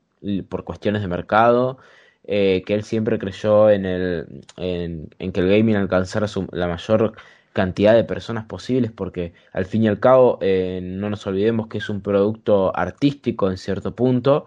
[0.50, 1.78] por cuestiones de mercado,
[2.26, 6.68] eh, que él siempre creyó en el, en, en que el gaming alcanzara su- la
[6.68, 7.14] mayor
[7.54, 11.78] cantidad de personas posibles, porque al fin y al cabo eh, no nos olvidemos que
[11.80, 14.46] es un producto artístico en cierto punto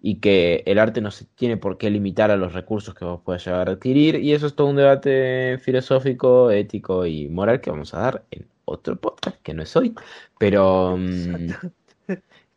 [0.00, 3.20] y que el arte no se tiene por qué limitar a los recursos que vos
[3.24, 7.70] puedas llegar a adquirir, y eso es todo un debate filosófico, ético y moral que
[7.70, 9.94] vamos a dar en otro podcast, que no es hoy,
[10.38, 11.08] pero mm,
[11.50, 11.70] Exacto.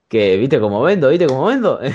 [0.08, 1.10] que, ¿viste cómo vendo?
[1.10, 1.80] ¿Viste cómo vendo?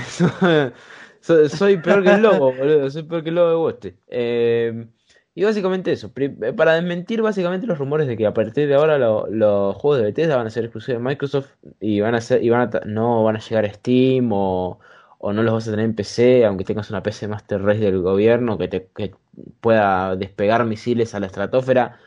[1.19, 3.95] Soy, soy peor que el lobo, boludo, soy peor que el lobo de Street.
[4.07, 4.87] Eh,
[5.35, 8.97] y básicamente eso, eh, para desmentir básicamente los rumores de que a partir de ahora
[8.97, 11.49] lo- los juegos de Bethesda van a ser exclusivos de Microsoft
[11.81, 14.79] y van a ser, y van a, no van a llegar a Steam o,
[15.19, 18.01] o no los vas a tener en PC, aunque tengas una PC Master Race del
[18.01, 19.15] gobierno que te que
[19.61, 21.99] pueda despegar misiles a la estratosfera,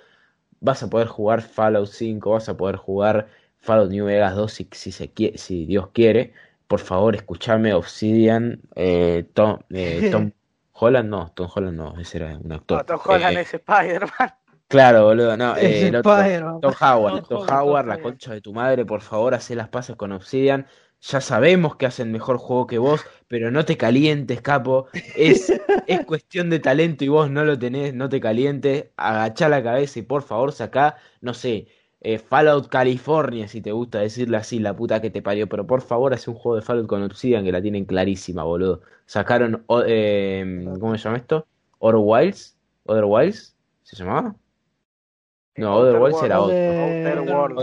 [0.61, 3.28] vas a poder jugar Fallout 5, vas a poder jugar
[3.59, 6.32] Fallout New Vegas 2 si, si, se si Dios quiere.
[6.66, 10.32] Por favor, escúchame, Obsidian, eh, Tom, eh, Tom
[10.73, 12.85] Holland, no, Tom Holland no, ese era un No, actor.
[12.85, 14.35] Tom Holland Eh, es Spider-Man.
[14.69, 16.12] claro, boludo, no, eh, el otro.
[16.61, 20.12] Tom Howard, Tom Howard, la concha de tu madre, por favor, haz las paces con
[20.12, 20.66] Obsidian.
[21.02, 24.86] Ya sabemos que hacen mejor juego que vos, pero no te calientes, capo.
[25.16, 25.51] Es,
[25.86, 28.86] es cuestión de talento y vos no lo tenés, no te calientes.
[28.97, 31.68] Agachá la cabeza y por favor sacá, no sé,
[32.02, 35.48] eh, Fallout California, si te gusta decirle así, la puta que te parió.
[35.48, 38.82] Pero por favor, hace un juego de Fallout con Obsidian que la tienen clarísima, boludo.
[39.06, 41.47] Sacaron, eh, ¿cómo se llama esto?
[41.78, 44.36] Other Wilds, Other Wilds, ¿se llamaba?
[45.56, 46.55] No, Other Outer Wilds era Worlds.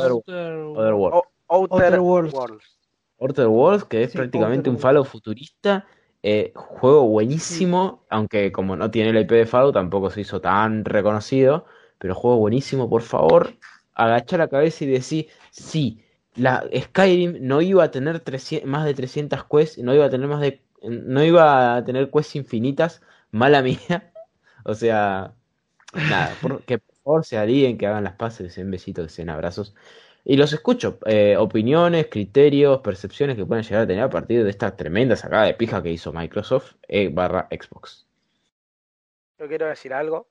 [0.01, 0.23] otro.
[0.26, 1.15] Other- Outer Worlds.
[1.47, 2.34] Other- Other Worlds.
[2.34, 2.76] Worlds.
[3.19, 4.80] Outer Worlds, que es Sí, prácticamente Outer un.
[4.80, 5.85] Fallout futurista.
[6.23, 10.84] eh, juego buenísimo, aunque como no tiene el IP de Fallout tampoco se hizo tan
[10.85, 11.65] reconocido.
[11.99, 13.53] Pero juego buenísimo, por favor,
[13.94, 16.03] agachar la cabeza y decir, sí,
[16.35, 20.27] la Skyrim no iba a tener 300 más de 300 quests, no iba a tener
[20.27, 24.11] más de, no iba a tener quests infinitas, mala mía.
[24.65, 25.34] O sea,
[26.03, 29.14] nada, por- que por favor se alíen, que hagan las paces, se den besitos, que
[29.23, 29.76] se abrazos.
[30.29, 34.49] Y los escucho, eh, opiniones, criterios, percepciones que pueden llegar a tener a partir de
[34.49, 38.05] esta tremenda sacada de pija que hizo Microsoft eh, barra Xbox.
[39.39, 40.27] Yo quiero decir algo.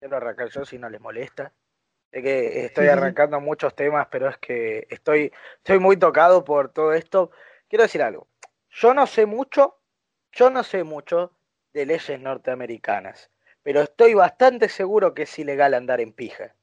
[0.00, 1.52] Quiero arrancar yo si no les molesta.
[2.10, 6.92] Sé que estoy arrancando muchos temas, pero es que estoy, estoy muy tocado por todo
[6.92, 7.30] esto.
[7.68, 8.26] Quiero decir algo.
[8.70, 9.78] Yo no sé mucho,
[10.32, 11.30] yo no sé mucho
[11.72, 13.30] de leyes norteamericanas,
[13.62, 16.56] pero estoy bastante seguro que es ilegal andar en pija.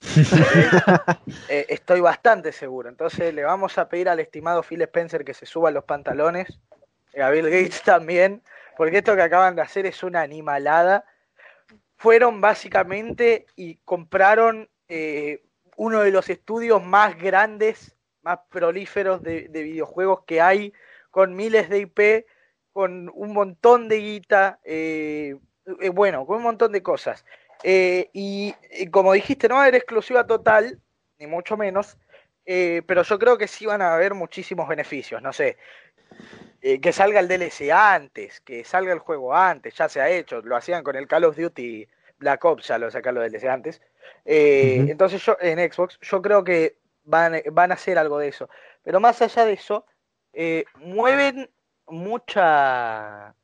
[1.48, 2.88] Eh, estoy bastante seguro.
[2.88, 6.58] Entonces le vamos a pedir al estimado Phil Spencer que se suba los pantalones.
[7.14, 8.42] Y a Bill Gates también.
[8.76, 11.04] Porque esto que acaban de hacer es una animalada.
[11.96, 15.44] Fueron básicamente y compraron eh,
[15.76, 20.72] uno de los estudios más grandes, más prolíferos de, de videojuegos que hay,
[21.10, 22.26] con miles de IP,
[22.76, 25.34] con un montón de guita, eh,
[25.80, 27.24] eh, bueno, con un montón de cosas.
[27.62, 30.80] Eh, y, y como dijiste, no va a haber exclusiva total,
[31.18, 31.96] ni mucho menos,
[32.44, 35.56] eh, pero yo creo que sí van a haber muchísimos beneficios, no sé.
[36.62, 40.40] eh, que salga el DLC antes, que salga el juego antes, ya se ha hecho,
[40.42, 41.86] lo hacían con el Call of Duty
[42.18, 43.80] Black Ops, ya lo sacaron los DLC antes.
[44.24, 48.48] Entonces yo en Xbox, yo creo que van, van a hacer algo de eso.
[48.82, 49.86] Pero más allá de eso,
[50.76, 51.50] mueven
[51.86, 53.34] mucha,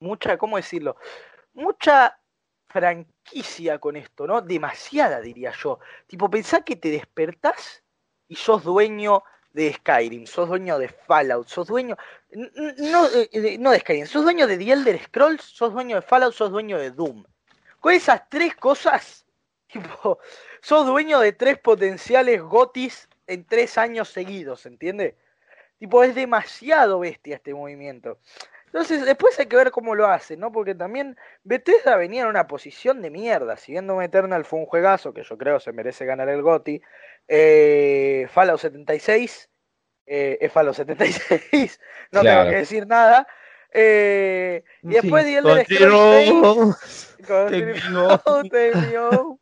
[0.00, 0.96] mucha, ¿cómo decirlo?
[1.54, 2.18] Mucha
[2.68, 4.40] franquicia con esto, ¿no?
[4.42, 5.78] Demasiada, diría yo.
[6.06, 7.82] Tipo, pensá que te despertás
[8.28, 9.22] y sos dueño
[9.52, 11.96] de Skyrim, sos dueño de Fallout, sos dueño,
[12.30, 16.02] no, eh, de- no de Skyrim, sos dueño de The Elder Scrolls, sos dueño de
[16.02, 17.24] Fallout, sos dueño de Doom.
[17.80, 19.24] Con esas tres cosas,
[19.72, 20.18] tipo,
[20.60, 25.14] sos dueño de tres potenciales gotis en tres años seguidos, ¿entiendes?
[25.78, 28.18] Tipo, es demasiado bestia este movimiento.
[28.68, 30.52] Entonces, después hay que ver cómo lo hacen, ¿no?
[30.52, 33.56] Porque también Bethesda venía en una posición de mierda.
[33.56, 36.82] Si bien Doom Eternal fue un juegazo que yo creo se merece ganar el GOTY,
[37.28, 39.48] eh, Fallout 76
[40.06, 41.80] eh, es Fallout 76,
[42.12, 42.40] no Claro.
[42.40, 43.26] tengo que decir nada.
[43.72, 45.32] Eh, y después Sí.
[45.32, 48.18] The Elder Scrolls 6, Continuo.
[48.24, 49.40] Continúo, terminó.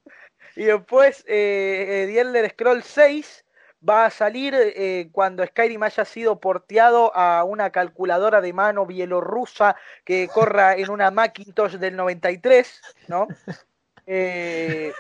[0.57, 3.44] Y después eh, eh, The Elder Scrolls 6
[3.88, 9.76] va a salir eh, cuando Skyrim haya sido porteado a una calculadora de mano bielorrusa
[10.04, 13.28] que corra en una Macintosh del 93, ¿no?
[14.08, 14.92] Eh,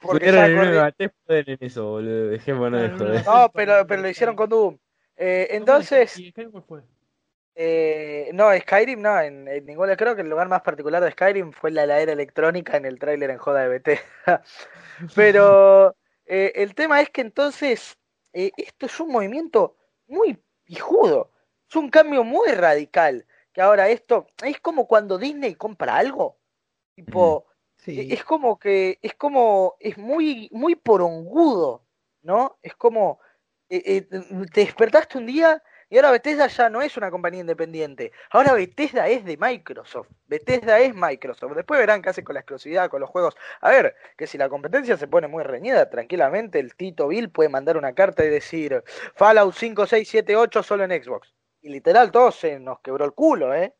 [0.00, 2.26] porque en eso, boludo.
[2.30, 3.24] Dejémonos de No, no, joder.
[3.24, 3.38] no.
[3.42, 4.78] No, pero, pero lo hicieron con Doom.
[5.16, 6.82] Eh, entonces, ¿Y Skyrim cuál fue?
[7.54, 11.52] Eh, no, Skyrim no, en, en ningún creo que el lugar más particular de Skyrim
[11.52, 14.00] fue la heladera electrónica en el tráiler en Joda de BT.
[15.14, 15.94] Pero
[16.26, 17.98] eh, el tema es que entonces
[18.32, 19.76] eh, esto es un movimiento
[20.06, 21.30] muy pijudo,
[21.68, 23.26] es un cambio muy radical.
[23.52, 26.38] Que ahora esto es como cuando Disney compra algo,
[26.94, 27.46] tipo,
[27.78, 28.08] Sí.
[28.12, 31.86] es como que es como es muy muy porongudo,
[32.22, 32.58] ¿no?
[32.62, 33.20] Es como
[33.70, 34.02] eh, eh,
[34.52, 38.12] te despertaste un día y ahora Bethesda ya no es una compañía independiente.
[38.30, 40.08] Ahora Bethesda es de Microsoft.
[40.26, 41.52] Bethesda es Microsoft.
[41.54, 43.36] Después verán qué hace con la exclusividad, con los juegos.
[43.60, 47.50] A ver, que si la competencia se pone muy reñida, tranquilamente el Tito Bill puede
[47.50, 48.82] mandar una carta y decir
[49.16, 51.34] Fallout 5, 6, 7, 8 solo en Xbox.
[51.60, 53.74] Y literal, todo se nos quebró el culo, ¿eh?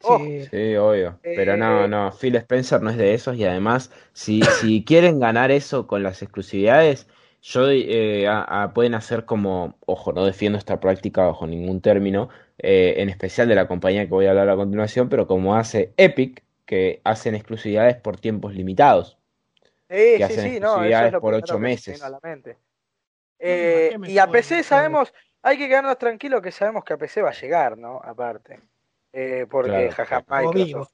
[0.00, 0.46] Sí.
[0.46, 1.20] Sí, obvio.
[1.22, 5.20] Pero no, Eh, no, Phil Spencer no es de esos y además, si, si quieren
[5.20, 7.06] ganar eso con las exclusividades,
[7.42, 12.28] yo eh, a- a- pueden hacer como, ojo, no defiendo esta práctica bajo ningún término,
[12.58, 15.92] eh, en especial de la compañía que voy a hablar a continuación, pero como hace
[15.96, 19.16] Epic, que hacen exclusividades por tiempos limitados.
[19.88, 21.94] Sí, que sí, hacen sí, no, eso exclusividades es por ocho meses.
[21.94, 22.56] vino a la mente.
[23.38, 25.12] ¿qué Eh, me y a PC sabemos,
[25.42, 28.00] hay que quedarnos tranquilos que sabemos que a PC va a llegar, ¿no?
[28.02, 28.60] Aparte.
[29.12, 30.90] Eh, porque Claro, jaja, Microsoft.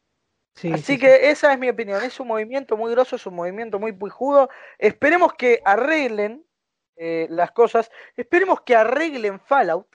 [0.55, 0.99] Sí, Así sí, sí.
[1.01, 2.03] que esa es mi opinión.
[2.03, 4.49] Es un movimiento muy grosso, es un movimiento muy puijudo.
[4.79, 6.45] Esperemos que arreglen
[6.97, 7.91] eh, las cosas.
[8.17, 9.89] Esperemos que arreglen Fallout,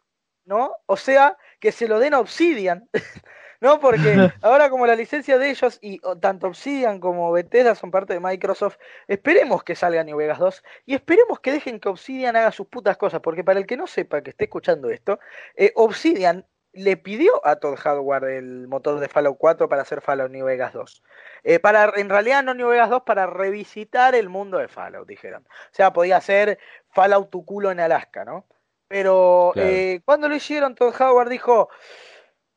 [0.46, 0.76] ¿no?
[0.86, 2.90] O sea, que se lo den a Obsidian,
[3.62, 3.80] ¿no?
[3.80, 4.00] Porque
[4.42, 8.20] ahora como la licencia de ellos y o, tanto Obsidian como Bethesda son parte de
[8.20, 8.78] Microsoft,
[9.08, 12.98] esperemos que salga New Vegas 2 y esperemos que dejen que Obsidian haga sus putas
[12.98, 15.20] cosas, porque para el que no sepa que esté escuchando esto,
[15.56, 20.32] eh, Obsidian le pidió a Todd Howard el motor de Fallout 4 para hacer Fallout
[20.32, 21.04] New Vegas 2.
[21.44, 25.44] Eh, para, en realidad no New Vegas 2, para revisitar el mundo de Fallout, dijeron.
[25.48, 26.60] O sea, podía ser
[26.92, 28.46] Fallout tu culo en Alaska, ¿no?
[28.88, 29.70] Pero Claro.
[29.70, 31.70] eh, cuando lo hicieron, Todd Howard dijo,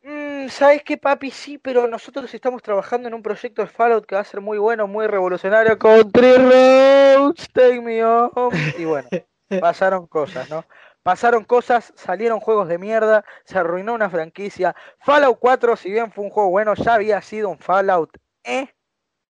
[0.02, 1.30] "Mm, ¿sabes qué, papi?
[1.30, 4.59] Sí, pero nosotros estamos trabajando en un proyecto de Fallout que va a ser muy
[4.59, 5.78] bueno, muy revolucionario.
[5.78, 8.56] Country Roads, take me home.
[8.78, 9.09] Y bueno,
[9.60, 10.64] pasaron cosas, ¿no?
[11.02, 14.74] Pasaron cosas, salieron juegos de mierda, se arruinó una franquicia.
[15.00, 18.68] Fallout 4, si bien fue un juego bueno, ya había sido un Fallout eh,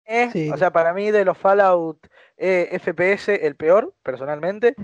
[0.04, 0.30] eh.
[0.32, 0.50] Sí.
[0.50, 2.06] O sea, para mí de los Fallout
[2.36, 4.74] eh, FPS, el peor, personalmente.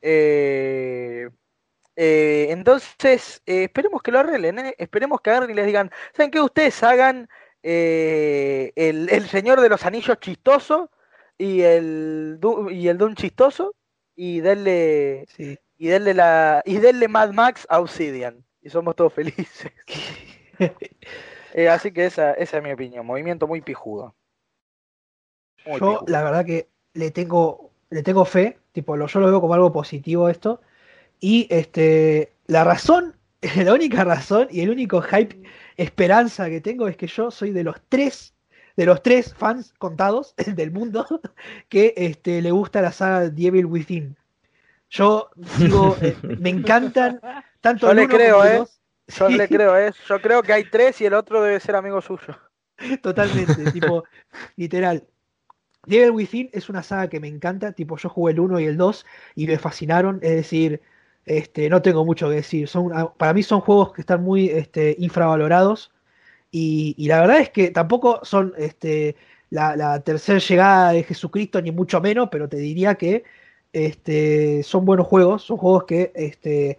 [0.00, 1.28] Eh,
[1.96, 4.74] eh, entonces, eh, esperemos que lo arreglen, ¿eh?
[4.78, 6.40] esperemos que agarren y les digan, ¿saben qué?
[6.40, 7.28] Ustedes hagan
[7.62, 10.90] el, el Señor de los Anillos chistoso
[11.36, 12.38] y el,
[12.70, 13.74] y el Doom chistoso
[14.14, 15.58] y denle, Sí.
[15.78, 18.44] Y denle, la, y denle Mad Max a Obsidian.
[18.60, 19.72] Y somos todos felices.
[21.54, 23.06] Eh, así que esa, esa es mi opinión.
[23.06, 24.14] Movimiento muy pijudo.
[25.64, 26.04] Muy Yo, pijudo.
[26.06, 29.72] la verdad que le tengo, le tengo fe, tipo, lo, yo lo veo como algo
[29.72, 30.60] positivo esto.
[31.18, 33.16] Y este, la razón,
[33.56, 35.42] la única razón y el único hype,
[35.78, 38.34] esperanza que tengo es que yo soy de los tres,
[38.76, 41.06] de los tres fans contados del mundo
[41.70, 44.17] que este, le gusta la saga Devil Within.
[44.90, 47.20] Yo sigo, eh, me encantan
[47.60, 48.58] tanto Yo el le uno creo, como eh.
[48.58, 48.80] dos.
[49.08, 49.36] Yo Sí.
[49.36, 49.92] le creo, ¿eh?
[50.06, 52.36] Yo creo que hay tres y el otro debe ser amigo suyo.
[53.02, 54.04] Totalmente, tipo,
[54.56, 55.06] literal.
[55.86, 58.76] Devil Within es una saga que me encanta, tipo, yo jugué el 1 y el
[58.76, 60.82] 2 y me fascinaron, es decir,
[61.26, 64.48] este, no tengo mucho que decir, son, ah, para mí son juegos que están muy
[64.50, 65.92] este, infravalorados
[66.50, 69.16] y, y la verdad es que tampoco son este,
[69.50, 73.24] la, la tercera llegada de Jesucristo, ni mucho menos, pero te diría que
[73.86, 76.78] este, son buenos juegos, son juegos que este,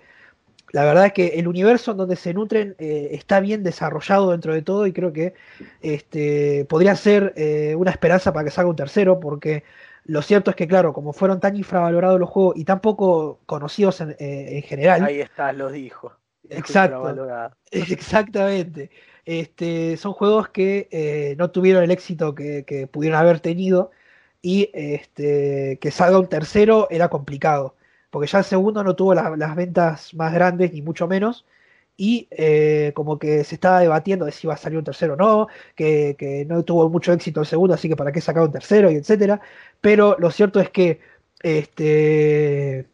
[0.71, 4.53] la verdad es que el universo en donde se nutren eh, está bien desarrollado dentro
[4.53, 5.33] de todo y creo que
[5.81, 9.63] este, podría ser eh, una esperanza para que salga un tercero, porque
[10.05, 14.01] lo cierto es que, claro, como fueron tan infravalorados los juegos y tan poco conocidos
[14.01, 16.13] en, eh, en general, Ahí está, lo dijo.
[16.49, 17.51] Exacto.
[17.71, 18.89] Exactamente.
[19.25, 23.91] Este, son juegos que no tuvieron el éxito que, que pudieron haber tenido
[24.41, 27.75] y este, que salga un tercero era complicado,
[28.09, 31.45] porque ya el segundo no tuvo la- las ventas más grandes ni mucho menos
[31.97, 35.17] y eh, como que se estaba debatiendo de si iba a salir un tercero o
[35.17, 38.51] no, que, que no tuvo mucho éxito el segundo, así que para qué sacar un
[38.51, 39.41] tercero y etcétera.
[39.81, 41.01] Pero lo cierto es que
[41.43, 42.87] este,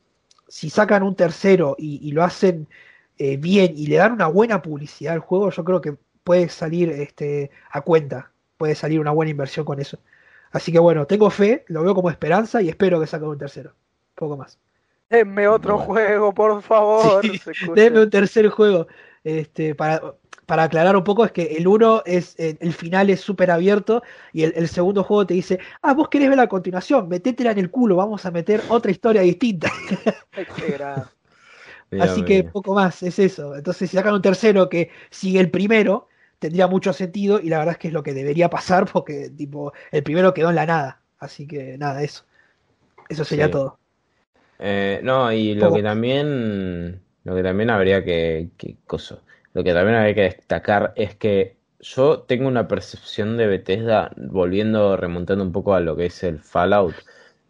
[0.48, 2.68] si sacan un tercero y, y lo hacen
[3.18, 6.90] eh, bien y le dan una buena publicidad al juego, yo creo que puede salir
[6.92, 10.00] este, a cuenta, puede salir una buena inversión con eso.
[10.56, 13.74] Así que bueno, tengo fe, lo veo como esperanza y espero que saquen un tercero.
[14.16, 14.58] Poco más.
[15.10, 15.86] Denme otro Bueno.
[15.86, 17.22] juego, por favor.
[17.26, 17.42] Sí.
[17.76, 18.88] Denme un tercer juego.
[19.26, 20.16] Este, para,
[20.46, 24.02] para aclarar un poco, es que el uno es, eh, el final es súper abierto
[24.32, 27.58] y el, el segundo juego te dice, ah, vos querés ver la continuación, metétela en
[27.58, 29.70] el culo, vamos a meter otra historia distinta.
[32.00, 33.58] Así que poco más, es eso.
[33.58, 36.08] Entonces, si sacan un tercero que sigue el primero,
[36.48, 39.74] tendría mucho sentido y la verdad es que es lo que debería pasar porque tipo
[39.92, 41.02] el primero quedó en la nada.
[41.20, 42.26] Así que nada, eso.
[43.10, 43.52] Eso sería Sí.
[43.52, 43.80] todo.
[44.60, 49.24] Eh, no, y lo que también, lo que también habría que, que coso,
[49.54, 54.96] lo que también habría que destacar es que yo tengo una percepción de Bethesda, volviendo,
[54.98, 56.96] remontando un poco a lo que es el Fallout,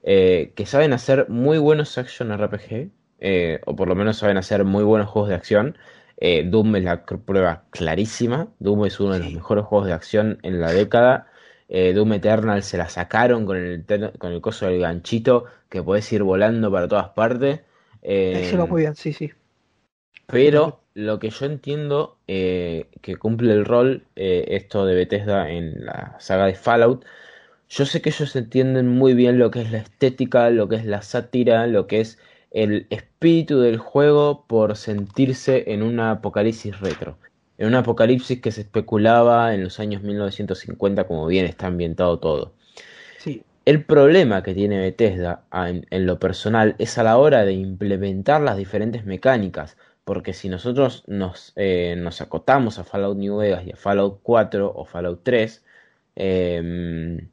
[0.04, 4.64] eh, que saben hacer muy buenos action RPG, eh, o por lo menos saben hacer
[4.66, 5.78] muy buenos juegos de acción.
[6.18, 8.48] Eh, Doom es la prueba clarísima.
[8.60, 11.28] Doom es uno de los mejores juegos de acción en la década.
[11.68, 13.86] Eh, Doom Eternal se la sacaron con el,
[14.18, 17.62] con el coso del ganchito que podés ir volando para todas partes.
[18.02, 19.32] Eh, Eso va muy bien, sí, sí.
[20.28, 26.16] pero lo que yo entiendo eh, que cumple el rol esto de Bethesda en la
[26.20, 27.06] saga de Fallout,
[27.70, 30.86] yo sé que ellos entienden muy bien lo que es la estética, lo que es
[30.86, 32.20] la sátira, lo que es
[32.56, 37.18] el espíritu del juego por sentirse en un apocalipsis retro.
[37.58, 42.54] En un apocalipsis que se especulaba en los años 1950 como bien está ambientado todo.
[43.20, 47.54] Sí, El problema que tiene Bethesda en, en lo personal es a la hora de
[47.54, 49.76] implementar las diferentes mecánicas,
[50.06, 54.72] porque si nosotros nos, eh, nos acotamos a Fallout New Vegas y a Fallout 4
[54.74, 55.66] o Fallout 3,
[56.16, 57.28] em,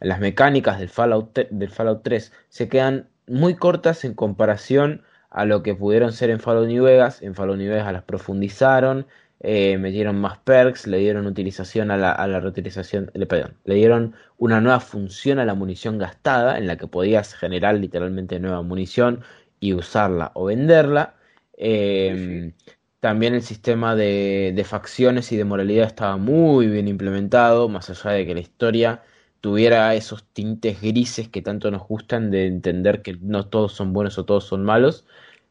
[0.00, 5.62] las mecánicas del Fallout, del Fallout 3 se quedan muy cortas en comparación a lo
[5.62, 7.22] que pudieron ser en Fallout New Vegas.
[7.22, 9.06] En Fallout New Vegas las profundizaron,
[9.40, 13.74] eh, metieron más perks, le dieron utilización a la, a la reutilización, le, perdón, le
[13.76, 18.62] dieron una nueva función a la munición gastada, en la que podías generar literalmente nueva
[18.62, 19.22] munición
[19.60, 21.14] y usarla o venderla.
[21.56, 22.52] Eh,
[23.00, 28.10] También el sistema de, de facciones y de moralidad estaba muy bien implementado, más allá
[28.12, 29.02] de que la historia
[29.42, 34.16] tuviera esos tintes grises que tanto nos gustan de entender que no todos son buenos
[34.18, 35.04] o todos son malos.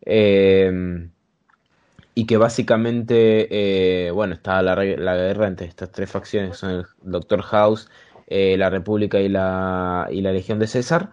[0.05, 1.09] Eh,
[2.13, 7.41] y que básicamente, eh, bueno, estaba la, guerra entre estas tres facciones, son el Doctor
[7.41, 7.89] House,
[8.27, 11.11] eh, la República y la, y la Legión de César.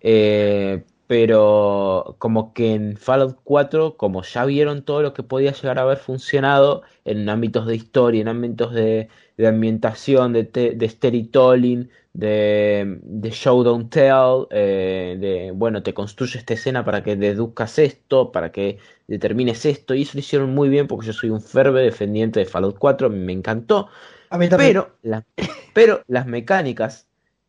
[0.00, 5.78] Eh, pero como que en Fallout 4, como ya vieron todo lo que podía llegar
[5.78, 10.88] a haber funcionado en ámbitos de historia, en ámbitos de, de ambientación, de, te- de
[10.88, 17.16] storytelling, de, de show don't tell, eh, de, bueno, te construye esta escena para que
[17.16, 21.30] deduzcas esto, para que determines esto, y eso lo hicieron muy bien porque yo soy
[21.30, 23.88] un ferve defendiente de Fallout 4, me encantó,
[24.30, 24.70] A mí también.
[24.70, 25.24] pero, la-
[25.72, 27.08] pero las mecánicas,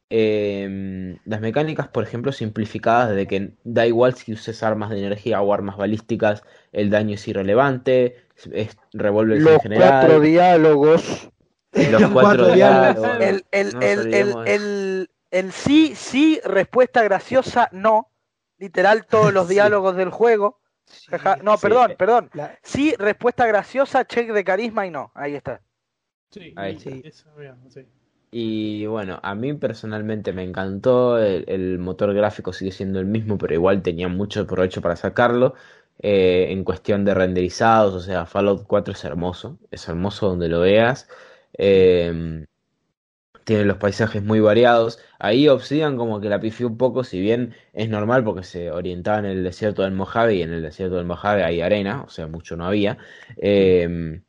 [0.10, 5.42] eh, las mecánicas, por ejemplo, simplificadas de que da igual si uses armas de energía
[5.42, 11.30] o armas balísticas, el daño es irrelevante, es, es revólveres Los en general, cuatro diálogos.
[11.86, 13.18] Los Los cuatro cuatro diálogos, diálogos.
[13.20, 18.12] El, el, no el, el, el, el sí, sí, respuesta graciosa, no.
[18.58, 19.54] Literal, todos los Sí.
[19.54, 20.60] diálogos del juego.
[20.86, 21.12] Sí,
[21.44, 21.62] No, Sí.
[21.62, 22.30] perdón, perdón.
[22.34, 25.12] la- Sí, respuesta graciosa, check de carisma y no.
[25.16, 25.62] Ahí está.
[26.32, 26.90] Sí, Ahí está.
[27.04, 27.86] eso, bien, sí.
[28.32, 33.38] Y bueno, a mí personalmente me encantó, el, el motor gráfico sigue siendo el mismo,
[33.38, 35.54] pero igual tenía mucho provecho para sacarlo.
[36.00, 40.60] eh, en cuestión de renderizados, o sea, Fallout 4 es hermoso, es hermoso donde lo
[40.60, 41.10] veas.
[41.58, 42.46] Eh,
[43.48, 45.00] tiene los paisajes muy variados.
[45.20, 49.20] Ahí Obsidian como que la pifió un poco, si bien es normal porque se orientaba
[49.20, 52.28] en el desierto del Mojave y en el desierto del Mojave hay arena, o sea,
[52.28, 52.98] mucho no había.
[53.38, 54.20] eh,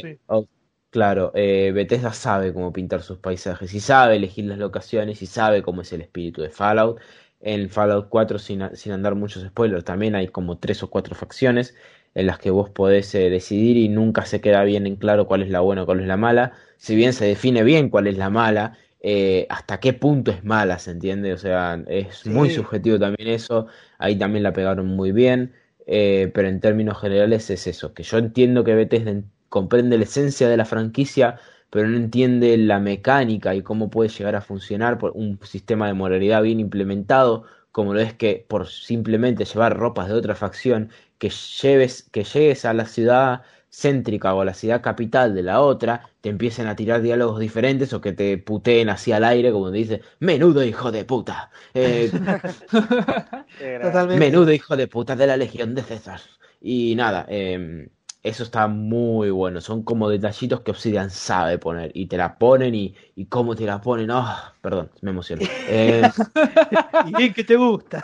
[0.00, 0.18] sí.
[0.28, 0.46] eh,
[0.90, 5.62] claro, eh, Bethesda sabe cómo pintar sus paisajes y sabe elegir las locaciones y sabe
[5.62, 7.00] cómo es el espíritu de Fallout.
[7.38, 11.76] En Fallout 4, sin, sin andar muchos spoilers, también hay como tres o cuatro facciones
[12.14, 15.42] en las que vos podés eh, decidir y nunca se queda bien en claro cuál
[15.42, 16.52] es la buena o cuál es la mala.
[16.76, 20.78] Si bien se define bien cuál es la mala, eh, hasta qué punto es mala,
[20.78, 21.32] ¿se entiende?
[21.32, 23.66] O sea, es muy subjetivo también eso.
[23.98, 25.52] Ahí también la pegaron muy bien.
[25.86, 30.04] Eh, pero en términos generales es eso, que yo entiendo que Bethesda en- comprende la
[30.04, 31.38] esencia de la franquicia,
[31.70, 35.94] pero no entiende la mecánica y cómo puede llegar a funcionar por un sistema de
[35.94, 40.90] moralidad bien implementado, como lo es que por simplemente llevar ropas de otra facción,
[41.22, 45.60] que lleves, que llegues a la ciudad céntrica o a la ciudad capital de la
[45.60, 49.70] otra, te empiecen a tirar diálogos diferentes o que te puteen así al aire, como
[49.70, 51.52] te dice, menudo hijo de puta.
[51.74, 52.10] Eh,
[53.80, 54.18] Totalmente.
[54.18, 56.20] Menudo hijo de puta de la Legión de César.
[56.60, 57.88] Y nada, eh,
[58.22, 59.60] eso está muy bueno.
[59.60, 61.90] Son como detallitos que Obsidian sabe poner.
[61.94, 64.10] Y te la ponen y, y cómo te la ponen.
[64.10, 65.42] Ah, perdón, me emociono.
[65.68, 66.02] Eh,
[67.06, 68.02] Y bien que te gusta.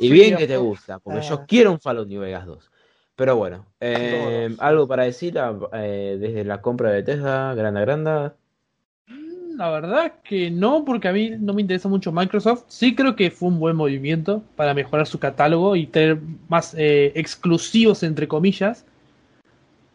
[0.00, 1.22] y bien que te gusta, porque Ah.
[1.28, 2.70] yo quiero un Fallout New Vegas 2.
[3.16, 8.30] Pero bueno, eh, algo para decir ah, eh, desde la compra de Tesla, grande, grande.
[9.08, 12.64] Mm, La verdad que no, porque a mí no me interesa mucho Microsoft.
[12.68, 17.12] Sí creo que fue un buen movimiento para mejorar su catálogo y tener más eh,
[17.16, 18.86] exclusivos, entre comillas.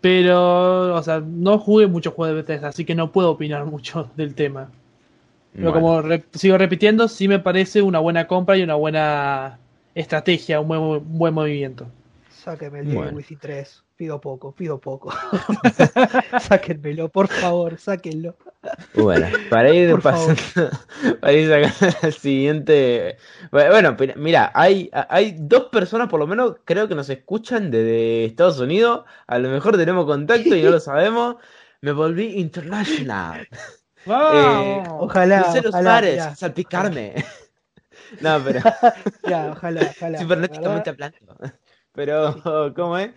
[0.02, 4.10] Pero, o sea, no jugué muchos juegos de Bethesda, así que no puedo opinar mucho
[4.16, 4.70] del tema.
[5.54, 9.58] Pero Bueno, como re- sigo repitiendo, sí me parece una buena compra y una buena
[9.96, 11.88] estrategia, un buen, un buen movimiento.
[12.30, 13.18] Sáquenme el Bueno.
[13.18, 13.84] Within 3.
[13.96, 15.12] Pido poco, pido poco.
[16.40, 18.36] Sáquenmelo, por favor, sáquenlo.
[18.94, 20.42] Bueno, para ir pasando,
[21.22, 23.18] para ir sacando al siguiente.
[23.52, 28.60] Bueno, mira, hay, hay dos personas por lo menos, creo que nos escuchan desde Estados
[28.60, 29.06] Unidos.
[29.28, 31.36] A lo mejor tenemos contacto y no lo sabemos.
[31.82, 33.48] Me volví international.
[34.06, 34.88] ¡Vamos!
[35.00, 37.26] Ojalá, Crucé los ojalá, mares, ya, salpicarme.
[38.22, 38.62] No, pero
[39.28, 40.20] ya, ojalá, ojalá.
[40.88, 41.38] hablando.
[41.94, 43.12] Pero, ¿cómo es?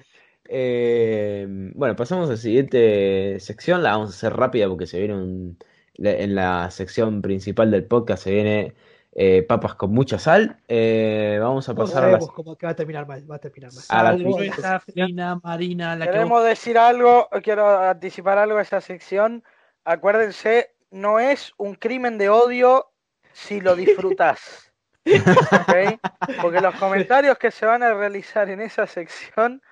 [0.52, 1.46] Eh,
[1.76, 3.84] bueno, pasamos a la siguiente sección.
[3.84, 5.58] La vamos a hacer rápida porque se viene un,
[5.94, 8.74] en la sección principal del podcast se viene
[9.12, 10.58] eh, papas con mucha sal.
[10.66, 13.70] Eh, vamos a pasar a la cómo que va a terminar mal, va a terminar
[13.72, 13.84] mal.
[13.88, 19.44] A la fina, marina, la que Queremos decir algo, quiero anticipar algo a esa sección.
[19.84, 22.90] Acuérdense, no es un crimen de odio
[23.32, 24.72] si lo disfrutas.
[26.42, 29.62] Porque los comentarios que se van a realizar en esa sección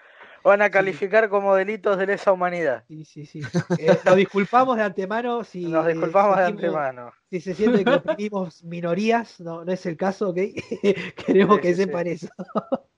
[0.48, 2.84] van a calificar como delitos de lesa humanidad.
[2.88, 3.40] Sí, sí, sí.
[3.78, 7.12] Eh, nos disculpamos de antemano si Nos disculpamos de sentimos- antemano.
[7.30, 10.36] Si se siente que oprimimos minorías, no, no es el caso, ¿ok?
[11.26, 12.28] Queremos Sí, que sí, sepan eso.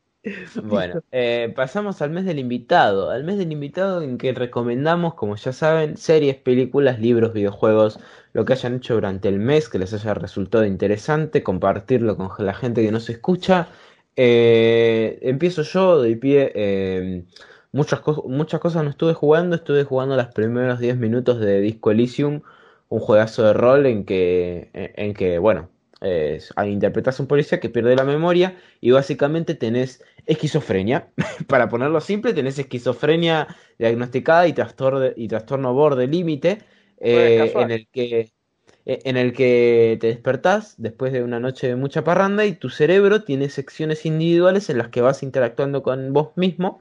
[0.62, 5.35] Bueno, eh, pasamos al mes del invitado, al mes del invitado en que recomendamos, como
[5.36, 7.98] ya saben, series, películas, libros, videojuegos,
[8.35, 12.52] lo que hayan hecho durante el mes, que les haya resultado interesante, compartirlo con la
[12.52, 13.68] gente que nos escucha.
[14.16, 16.53] Eh, empiezo yo, doy pie.
[16.55, 17.24] eh,
[17.73, 22.43] muchas, muchas cosas no estuve jugando, estuve jugando los primeros 10 minutos de Disco Elysium,
[22.89, 25.70] un juegazo de rol en que, en, que bueno,
[26.01, 31.12] eh, interpretas a un policía que pierde la memoria y básicamente tenés esquizofrenia.
[31.49, 36.59] Para ponerlo simple, tenés esquizofrenia diagnosticada y trastorno, y trastorno borde límite,
[36.99, 38.32] eh, en el que,
[38.86, 43.24] en el que te despertás después de una noche de mucha parranda y tu cerebro
[43.24, 46.81] tiene secciones individuales en las que vas interactuando con vos mismo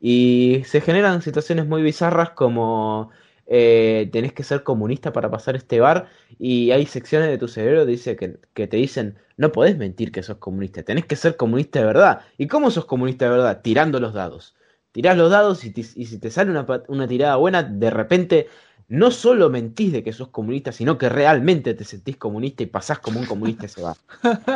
[0.00, 3.10] y se generan situaciones muy bizarras como
[3.46, 6.08] eh, tenés que ser comunista para pasar este bar
[6.38, 10.22] y hay secciones de tu cerebro dice que, que te dicen no podés mentir que
[10.22, 12.20] sos comunista, tenés que ser comunista de verdad.
[12.38, 13.60] ¿Y cómo sos comunista de verdad?
[13.62, 14.54] Tirando los dados.
[14.92, 18.48] Tirás los dados y, y si te sale una, una tirada buena, de repente
[18.92, 22.98] no solo mentís de que sos comunista, sino que realmente te sentís comunista y pasás
[22.98, 23.96] como un comunista ese bar.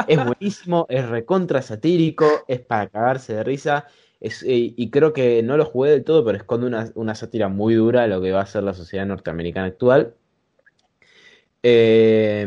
[0.06, 3.86] Es buenísimo, es recontra satírico, es para cagarse de risa.
[4.20, 7.48] Es, eh, y creo que no lo jugué del todo, pero esconde una, una sátira
[7.48, 10.14] muy dura de lo que va a ser la sociedad norteamericana actual.
[11.62, 12.44] Eh,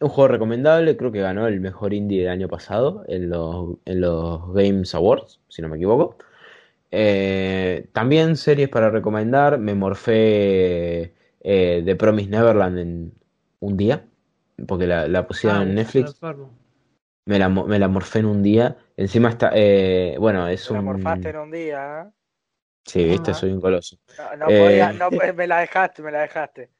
[0.00, 4.00] un juego recomendable, creo que ganó el mejor indie del año pasado en los, en
[4.00, 6.18] los Games Awards, si no me equivoco.
[6.98, 13.12] Eh, también series para recomendar, me morfé eh, The Promised Neverland en
[13.60, 14.06] un día,
[14.66, 16.18] porque la, la pusieron Ah, en Netflix.
[17.26, 18.78] Me la, me la morfé en un día.
[18.96, 20.84] Encima está, eh, bueno, es la un...
[20.86, 22.10] morfaste en un día, ¿eh?
[22.86, 23.34] Sí, viste, Ah.
[23.34, 23.98] soy un coloso.
[24.16, 24.58] No, no Eh.
[24.64, 26.70] podía, no, me la dejaste, me la dejaste.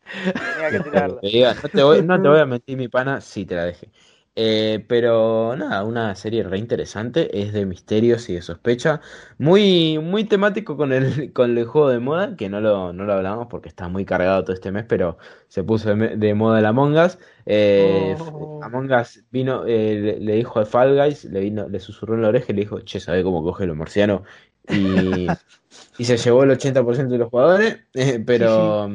[0.54, 1.20] Tenía que tirarla.
[1.20, 3.64] te diga, no te voy, no te voy a mentir, mi pana, sí te la
[3.66, 3.90] dejé.
[4.38, 9.00] Eh, pero nada, una serie re interesante, es de misterios y de sospecha,
[9.38, 13.14] muy, muy temático con el, con el juego de moda, que no lo, no lo
[13.14, 15.16] hablamos porque está muy cargado todo este mes, pero
[15.48, 17.18] se puso de, moda el Among Us.
[17.46, 18.60] Eh, Oh.
[18.62, 22.22] Among Us vino, eh, le, le dijo al Fall Guys, le vino, le susurró en
[22.22, 24.22] la oreja y le dijo, che, ¿sabe cómo coge los marcianos?
[24.68, 25.26] Y,
[25.98, 28.90] y se llevó el 80% de los jugadores, eh, pero...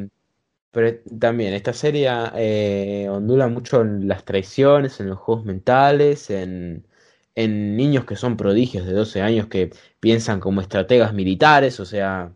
[0.71, 6.87] Pero también, esta serie eh, ondula mucho en las traiciones, en los juegos mentales, en,
[7.35, 12.33] en niños que son prodigios de 12 años que piensan como estrategas militares, o sea,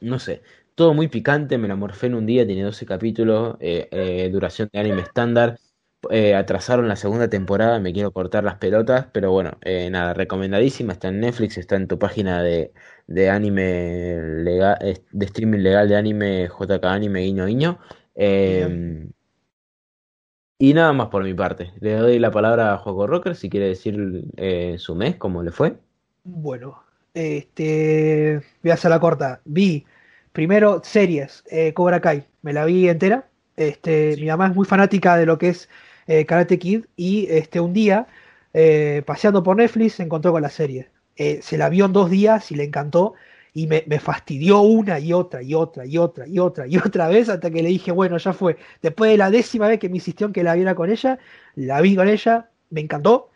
[0.00, 0.42] no sé,
[0.74, 4.68] todo muy picante, me la morfé en un día, tiene 12 capítulos, eh, eh, duración
[4.72, 5.58] de anime estándar,
[6.10, 10.92] eh, atrasaron la segunda temporada, me quiero cortar las pelotas, pero bueno, eh, nada, recomendadísima,
[10.92, 12.72] está en Netflix, está en tu página de,
[13.08, 17.78] de anime legal, eh, de streaming legal de anime, JK Anime, guiño guiño.
[18.14, 19.08] Eh,
[20.58, 21.72] y nada más por mi parte.
[21.80, 25.52] Le doy la palabra a Juego Rocker si quiere decir eh, su mes, cómo le
[25.52, 25.76] fue.
[26.24, 26.82] Bueno,
[27.14, 29.40] este, voy a hacer la corta.
[29.44, 29.86] Vi
[30.32, 33.28] primero series, eh, Cobra Kai, me la vi entera.
[33.56, 34.20] Este, Sí.
[34.20, 35.68] mi mamá es muy fanática de lo que es
[36.26, 38.06] Karate Kid y este, un día,
[39.04, 40.88] paseando por Netflix, se encontró con la serie.
[41.18, 43.14] Eh, se la vio en dos días y le encantó
[43.52, 47.28] y me, fastidió una y otra y otra y otra y otra y otra vez
[47.28, 48.56] hasta que le dije, bueno, ya fue.
[48.82, 51.18] Después de la décima vez que me insistió en que la viera con ella,
[51.56, 53.30] la vi con ella, me encantó.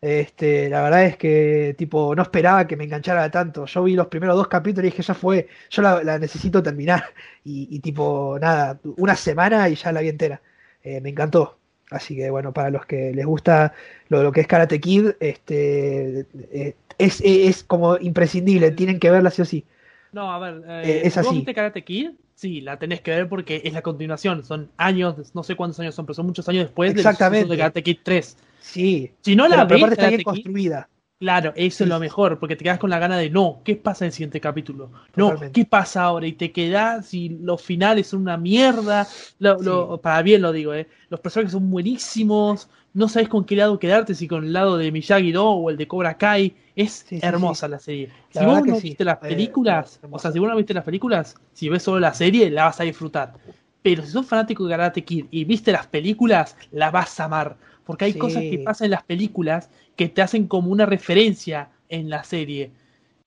[0.00, 3.66] Este, la verdad es que tipo no esperaba que me enganchara tanto.
[3.66, 7.04] Yo vi los primeros dos capítulos y dije, ya fue, yo la, necesito terminar.
[7.44, 10.42] Y, tipo, nada, una semana y ya la vi entera.
[10.82, 11.58] Eh, me encantó.
[11.90, 13.72] Así que bueno, para los que les gusta
[14.08, 19.30] lo, lo que es Karate Kid, este, eh, es, es como imprescindible, tienen que verla
[19.30, 19.64] sí o sí.
[20.12, 21.36] No, a ver, eh, Eh, es ¿vos así.
[21.36, 22.10] viste Karate Kid?
[22.34, 24.44] Sí, la tenés que ver porque es la continuación.
[24.44, 27.50] Son años, no sé cuántos años son, pero son muchos años después Exactamente.
[27.50, 28.36] de Karate Kid 3.
[28.60, 30.88] Sí, Si no la pero, pero ves, aparte está bien Kid, construida.
[31.18, 33.76] Claro, eso Sí, es lo mejor, porque te quedas con la gana de no, ¿qué
[33.76, 34.92] pasa en el siguiente capítulo?
[35.14, 35.52] No, Totalmente.
[35.52, 36.26] ¿qué pasa ahora?
[36.26, 39.08] Y te quedás y los finales son una mierda.
[39.38, 40.88] Lo- lo- para bien lo digo, ¿eh?
[41.08, 42.68] Los personajes son buenísimos.
[42.94, 45.86] No sabes con qué lado quedarte, si con el lado de Miyagi-Do o el de
[45.88, 46.56] Cobra Kai.
[46.76, 48.12] Es Sí, hermosa la serie.
[48.32, 50.84] La si vos no viste las Eh, películas, o sea, si vos no viste las
[50.84, 53.34] películas, si ves solo la serie, la vas a disfrutar.
[53.82, 57.58] Pero si sos fanático de Karate Kid y viste las películas, la vas a amar.
[57.84, 62.08] Porque hay cosas que pasan en las películas que te hacen como una referencia en
[62.08, 62.70] la serie.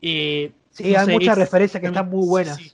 [0.01, 2.55] Eh, Sí, no hay sé, muchas es- referencias que están muy sí, buenas.
[2.55, 2.71] sí.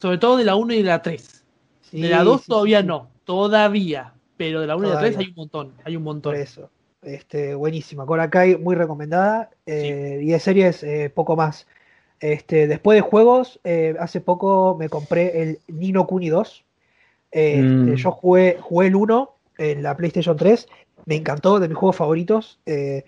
[0.00, 1.44] Sobre todo de la 1 y de la 3.
[1.82, 2.86] Sí, de la 2 sí, todavía sí, sí.
[2.88, 4.12] no, todavía.
[4.36, 5.26] Pero de la 1 y de la 3 Todavía.
[5.26, 6.32] hay un montón, hay un montón.
[6.34, 6.70] Por eso.
[7.02, 8.06] Este, buenísima.
[8.06, 9.50] Cobra Kai, muy recomendada.
[9.66, 11.66] eh, Y de series, eh, poco más.
[12.20, 16.64] Este, después de juegos, eh, hace poco me compré el Nino Kuni 2.
[17.32, 17.94] Este, Mm.
[17.96, 20.68] Yo jugué, jugué el 1 en la PlayStation 3.
[21.06, 22.60] Me encantó, de mis juegos favoritos.
[22.66, 23.04] eh,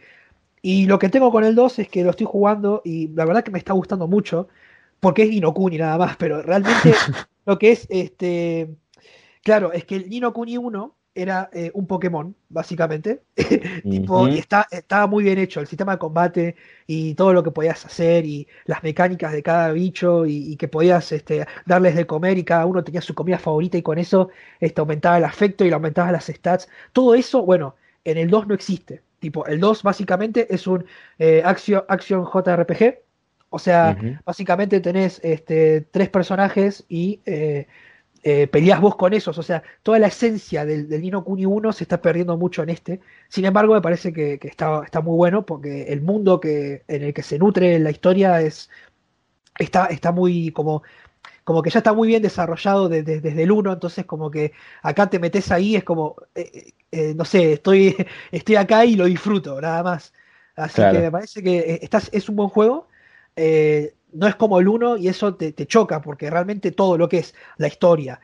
[0.63, 3.45] y lo que tengo con el 2 es que lo estoy jugando y la verdad
[3.45, 4.49] que me está gustando mucho.
[5.01, 6.93] Porque es Nino Kuni nada más, pero realmente
[7.47, 8.69] lo que es este.
[9.45, 13.23] Claro, es que el Nino Kuni 1 era eh, un Pokémon, básicamente.
[13.91, 16.57] tipo, y está, estaba muy bien hecho el sistema de combate
[16.87, 20.69] y todo lo que podías hacer y las mecánicas de cada bicho y, y que
[20.69, 24.31] podías este, darles de comer y cada uno tenía su comida favorita y con eso
[24.61, 26.69] este, aumentaba el afecto y le aumentabas las stats.
[26.93, 29.03] Todo eso, bueno, en el 2 no existe.
[29.19, 30.85] Tipo, el 2 básicamente es un
[31.19, 32.99] eh, action, action JRPG.
[33.51, 33.97] O sea,
[34.27, 37.67] básicamente tenés este, tres personajes y eh,
[38.23, 39.39] eh, peleás vos con esos.
[39.39, 42.69] O sea, toda la esencia del, del Nino Kuni 1 se está perdiendo mucho en
[42.69, 43.01] este.
[43.29, 47.03] Sin embargo, me parece que, que está, está muy bueno porque el mundo que, en
[47.03, 48.69] el que se nutre la historia es,
[49.59, 50.83] está, está muy como,
[51.49, 53.73] como que ya está muy bien desarrollado de- de- desde el 1.
[53.73, 54.53] Entonces, como que
[54.83, 57.97] acá te metes ahí, es como, eh, eh, no sé, estoy,
[58.33, 60.13] estoy acá y lo disfruto, nada más.
[60.57, 60.97] Así Claro.
[60.99, 62.89] que me parece que eh, estás, es un buen juego.
[63.37, 67.09] eh, no es como el 1 y eso te, te choca porque realmente todo lo
[67.09, 68.21] que es la historia,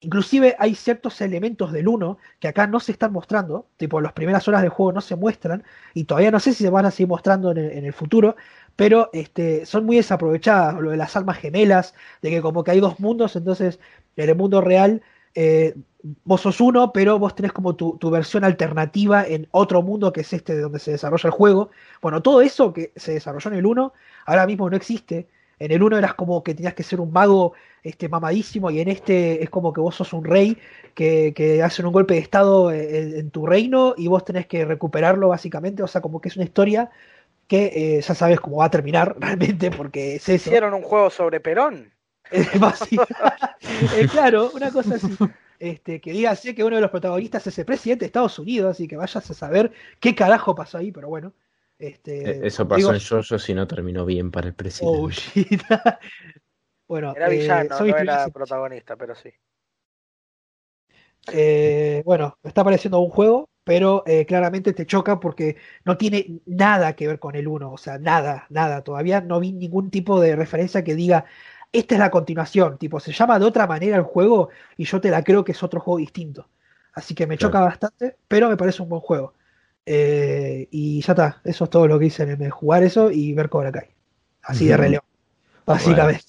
[0.00, 4.46] inclusive hay ciertos elementos del 1 que acá no se están mostrando, tipo las primeras
[4.48, 5.64] horas del juego no se muestran
[5.94, 8.36] y todavía no sé si se van a seguir mostrando en el, en el futuro,
[8.76, 12.80] pero este, son muy desaprovechadas, lo de las almas gemelas, de que como que hay
[12.80, 13.78] dos mundos, entonces
[14.16, 15.02] en el mundo real
[15.34, 15.74] eh,
[16.24, 20.20] vos sos uno, pero vos tenés como tu, tu versión alternativa en otro mundo que
[20.20, 21.70] es este de donde se desarrolla el juego.
[22.02, 23.92] Bueno, todo eso que se desarrolló en el 1
[24.26, 25.28] ahora mismo no existe.
[25.58, 28.88] En el 1 eras como que tenías que ser un mago este, mamadísimo y en
[28.88, 30.58] este es como que vos sos un rey
[30.94, 34.64] que, que hacen un golpe de estado en, en tu reino y vos tenés que
[34.64, 35.82] recuperarlo básicamente.
[35.82, 36.90] O sea, como que es una historia
[37.46, 40.50] que eh, ya sabes cómo va a terminar realmente porque es eso.
[40.50, 41.92] Hicieron un juego sobre Perón.
[43.96, 45.08] Eh, claro, una cosa así.
[45.58, 48.72] Este, que diga así que uno de los protagonistas es el presidente de Estados Unidos,
[48.72, 51.32] así que vayas a saber qué carajo pasó ahí, pero bueno.
[51.78, 54.98] Este, Eh, Eso pasó digo, en Jojo si no terminó bien para el presidente.
[54.98, 55.62] oh, shit.
[56.86, 59.30] bueno, Era eh, villano, mis no era protagonista, pero sí.
[61.32, 66.40] Eh, bueno, me está pareciendo un juego, pero eh, claramente te choca porque no tiene
[66.46, 68.82] nada que ver con el 1, o sea, nada, nada.
[68.82, 71.24] Todavía no vi ningún tipo de referencia que diga,
[71.72, 75.10] esta es la continuación, tipo, se llama de otra manera el juego y yo te
[75.10, 76.48] la creo que es otro juego distinto.
[76.92, 77.50] Así que me Claro.
[77.50, 79.34] choca bastante, pero me parece un buen juego.
[79.86, 83.32] Eh, y ya está, eso es todo lo que hice en el jugar eso y
[83.34, 83.88] ver Cobra Kai.
[84.42, 85.04] Así de relevo,
[85.66, 86.22] básicamente.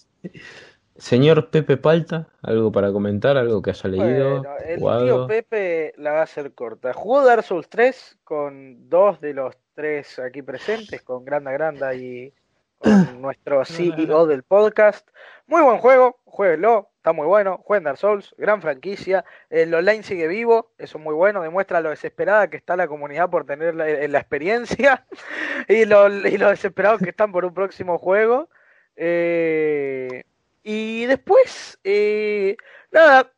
[0.97, 3.35] Señor Pepe Palta, ¿algo para comentar?
[3.35, 4.43] ¿Algo que haya leído?
[4.79, 5.27] Bueno, el tío?
[5.27, 6.93] Pepe la va a hacer corta.
[6.93, 12.33] Jugó Dark Souls 3 con dos de los tres aquí presentes, con Granda Granda y
[12.77, 15.09] con nuestro CEO del podcast.
[15.47, 17.57] Muy buen juego, jueguenlo, está muy bueno.
[17.65, 19.25] Jueguen Dark Souls, gran franquicia.
[19.49, 23.29] El online sigue vivo, eso es muy bueno, demuestra lo desesperada que está la comunidad
[23.29, 25.05] por tener la, la experiencia
[25.67, 28.47] y lo, y lo desesperados que están por un próximo juego.
[28.95, 30.23] Eh,
[30.67, 32.57] y después, eh,
[32.91, 33.31] nada,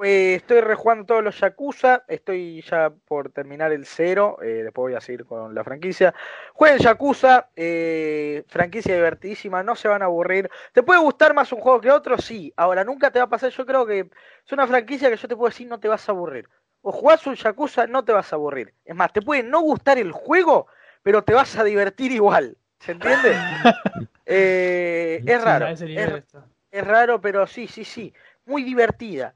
[0.00, 4.94] eh, estoy rejugando todos los Yakuza, estoy ya por terminar el cero, eh, después voy
[4.94, 6.14] a seguir con la franquicia.
[6.54, 10.48] Jueguen Yakuza, eh, franquicia divertidísima, no se van a aburrir.
[10.72, 12.16] ¿Te puede gustar más un juego que otro?
[12.16, 14.08] Sí, ahora nunca te va a pasar, yo creo que
[14.46, 16.48] es una franquicia que yo te puedo decir no te vas a aburrir.
[16.82, 18.72] O jugás un Yakuza, no te vas a aburrir.
[18.84, 20.68] Es más, te puede no gustar el juego,
[21.02, 22.56] pero te vas a divertir igual.
[22.78, 23.34] ¿Se entiende?
[24.30, 25.68] Eh, es raro.
[25.68, 26.22] es-.
[26.70, 28.12] Es raro, pero sí, sí, sí.
[28.46, 29.34] Muy divertida.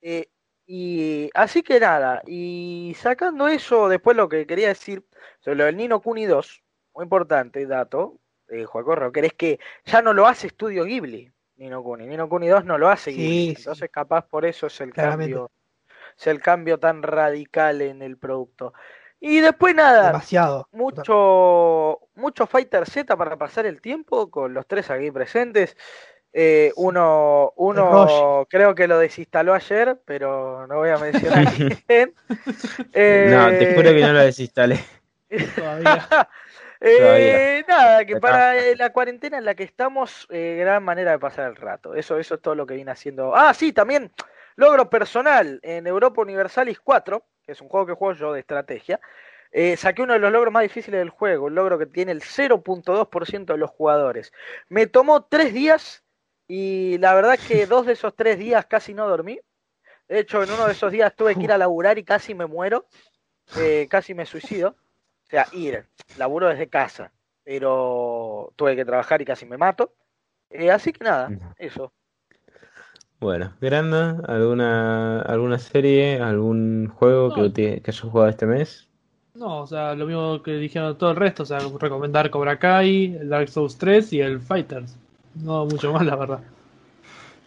[0.00, 0.28] Eh,
[0.66, 5.04] y así que nada, y sacando eso, después lo que quería decir
[5.40, 6.62] sobre lo del Nino Kuni 2,
[6.94, 11.82] muy importante dato, eh, Joaco Rocker, es que ya no lo hace Estudio Ghibli, Nino
[11.82, 12.06] Kuni.
[12.06, 13.54] Nino Kuni 2 no lo hace Sí, Ghibli.
[13.54, 13.54] sí.
[13.56, 15.32] Entonces, capaz por eso es el Claramente.
[15.32, 15.50] cambio,
[16.18, 18.72] es el cambio tan radical en el producto.
[19.20, 20.68] Y después nada, Demasiado.
[20.72, 25.76] mucho, mucho Fighter Z para pasar el tiempo con los tres aquí presentes.
[26.32, 31.44] Eh, uno, uno creo que lo desinstaló ayer, pero no voy a mencionar
[31.86, 32.14] quién.
[32.92, 34.78] Eh, No, te juro que no lo desinstalé.
[35.56, 36.08] Todavía.
[36.80, 41.18] eh, nada, que para eh, la cuarentena en la que estamos, eh, gran manera de
[41.18, 41.94] pasar el rato.
[41.94, 43.34] Eso, eso es todo lo que viene haciendo.
[43.34, 44.12] Ah, sí, también
[44.56, 49.00] logro personal en Europa Universalis 4, que es un juego que juego yo de estrategia.
[49.50, 52.20] Eh, saqué uno de los logros más difíciles del juego, un logro que tiene el
[52.20, 54.32] 0.2% de los jugadores.
[54.68, 56.04] Me tomó tres días
[56.48, 59.38] y la verdad que dos de esos tres días casi no dormí.
[60.08, 62.46] De hecho, en uno de esos días tuve que ir a laburar y casi me
[62.46, 62.86] muero,
[63.60, 64.70] eh, casi me suicido.
[64.70, 65.84] O sea, ir,
[66.16, 67.12] laburo desde casa,
[67.44, 69.92] pero tuve que trabajar y casi me mato.
[70.48, 71.92] Eh, así que nada, eso.
[73.20, 77.52] Bueno, Granda, ¿alguna, alguna serie, algún juego que, No.
[77.52, 78.88] que hayas jugado este mes?
[79.34, 83.16] No, o sea, lo mismo que dijeron todo el resto, o sea, recomendar Cobra Kai,
[83.20, 84.96] el Dark Souls 3 y el Fighters.
[85.42, 86.44] No mucho más, la verdad.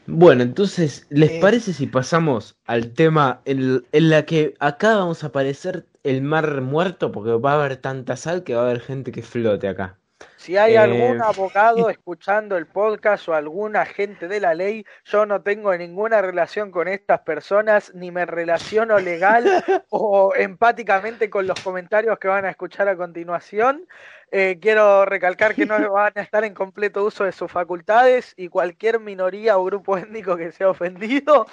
[0.06, 1.40] Bueno, entonces, ¿les Eh.
[1.40, 6.62] parece si pasamos al tema en, en la que acá vamos a aparecer el mar
[6.62, 7.12] muerto?
[7.12, 10.01] Porque va a haber tanta sal que va a haber gente que flote acá.
[10.42, 15.28] Si hay Eh, algún abogado escuchando el podcast o algún agente de la ley, yo
[15.28, 19.46] no tengo ninguna relación con estas personas, ni me relaciono legal
[19.90, 23.88] o empáticamente con los comentarios que van a escuchar a continuación.
[24.32, 28.48] Eh, quiero recalcar que no van a estar en completo uso de sus facultades y
[28.48, 31.46] cualquier minoría o grupo étnico que sea ofendido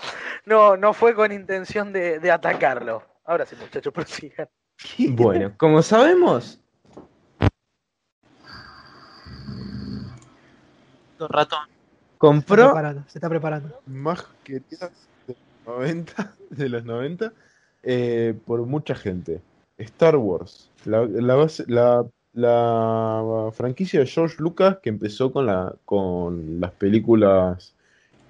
[0.46, 3.02] no, no fue con intención de, de atacarlo.
[3.26, 4.48] Ahora sí, muchachos, prosigan.
[5.10, 6.62] Bueno, como sabemos,
[11.26, 11.58] ratón.
[11.66, 13.80] Se está compró preparando, se está preparando.
[13.86, 14.92] más queridas
[15.26, 17.32] de los 90, de los 90
[17.82, 19.40] eh, por mucha gente.
[19.78, 22.04] Star Wars, la, la, base- la,
[22.34, 27.74] la franquicia de George Lucas que empezó con, la, con las películas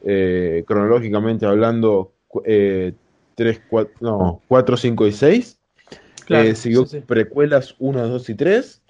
[0.05, 2.93] eh, cronológicamente hablando cu- eh,
[3.35, 5.59] 3, 4, no, 4, 5 y 6.
[6.27, 7.05] Claro, Eh, siguió sí, sí.
[7.07, 8.83] precuelas 1, 2 y 3.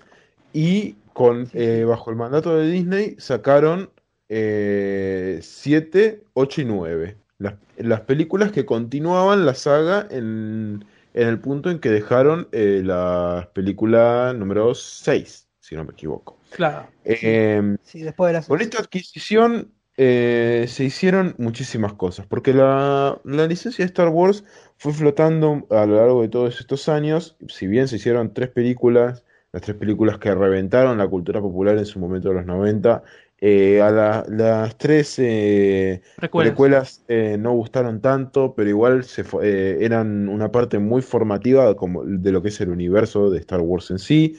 [0.52, 3.90] Y con, eh, bajo el mandato de Disney sacaron
[4.28, 7.16] eh, 7, 8 y 9.
[7.38, 10.84] Las, las películas que continuaban la saga en,
[11.14, 16.38] en el punto en que dejaron eh, la película número 6, si no me equivoco.
[16.50, 16.86] Claro.
[17.04, 23.20] Eh, Sí, después de la con esta adquisición eh, se hicieron muchísimas cosas, porque la,
[23.24, 24.44] la licencia de Star Wars
[24.76, 29.24] fue flotando a lo largo de todos estos años, si bien se hicieron tres películas,
[29.52, 33.02] las tres películas que reventaron la cultura popular en su momento de los 90,
[33.40, 36.02] eh, a la- las tres eh,
[36.34, 42.04] precuelas eh, no gustaron tanto, pero igual se eh, eran una parte muy formativa como
[42.04, 44.38] de lo que es el universo de Star Wars en sí.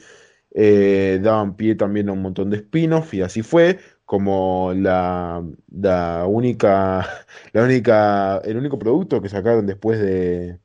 [1.22, 7.06] Daban pie también a un montón de spin-off y así fue como la, la única,
[7.52, 10.58] la única, el único producto que sacaron después de,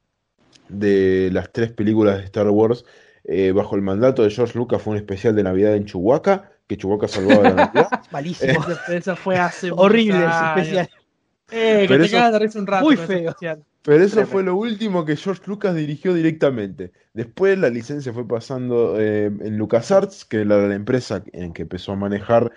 [0.70, 2.86] de las tres películas de Star Wars
[3.26, 6.78] eh, bajo el mandato de George Lucas fue un especial de Navidad en Chewbacca, que
[6.78, 7.90] Chewbacca salvaba la Navidad.
[8.12, 8.54] Malísimo.
[8.68, 10.90] Esa, esa fue hace Horrible ese especial.
[11.52, 13.30] Eh, que Pero te eso- de risa un rato Muy feo.
[13.30, 13.64] especial.
[13.84, 14.32] Pero eso Tremendo.
[14.32, 16.92] fue lo último que George Lucas dirigió directamente.
[17.14, 21.92] Después la licencia fue pasando eh, en LucasArts, que era la empresa en que empezó
[21.92, 22.52] a manejar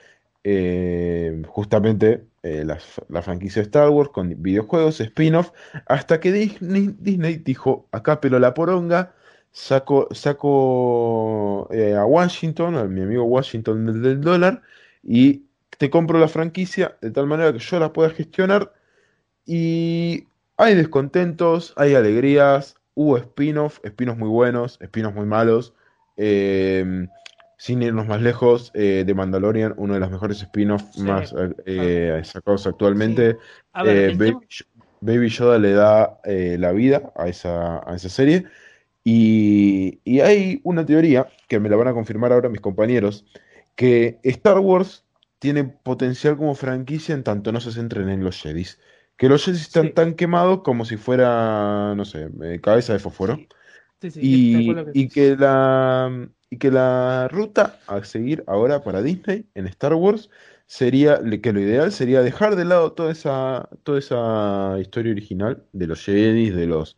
[0.45, 2.79] eh, justamente eh, la,
[3.11, 5.51] la franquicia de Star Wars con videojuegos, spin-off,
[5.87, 9.13] hasta que Disney, Disney dijo, acá pero la poronga,
[9.59, 14.63] saco, saco eh, a Washington, a mi amigo Washington del, del dólar,
[15.03, 15.43] y
[15.77, 18.73] te compro la franquicia de tal manera que yo la pueda gestionar.
[19.45, 20.27] Y
[20.57, 25.75] hay descontentos, hay alegrías, hubo spin-off, spin-offs muy buenos, spin-offs muy malos.
[26.17, 27.07] Eh,
[27.57, 31.03] sin irnos más lejos, eh, The Mandalorian, uno de los mejores spin-offs Sí.
[31.03, 31.35] más
[31.67, 33.37] eh, sacados actualmente.
[33.83, 34.37] Ver, Eh, Baby,
[35.01, 38.45] Baby Yoda le da eh, la vida a esa, a esa serie.
[39.11, 43.25] Y, y hay una teoría, que me la van a confirmar ahora mis compañeros,
[43.75, 45.05] que Star Wars
[45.39, 48.79] tiene potencial como franquicia en tanto no se centren en los Jedis.
[49.17, 49.93] Que los Jedis están Sí.
[49.95, 53.37] tan quemados como si fuera, no sé, eh, cabeza de fósforo.
[54.01, 59.47] Sí, sí, sí, Y, que la, y que la ruta a seguir ahora para Disney
[59.55, 60.31] en Star Wars
[60.67, 65.87] sería, que lo ideal sería dejar de lado toda esa, toda esa historia original de
[65.87, 66.97] los Jedi, de los,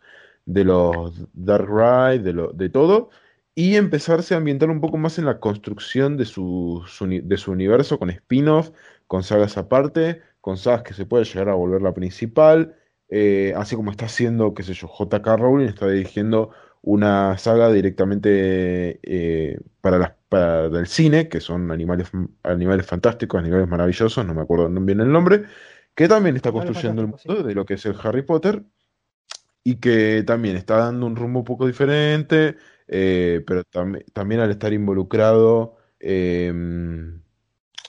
[0.52, 3.10] de los Dark Ride, de, lo, de todo,
[3.54, 7.98] y empezarse a ambientar un poco más en la construcción de su, de su universo
[7.98, 8.70] con spin-off,
[9.06, 12.76] con sagas aparte, con sagas que se puede llegar a volver la principal,
[13.08, 15.36] eh, así como está haciendo, qué sé yo, J.K.
[15.36, 16.50] Rowling está dirigiendo
[16.82, 22.08] una saga directamente eh, para las para el cine, que son animales,
[22.44, 25.42] animales fantásticos, animales maravillosos, no me acuerdo bien el nombre,
[25.96, 28.62] que también está construyendo el mundo de lo que es el Harry Potter
[29.64, 32.56] y que también está dando un rumbo un poco diferente,
[32.88, 36.52] eh, pero tam- también al estar involucrado, eh,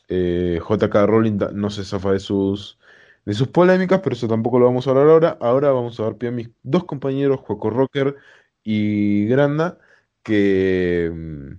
[0.08, 1.06] eh, J.K.
[1.06, 2.80] Rowling no se zafa de sus,
[3.26, 5.38] de sus polémicas, pero eso tampoco lo vamos a hablar ahora.
[5.42, 8.16] Ahora vamos a dar pie a mis dos compañeros, Juaco Rocker
[8.64, 9.80] y Granda,
[10.24, 11.54] que, mm,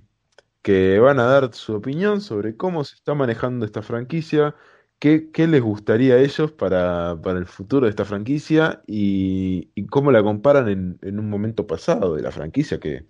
[0.62, 4.54] que van a dar su opinión sobre cómo se está manejando esta franquicia,
[5.02, 9.86] qué, qué les gustaría a ellos para, para el futuro de esta franquicia y, y
[9.86, 13.04] cómo la comparan en, en un momento pasado de la franquicia, que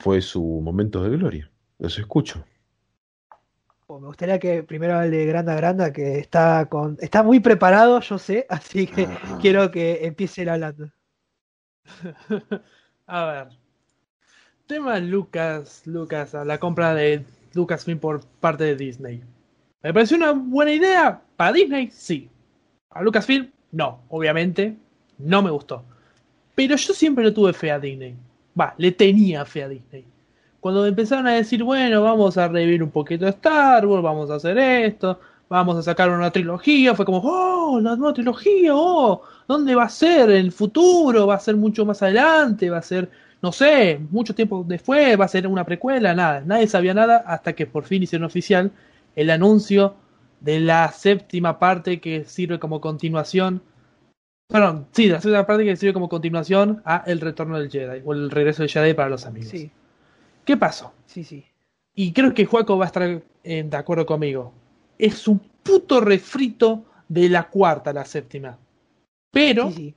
[0.00, 1.48] fue su momento de gloria.
[1.78, 2.44] Los escucho.
[3.86, 8.00] Oh, Me gustaría que primero hable de Granda Granda, que está con, está muy preparado,
[8.00, 9.38] yo sé, así que Ah.
[9.40, 10.90] quiero que empiece él hablando.
[13.06, 13.48] A ver.
[14.66, 17.24] Tema Lucas, Lucas, a la compra de
[17.54, 19.22] Lucasfilm por parte de Disney.
[19.82, 21.22] ¿Me pareció una buena idea?
[21.38, 22.28] Para Disney, sí.
[22.90, 24.76] A Lucasfilm, no, obviamente,
[25.18, 25.84] no me gustó.
[26.56, 28.16] Pero yo siempre le tuve fe a Disney.
[28.60, 30.04] Va, le tenía fe a Disney.
[30.58, 34.34] Cuando empezaron a decir, bueno, vamos a revivir un poquito de Star Wars, vamos a
[34.34, 39.76] hacer esto, vamos a sacar una trilogía, fue como, oh, la nueva trilogía, oh, ¿dónde
[39.76, 40.30] va a ser?
[40.30, 41.28] ¿En el futuro?
[41.28, 42.68] ¿Va a ser mucho más adelante?
[42.68, 43.08] ¿Va a ser,
[43.40, 45.20] no sé, mucho tiempo después?
[45.20, 46.16] ¿Va a ser una precuela?
[46.16, 48.72] Nada, nadie sabía nada hasta que por fin hicieron oficial
[49.14, 49.94] el anuncio
[50.40, 53.62] de la séptima parte que sirve como continuación.
[54.48, 58.12] Perdón, sí, la séptima parte que sirve como continuación a El Retorno del Jedi, o
[58.12, 59.50] el regreso del Jedi para los amigos.
[59.50, 59.70] Sí,
[60.44, 60.92] ¿Qué pasó?
[61.06, 61.44] sí, sí.
[61.94, 64.52] Y creo que Juaco va a estar eh, de acuerdo conmigo.
[64.98, 68.56] Es un puto refrito de la cuarta a la séptima.
[69.32, 69.94] Pero sí, sí.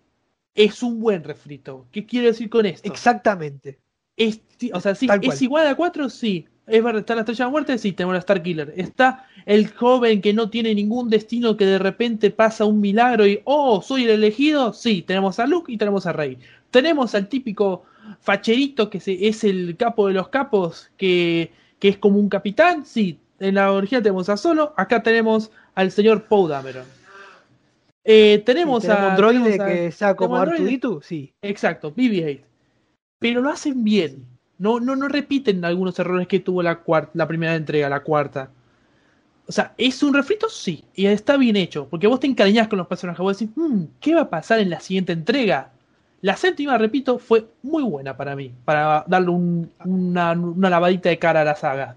[0.55, 1.85] es un buen refrito.
[1.91, 2.91] ¿Qué quiero decir con esto?
[2.91, 3.79] Exactamente.
[4.17, 4.41] Es,
[4.73, 6.09] o sea, sí, ¿es igual a 4?
[6.09, 6.47] Sí.
[6.67, 6.99] ¿Es verdad?
[7.01, 7.77] ¿Está la estrella de muerte?
[7.77, 8.73] Sí, tenemos la Star Killer.
[8.77, 13.41] Está el joven que no tiene ningún destino que de repente pasa un milagro y,
[13.45, 14.71] oh, soy el elegido.
[14.73, 16.37] Sí, tenemos a Luke y tenemos a Rey.
[16.69, 17.83] Tenemos al típico
[18.21, 22.85] facherito que se- es el capo de los capos, que, que es como un capitán.
[22.85, 24.73] Sí, en la original tenemos a Solo.
[24.77, 26.85] Acá tenemos al señor Poe Dameron.
[28.03, 29.09] Eh, tenemos, a.
[29.09, 30.35] un droide tenemos a- que sea como
[31.01, 31.33] sí.
[31.41, 32.41] Exacto, BB-8.
[33.19, 34.25] Pero lo hacen bien.
[34.61, 36.81] No, no, no repiten algunos errores que tuvo la,
[37.15, 38.51] la primera entrega, la cuarta.
[39.47, 40.49] O sea, ¿es un refrito?
[40.49, 40.83] Sí.
[40.93, 41.87] Y está bien hecho.
[41.89, 43.19] Porque vos te encariñás con los personajes.
[43.19, 45.71] Vos decís, "Hmm, ¿qué va a pasar en la siguiente entrega?
[46.21, 48.51] La séptima, repito, fue muy buena para mí.
[48.63, 51.95] Para darle un- una, una lavadita de cara a la saga.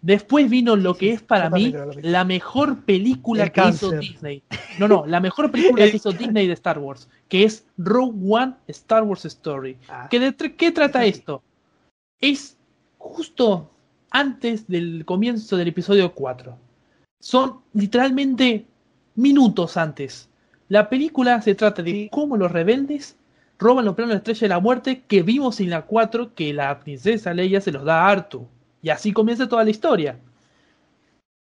[0.00, 3.90] Después vino lo Sí, que sí, es para mí la mejor película El que hizo.
[3.90, 4.42] Disney.
[4.78, 8.16] No, no, la mejor película El que hizo Disney de Star Wars, que es Rogue
[8.26, 9.76] One Star Wars Story.
[9.90, 11.08] Ah, ¿Qué, de- ¿qué trata Sí.
[11.10, 11.42] esto?
[12.20, 12.56] Es
[12.98, 13.70] justo
[14.10, 16.58] antes del comienzo del episodio 4.
[17.20, 18.66] Son literalmente
[19.14, 20.28] minutos antes.
[20.68, 23.16] La película se trata de cómo los rebeldes
[23.56, 26.52] roban los planos de la estrella de la muerte que vimos en la 4 que
[26.52, 28.48] la princesa Leia se los da a Artu.
[28.82, 30.18] Y así comienza toda la historia.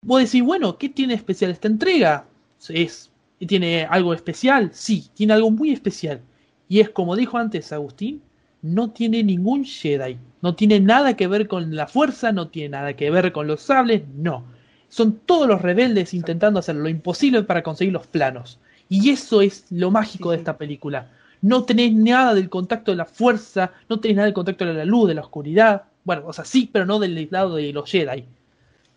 [0.02, 2.26] Vos decís, bueno, ¿qué tiene especial esta entrega?
[2.68, 4.70] Es, ¿Tiene algo especial?
[4.74, 6.20] Sí, tiene algo muy especial.
[6.68, 8.20] Y es como dijo antes Agustín,
[8.60, 10.18] no tiene ningún Jedi.
[10.42, 13.62] No tiene nada que ver con la fuerza, no tiene nada que ver con los
[13.62, 14.44] sables, no.
[14.88, 18.58] Son todos los rebeldes intentando hacer lo imposible para conseguir los planos.
[18.88, 21.10] Y eso es lo mágico de esta película.
[21.42, 24.84] No tenés nada del contacto de la fuerza, no tenés nada del contacto de la
[24.84, 25.84] luz, de la oscuridad.
[26.04, 28.24] Bueno, o sea, sí, pero no del lado de los Jedi.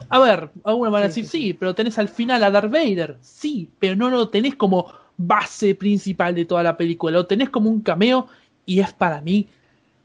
[0.08, 3.18] A ver, algunos van a decir, sí, sí, pero tenés al final a Darth Vader.
[3.22, 7.18] Sí, pero no lo tenés como base principal de toda la película.
[7.18, 8.28] Lo tenés como un cameo
[8.66, 9.48] y es para mí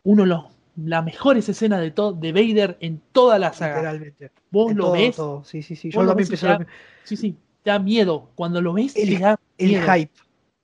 [0.02, 0.44] uno de los
[0.76, 3.76] las mejores escenas de todo de Vader en toda la saga.
[3.76, 4.30] literalmente.
[4.50, 5.44] Vos En lo todo, ves, todo.
[5.44, 5.88] Sí, sí, sí.
[5.88, 6.66] vos Yo lo también mismo.
[7.04, 8.30] sí, sí, te da miedo.
[8.34, 9.92] Cuando lo ves, El- te da El miedo.
[9.92, 10.12] hype,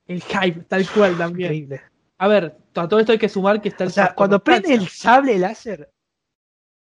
[0.07, 1.47] El hype, tal cual también.
[1.53, 1.81] increíble.
[2.19, 4.75] A ver, a todo esto hay que sumar que está el O sea, cuando prende
[4.75, 5.91] el sable láser,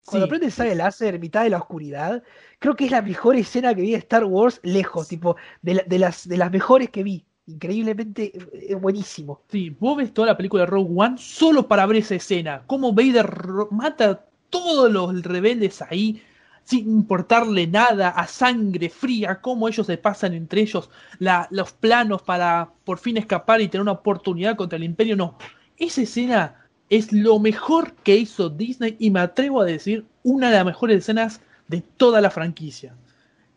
[0.05, 0.28] cuando Sí.
[0.31, 2.23] prende el sable láser en mitad de la oscuridad,
[2.59, 5.82] creo que es la mejor escena que vi de Star Wars lejos, tipo, de, la-
[5.86, 7.24] de las, de las mejores que vi.
[7.47, 9.43] Increíblemente eh, buenísimo.
[9.48, 12.62] Sí, vos ves toda la película de Rogue One solo para ver esa escena.
[12.66, 13.28] Cómo Vader
[13.70, 16.23] mata a todos los rebeldes ahí
[16.64, 22.23] sin importarle nada, a sangre fría, cómo ellos se pasan entre ellos la- los planos
[22.23, 25.16] para por fin escapar y tener una oportunidad contra el Imperio.
[25.16, 25.36] No,
[25.77, 30.56] esa escena es lo mejor que hizo Disney y me atrevo a decir una de
[30.56, 32.94] las mejores escenas de toda la franquicia.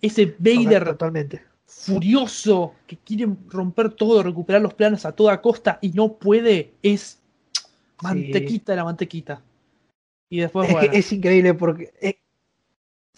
[0.01, 1.43] Ese Vader Totalmente.
[1.65, 7.21] Furioso que quiere romper todo, recuperar los planos a toda costa y no puede, es
[8.01, 9.41] mantequita de la mantequita.
[10.29, 10.91] Y después, Es, bueno.
[10.91, 11.93] que es increíble porque.
[12.01, 12.19] eh,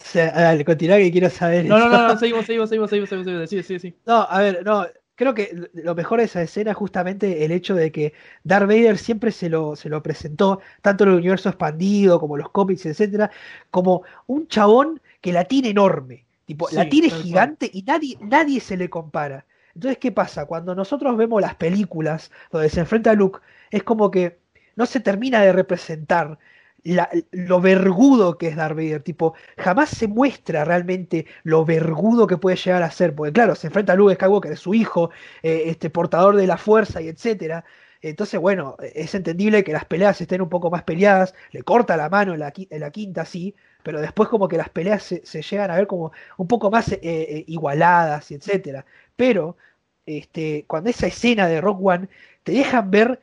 [0.00, 1.64] o sea, dale, continúa que quiero saber.
[1.66, 1.98] No, no, eso.
[1.98, 3.96] no, no, seguimos, seguimos, seguimos, seguimos, seguimos, seguimos, sí, sí, sí.
[4.06, 7.74] No, a ver, no, creo que lo mejor de esa escena es justamente el hecho
[7.74, 8.12] de que
[8.44, 12.50] Darth Vader siempre se lo, se lo presentó, tanto en el universo expandido como los
[12.50, 13.30] cómics, etcétera,
[13.72, 16.27] como un chabón que la tiene enorme.
[16.48, 17.22] Tipo, la cual.
[17.22, 19.46] gigante y nadie, nadie se le compara.
[19.74, 20.46] Entonces, ¿qué pasa?
[20.46, 24.38] Cuando nosotros vemos las películas donde se enfrenta a Luke, es como que
[24.76, 26.38] no se termina de representar
[26.84, 29.02] la- lo vergudo que es Darth Vader.
[29.02, 33.14] Tipo, jamás se muestra realmente lo vergudo que puede llegar a ser.
[33.14, 35.10] Porque, claro, se enfrenta a Luke Skywalker, es su hijo,
[35.42, 37.64] eh, este portador de la fuerza y etcétera.
[38.00, 41.34] Entonces, bueno, es entendible que las peleas estén un poco más peleadas.
[41.50, 43.54] Le corta la mano en la, en la quinta, sí.
[43.82, 46.92] Pero después, como que las peleas se, se llegan a ver como un poco más
[46.92, 48.84] eh, eh, igualadas y etcétera.
[49.16, 49.56] Pero,
[50.06, 52.08] este, cuando esa escena de Rock One
[52.42, 53.20] te dejan ver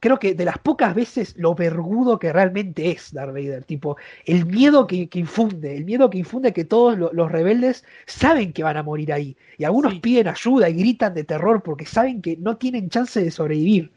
[0.00, 4.44] creo que de las pocas veces lo vergudo que realmente es Darth Vader, tipo, el
[4.46, 8.62] miedo que, que infunde, el miedo que infunde que todos lo- los rebeldes saben que
[8.62, 9.36] van a morir ahí.
[9.56, 10.00] Y algunos Sí.
[10.00, 13.92] piden ayuda y gritan de terror porque saben que no tienen chance de sobrevivir.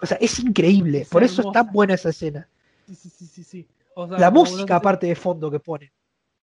[0.00, 2.46] O sea, es increíble, Es por eso es tan buena esa escena.
[2.86, 3.68] Sí, sí, sí, sí, sí.
[4.00, 5.92] O sea, La música aparte de fondo que pone.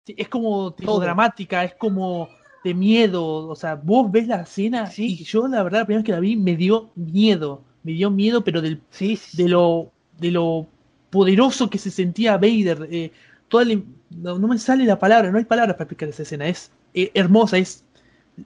[0.06, 1.00] Sí, es como tipo Todo.
[1.00, 2.28] dramática, es como
[2.62, 3.48] de miedo.
[3.48, 5.16] O sea, vos ves la escena Sí.
[5.20, 7.62] y yo la verdad la primera vez que la vi me dio miedo.
[7.82, 10.68] Me dio miedo, pero del, Sí, sí, de lo de lo
[11.10, 12.86] poderoso que se sentía Vader.
[12.90, 13.10] eh,
[13.48, 16.46] toda la- no, no me sale la palabra, no hay palabras para explicar esa escena.
[16.46, 17.84] Es eh, hermosa, es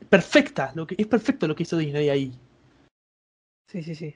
[0.08, 0.72] perfecta.
[0.74, 2.32] Lo que, es perfecto lo que hizo Disney ahí.
[3.68, 4.14] sí, sí, sí.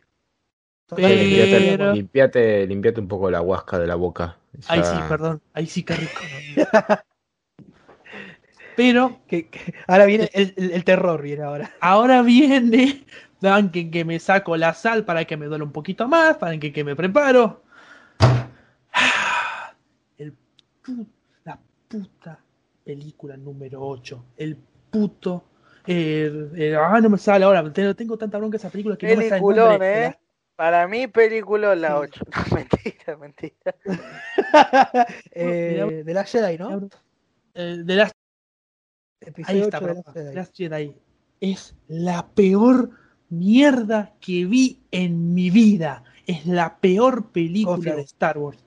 [0.96, 4.36] Pero- Limpiate, limpiate, limpiate un poco la huasca de la boca.
[4.68, 5.40] Ahí sí, perdón.
[5.52, 6.20] Ahí sí que rico.
[8.76, 11.70] Pero Que- que- ahora viene el, el- el terror, viene ahora.
[11.80, 13.04] Ahora viene,
[13.40, 16.56] dan que, que me saco la sal para que me duele un poquito más, para
[16.58, 17.62] que, que me preparo.
[20.18, 20.32] El
[20.84, 21.06] pu-
[21.44, 21.58] la
[21.88, 22.38] puta
[22.84, 24.24] película número 8.
[24.36, 24.56] El
[24.90, 25.44] puto.
[25.86, 27.70] eh, eh, ah, no me sale ahora.
[27.72, 30.06] Tengo, tengo tanta bronca esa película que no me sale el Peliculón, nombre.
[30.06, 30.18] ¿eh?
[30.58, 31.94] Para mí, película la Sí.
[31.94, 32.24] 8.
[32.34, 33.74] No, mentira, mentira.
[35.30, 36.88] eh, de la Jedi, ¿no?
[37.54, 38.10] Eh, de las
[39.44, 40.34] Ahí está, 8 de Jedi.
[40.34, 40.96] Last Jedi.
[41.40, 42.90] Es la peor
[43.28, 46.02] mierda que vi en mi vida.
[46.26, 48.58] Es la peor película de Star Wars.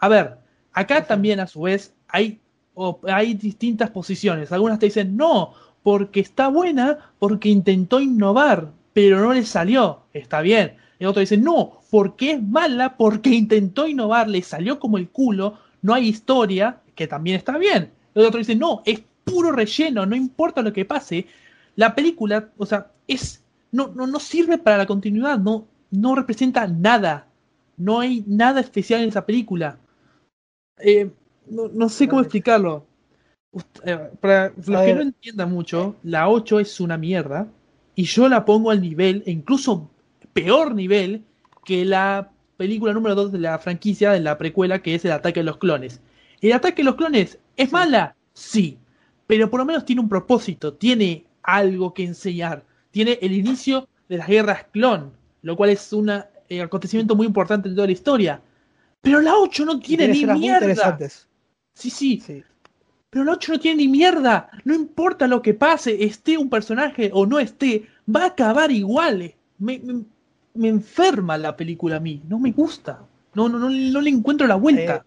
[0.00, 0.38] A ver,
[0.72, 2.40] acá también a su vez hay,
[3.04, 4.50] hay distintas posiciones.
[4.50, 5.54] Algunas te dicen no,
[5.84, 10.06] porque está buena, porque intentó innovar, pero no le salió.
[10.12, 10.84] Está bien.
[10.98, 15.58] Y otros dicen no, porque es mala, porque intentó innovar, le salió como el culo,
[15.82, 17.90] no hay historia, que también está bien.
[18.14, 21.26] Y otro dice no, es puro relleno, no importa lo que pase.
[21.74, 23.42] La película, o sea, es
[23.72, 27.28] no, no, no sirve para la continuidad, no, no representa nada.
[27.76, 29.78] No hay nada especial en esa película.
[30.78, 31.10] Eh,
[31.50, 32.86] no, no sé cómo explicarlo.
[33.84, 37.48] Eh, para los que no entiendan mucho, la 8 es una mierda.
[37.94, 39.90] Y yo la pongo al nivel, e incluso
[40.36, 41.24] peor nivel,
[41.64, 45.40] que la película número 2 de la franquicia, de la precuela, que es el ataque
[45.40, 46.00] de los clones.
[46.42, 48.14] ¿El ataque de los clones es mala?
[48.34, 48.76] Sí.
[49.26, 52.62] Pero por lo menos tiene un propósito, tiene algo que enseñar.
[52.90, 55.10] Tiene el inicio de las guerras clon,
[55.42, 58.40] lo cual es un acontecimiento muy importante en toda la historia.
[59.00, 60.98] Pero la 8 no tiene, Tiene ni mierda.
[61.74, 62.42] Sí, sí, Sí.
[63.10, 64.48] pero la 8 no tiene ni mierda.
[64.64, 69.34] No importa lo que pase, esté un personaje o no esté, va a acabar igual.
[69.58, 70.04] Me, me-
[70.56, 73.00] me enferma la película a mí, no me gusta.
[73.34, 75.04] No, no, no, no le encuentro la vuelta.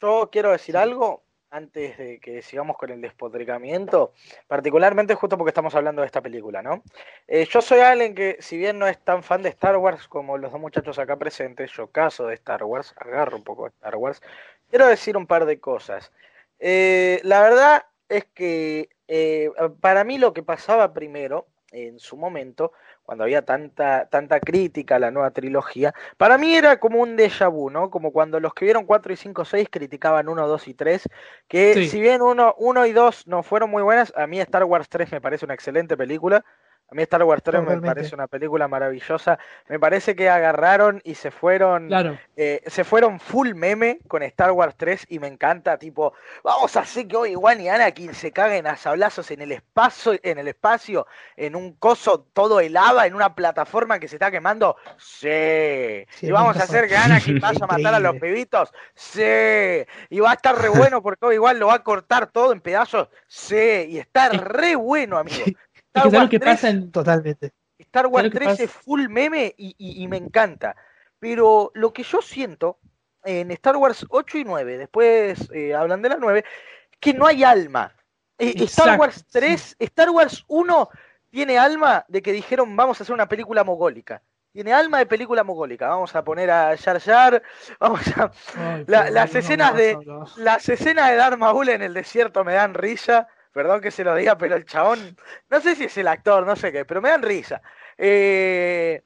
[0.00, 4.12] Yo quiero decir algo antes de que sigamos con el despotricamiento,
[4.46, 6.82] particularmente justo porque estamos hablando de esta película, ¿no?
[7.26, 10.38] Eh, yo soy alguien que, si bien no es tan fan de Star Wars como
[10.38, 13.96] los dos muchachos acá presentes, yo caso de Star Wars, agarro un poco de Star
[13.96, 14.22] Wars,
[14.70, 16.12] quiero decir un par de cosas.
[16.60, 19.50] Eh, la verdad es que eh,
[19.80, 22.72] para mí lo que pasaba primero, en su momento,
[23.02, 27.50] cuando había tanta, tanta crítica a la nueva trilogía, para mí era como un déjà
[27.50, 27.90] vu, ¿no?
[27.90, 31.08] Como cuando los que vieron 4 y 5, 6 criticaban 1, 2 y 3,
[31.48, 31.88] que Sí.
[31.88, 35.10] si bien 1 uno y 2 no fueron muy buenas, a mí Star Wars 3
[35.12, 36.44] me parece una excelente película.
[36.90, 39.38] A mí Star Wars 3 me parece una película maravillosa.
[39.68, 42.18] Me parece que agarraron y se fueron Claro.
[42.36, 46.12] eh, se fueron full meme con Star Wars 3 y me encanta, tipo,
[46.42, 50.38] vamos a hacer que Obi-Wan y Anakin se caguen a sablazos en el espacio, en
[50.38, 51.06] el espacio,
[51.36, 54.76] en un coso todo helada, en una plataforma que se está quemando.
[54.98, 56.06] Sí.
[56.10, 56.96] Sí, y vamos a hacer que.
[56.96, 58.72] Anakin vaya a matar a los pibitos.
[58.94, 59.22] Sí.
[60.08, 63.08] Y va a estar re bueno porque Obi-Wan lo va a cortar todo en pedazos.
[63.28, 63.86] Sí.
[63.90, 65.44] Y está Es- re bueno, amigo.
[65.92, 66.92] Es Star que sabes Wars que 3 pasa en.
[66.92, 67.52] Totalmente.
[67.78, 68.62] Star Wars lo que 3 pasa?
[68.64, 70.76] es full meme y, y- y me encanta.
[71.18, 72.78] Pero lo que yo siento
[73.24, 76.44] en Star Wars 8 y 9, después eh, hablan de la 9,
[76.92, 77.94] es que no hay alma.
[78.38, 80.88] Eh, Star Wars 3, Star Wars 1
[81.30, 84.22] tiene alma de que dijeron vamos a hacer una película mogólica.
[84.52, 85.88] Tiene alma de película mogólica.
[85.88, 87.42] Vamos a poner a Jar Jar,
[87.80, 88.32] vamos a...
[88.56, 89.98] Ay, La- las no, no escenas vas de-.
[90.36, 93.28] Las escenas de Darth Maul en el desierto me dan risa.
[93.52, 95.16] Perdón que se lo diga, pero el chabón,
[95.48, 97.60] no sé si es el actor, no sé qué, pero me dan risa.
[97.98, 99.02] Eh,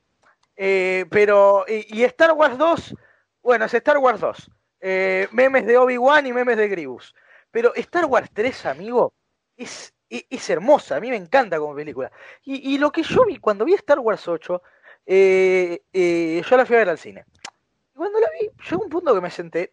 [0.57, 2.95] eh, pero, y, Star Wars 2,
[3.43, 4.51] bueno, es Star Wars 2.
[4.81, 7.15] Eh, memes de Obi-Wan y memes de Grievous.
[7.51, 9.15] Pero Star Wars 3, amigo,
[9.57, 12.13] es, es, es hermosa, a mí me encanta como película.
[12.43, 14.63] Y, y lo que yo vi cuando vi Star Wars 8,
[15.07, 17.25] eh, eh, yo la fui a ver al cine.
[17.95, 19.73] Y cuando la vi, llegó un punto que me senté.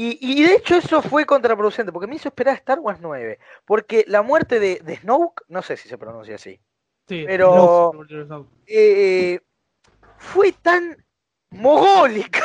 [0.00, 3.40] Y, y de hecho eso fue contraproducente, porque me hizo esperar Star Wars 9.
[3.64, 6.60] Porque la muerte de, de Snoke, no sé si se pronuncia así,
[7.08, 7.90] Sí, pero-
[8.66, 9.40] eh,
[10.18, 11.04] fue tan
[11.50, 12.42] mogólica.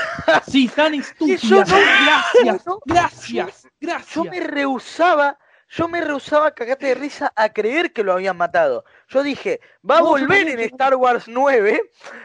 [0.48, 1.66] Sí, tan yo estúpida.
[1.66, 1.76] no-
[2.06, 4.26] Gracias, no- gracias, Yo gracias.
[4.26, 5.38] me rehusaba,
[5.76, 8.86] yo me rehusaba a cagarte de risa a creer que lo habían matado.
[9.08, 9.60] Yo dije,
[9.90, 11.82] va a No, volver en Star Wars 9,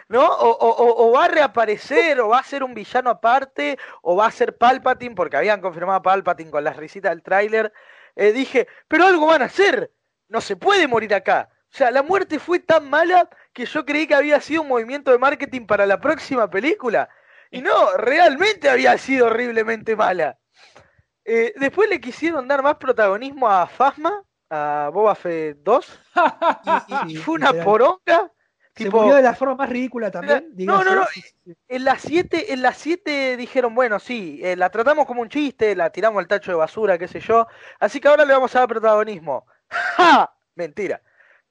[0.08, 0.26] ¿no?
[0.26, 4.16] O, o- o- o va a reaparecer, o va a ser un villano aparte, o
[4.16, 7.72] va a ser Palpatine, porque habían confirmado a Palpatine con las risitas del tráiler.
[8.16, 9.92] Eh, dije, pero algo van a hacer.
[10.28, 11.48] No se puede morir acá.
[11.72, 15.10] O sea, la muerte fue tan mala que yo creí que había sido un movimiento
[15.10, 17.08] de marketing para la próxima película.
[17.50, 20.38] Y no, realmente había sido horriblemente mala.
[21.30, 26.00] Eh, después le quisieron dar más protagonismo a Fasma, a Boba Fett 2,
[27.06, 28.32] y, fue una poronga.
[28.74, 30.54] Se tipo, murió de la forma más ridícula también.
[30.56, 31.04] no, no, no,
[31.68, 35.76] en las 7 en las siete dijeron, bueno, sí, eh, la tratamos como un chiste,
[35.76, 37.46] la tiramos al tacho de basura, qué sé yo,
[37.78, 39.44] así que ahora le vamos a dar protagonismo.
[39.68, 40.34] ¡Ja!
[40.54, 41.02] Mentira.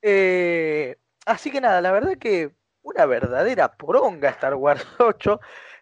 [0.02, 0.98] Eh,
[1.28, 2.52] así que nada, la verdad que
[2.88, 5.39] una verdadera poronga Star Wars 8.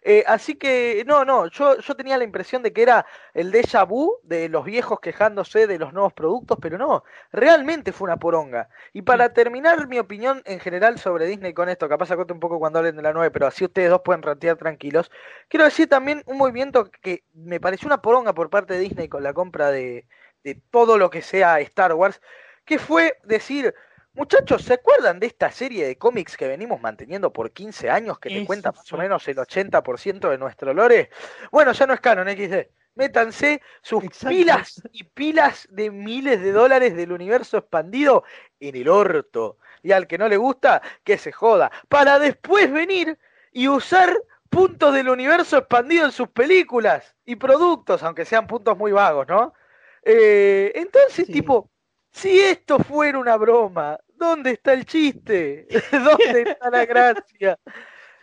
[0.08, 3.84] Eh, así que, no, no, yo, yo tenía la impresión de que era el déjà
[3.84, 7.02] vu de los viejos quejándose de los nuevos productos, pero no,
[7.32, 8.68] realmente fue una poronga.
[8.92, 12.60] Y para terminar mi opinión en general sobre Disney con esto, capaz acote un poco
[12.60, 15.10] cuando hablen de la 9, pero así ustedes dos pueden rantear tranquilos,
[15.48, 19.24] quiero decir también un movimiento que me pareció una poronga por parte de Disney con
[19.24, 20.06] la compra de,
[20.44, 22.20] de todo lo que sea Star Wars,
[22.64, 23.74] que fue decir,
[24.16, 28.30] muchachos, ¿se acuerdan de esta serie de cómics que venimos manteniendo por 15 años que
[28.30, 31.10] te Eso cuenta más o menos el 80% de nuestro lore?
[31.50, 32.68] Bueno, ya no es canon XD.
[32.94, 34.28] Métanse sus Exacto.
[34.30, 38.24] pilas y pilas de miles de dólares del universo expandido
[38.58, 39.58] en el orto.
[39.82, 41.70] Y al que no le gusta, que se joda.
[41.88, 43.18] Para después venir
[43.52, 44.16] y usar
[44.48, 49.52] puntos del universo expandido en sus películas y productos, aunque sean puntos muy vagos, ¿no?
[50.02, 51.32] Eh, entonces, Sí.
[51.32, 51.70] tipo,
[52.10, 55.66] si esto fuera una broma, ¿dónde está el chiste?
[55.92, 57.58] ¿Dónde está la gracia?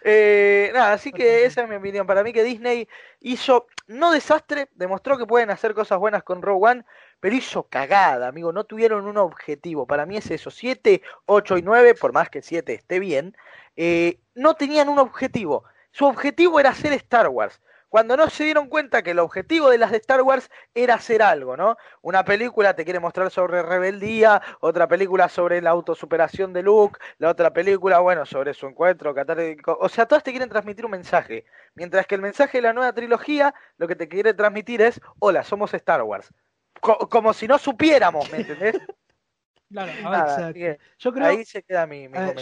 [0.06, 2.06] Eh, nada, así que esa es mi opinión.
[2.06, 2.88] Para mí que Disney
[3.22, 6.86] hizo, no desastre, demostró que pueden hacer cosas buenas con Rogue One,
[7.20, 8.52] pero hizo cagada, amigo.
[8.52, 9.88] No tuvieron un objetivo.
[9.88, 10.52] Para mí es eso.
[10.52, 13.36] 7, 8 y 9, por más que 7 esté bien,
[13.78, 15.64] eh, no tenían un objetivo.
[15.92, 17.62] Su objetivo era hacer Star Wars.
[17.94, 21.22] Cuando no se dieron cuenta que el objetivo de las de Star Wars era hacer
[21.22, 21.78] algo, ¿no?
[22.02, 27.30] Una película te quiere mostrar sobre rebeldía, otra película sobre la autosuperación de Luke, la
[27.30, 29.78] otra película, bueno, sobre su encuentro catártico.
[29.80, 31.46] O sea, todas te quieren transmitir un mensaje.
[31.76, 35.44] Mientras que el mensaje de la nueva trilogía lo que te quiere transmitir es, hola,
[35.44, 36.34] somos Star Wars.
[36.82, 38.74] Co- como si no supiéramos, ¿me entendés?
[39.70, 42.38] Claro, a ver, Nada, que Yo creo, ahí se queda mi, mi ver,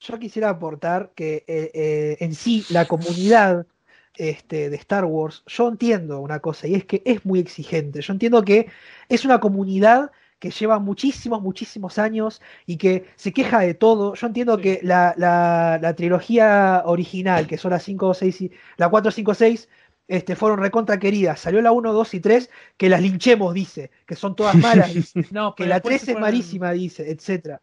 [0.00, 3.66] yo quisiera aportar que eh, eh, en sí la comunidad
[4.16, 8.00] este, de Star Wars, yo entiendo una cosa y es que es muy exigente.
[8.02, 8.68] Yo entiendo que
[9.08, 14.14] es una comunidad que lleva muchísimos, muchísimos años y que se queja de todo.
[14.14, 14.62] Yo entiendo Sí.
[14.62, 19.34] que la, la- la trilogía original, que son las 5, 6 y la 4, 5,
[19.34, 19.68] 6,
[20.08, 21.40] este, fueron recontra queridas.
[21.40, 24.92] Salió la 1, 2 y 3, que las linchemos, dice, que son todas malas.
[24.94, 27.60] dice no, que la después 3 se es malísima, dice, etcétera.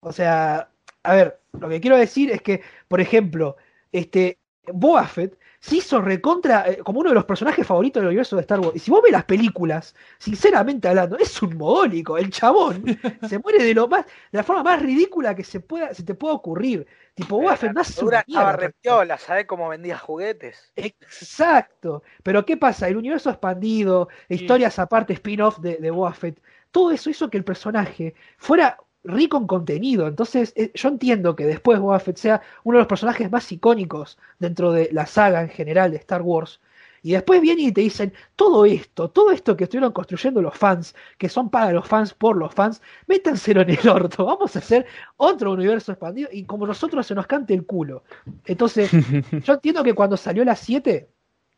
[0.00, 0.70] O sea,
[1.02, 3.56] a ver, lo que quiero decir es que, por ejemplo,
[3.92, 4.38] este
[4.72, 8.42] Boba Fett se hizo recontra eh, como uno de los personajes favoritos del universo de
[8.42, 8.76] Star Wars.
[8.76, 12.16] Y si vos ves las películas, sinceramente hablando, es un mogólico.
[12.16, 12.84] El chabón
[13.28, 16.14] se muere de lo más, de la forma más ridícula que se pueda, se te
[16.14, 16.86] pueda ocurrir.
[17.14, 18.56] Tipo, Boba Fett una estaba mierda.
[18.56, 20.72] re piola, ¿sabés cómo vendía juguetes?
[20.76, 22.02] Exacto.
[22.22, 22.88] Pero ¿qué pasa?
[22.88, 26.40] El universo expandido, historias aparte, spin-off de, de Boba Fett,
[26.70, 30.06] todo eso hizo que el personaje fuera rico en contenido.
[30.06, 34.18] Entonces, eh, yo entiendo que después Boba Fett sea uno de los personajes más icónicos
[34.38, 36.60] dentro de la saga en general de Star Wars.
[37.02, 40.94] Y después vienen y te dicen, todo esto, todo esto que estuvieron construyendo los fans,
[41.16, 44.84] que son para los fans, por los fans, métanselo en el orto, vamos a hacer
[45.16, 48.02] otro universo expandido y como nosotros se nos cante el culo.
[48.46, 48.90] Entonces,
[49.44, 51.08] yo entiendo que cuando salió la 7,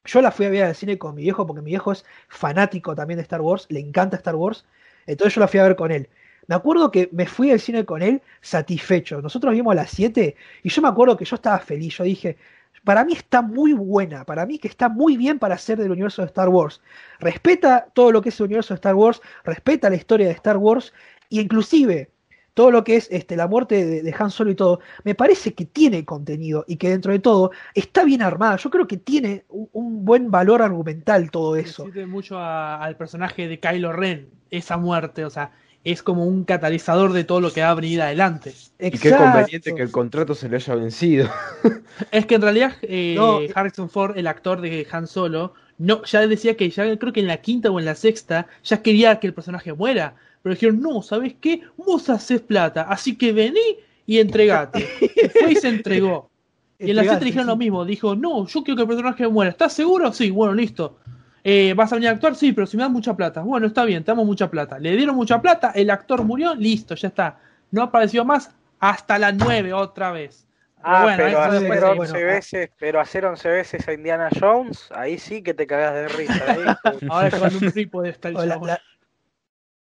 [0.05, 2.95] yo la fui a ver al cine con mi viejo, porque mi viejo es fanático
[2.95, 4.67] también de Star Wars, le encanta Star Wars,
[5.07, 6.09] entonces yo la fui a ver con él.
[6.51, 9.23] Me acuerdo que me fui al cine con él satisfecho.
[9.23, 11.97] Nosotros vimos las 7 y yo me acuerdo que yo estaba feliz.
[11.99, 12.37] Yo dije,
[12.85, 16.23] para mí está muy buena, para mí que está muy bien para ser del universo
[16.23, 16.81] de Star Wars.
[17.21, 20.57] Respeta todo lo que es el universo de Star Wars, respeta la historia de Star
[20.57, 20.93] Wars
[21.31, 22.11] e inclusive
[22.55, 25.55] todo lo que es este, la muerte de, de Han Solo y todo, me parece
[25.55, 28.57] que tiene contenido y que dentro de todo está bien armada.
[28.57, 31.85] Yo creo que tiene un, un buen valor argumental todo eso.
[31.85, 35.53] sirve mucho a- al personaje de Kylo Ren, esa muerte, o sea,
[35.85, 38.55] es como un catalizador de todo lo que va a venir adelante.
[38.79, 41.29] Y qué conveniente que el contrato se le haya vencido.
[42.11, 43.41] Es que en realidad eh, No.
[43.55, 47.27] Harrison Ford, el actor de Han Solo, no, ya decía que ya creo que en
[47.27, 50.15] la quinta o en la sexta ya quería que el personaje muera.
[50.43, 51.63] Pero dijeron, no, ¿sabes qué?
[51.77, 54.87] Vos haces plata, así que vení y entregate.
[55.01, 56.31] Y fue y se entregó.
[56.79, 57.51] Y en la 7 Entregate, dijeron sí.
[57.51, 57.85] lo mismo.
[57.85, 59.51] Dijo, no, yo quiero que el personaje muera.
[59.51, 60.13] ¿Estás seguro?
[60.13, 60.99] Sí, bueno, listo.
[61.43, 62.35] Eh, ¿Vas a venir a actuar?
[62.35, 63.41] Sí, pero si me das mucha plata.
[63.43, 64.79] Bueno, está bien, te damos mucha plata.
[64.79, 67.39] Le dieron mucha plata, el actor murió, listo, ya está.
[67.71, 70.47] No apareció más hasta la 9 otra vez.
[70.83, 72.33] Ah, bueno, pero, eso hacer después sí, 11 bueno, ah.
[72.35, 76.45] veces, pero hacer 11 veces a Indiana Jones, ahí sí que te cagás de risa.
[76.49, 76.61] ahí.
[77.11, 78.81] Ahora llevando un trípode está el la- la-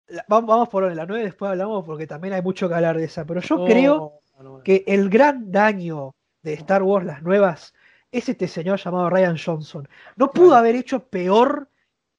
[0.08, 3.06] la- vamos, vamos por la 9 después hablamos porque también hay mucho que hablar de
[3.06, 3.26] esa.
[3.26, 4.64] Pero yo Oh, creo no, no.
[4.64, 6.14] que el gran daño
[6.44, 7.74] de Star Wars, las nuevas,
[8.18, 9.88] es este señor llamado Ryan Johnson.
[10.16, 10.60] No pudo Claro.
[10.60, 11.70] haber hecho peor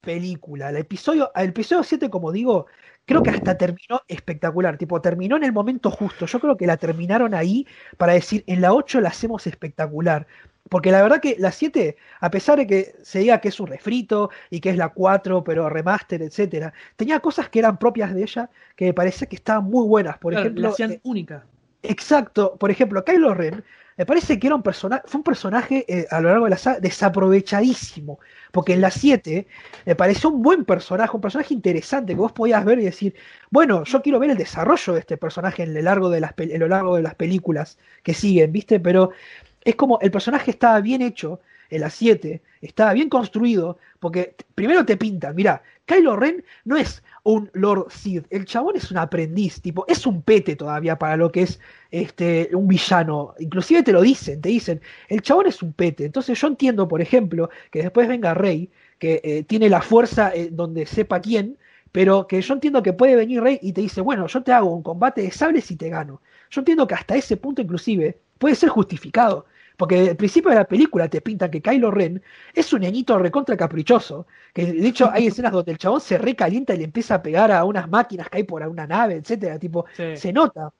[0.00, 0.70] película.
[0.70, 2.66] El episodio, el episodio 7, como digo,
[3.04, 4.78] creo que hasta terminó espectacular.
[4.78, 6.26] Tipo, terminó en el momento justo.
[6.26, 7.66] Yo creo que la terminaron ahí
[7.96, 10.26] para decir, en la 8 la hacemos espectacular.
[10.68, 13.68] Porque la verdad que la 7, a pesar de que se diga que es un
[13.68, 18.22] refrito y que es la 4, pero remaster, etcétera, tenía cosas que eran propias de
[18.22, 20.18] ella que me parece que estaban muy buenas.
[20.18, 21.44] Por Claro, ejemplo, la hacían eh, única.
[21.82, 23.64] Exacto, por ejemplo, Kylo Ren
[23.96, 26.58] me parece que era un personaje, fue un personaje eh, a lo largo de la
[26.58, 28.18] saga desaprovechadísimo,
[28.52, 29.46] porque en la 7
[29.86, 33.14] me pareció un buen personaje, un personaje interesante que vos podías ver y decir,
[33.50, 36.60] bueno, yo quiero ver el desarrollo de este personaje en, lo largo de las, en
[36.60, 38.80] lo largo de las películas que siguen, ¿viste?
[38.80, 39.10] Pero
[39.64, 41.40] es como el personaje estaba bien hecho
[41.70, 47.02] en la 7, estaba bien construido, porque primero te pintan, mira, Kylo Ren no es
[47.22, 51.30] un Lord Sith, el chabón es un aprendiz, tipo, es un pete todavía para lo
[51.30, 51.60] que es
[51.90, 56.40] este, un villano, inclusive te lo dicen, te dicen, el chabón es un pete, entonces
[56.40, 60.86] yo entiendo, por ejemplo, que después venga Rey, que eh, tiene la fuerza eh, donde
[60.86, 61.56] sepa quién,
[61.92, 64.70] pero que yo entiendo que puede venir Rey y te dice, bueno, yo te hago
[64.74, 66.20] un combate de sables y te gano.
[66.50, 69.46] Yo entiendo que hasta ese punto inclusive puede ser justificado.
[69.76, 72.22] Porque al principio de la película te pintan que Kylo Ren
[72.54, 74.26] es un niñito recontra caprichoso.
[74.54, 77.52] Que de hecho hay escenas donde el chabón se recalienta y le empieza a pegar
[77.52, 79.58] a unas máquinas que hay por una nave, etcétera.
[79.58, 80.16] Tipo, Sí.
[80.16, 80.72] se nota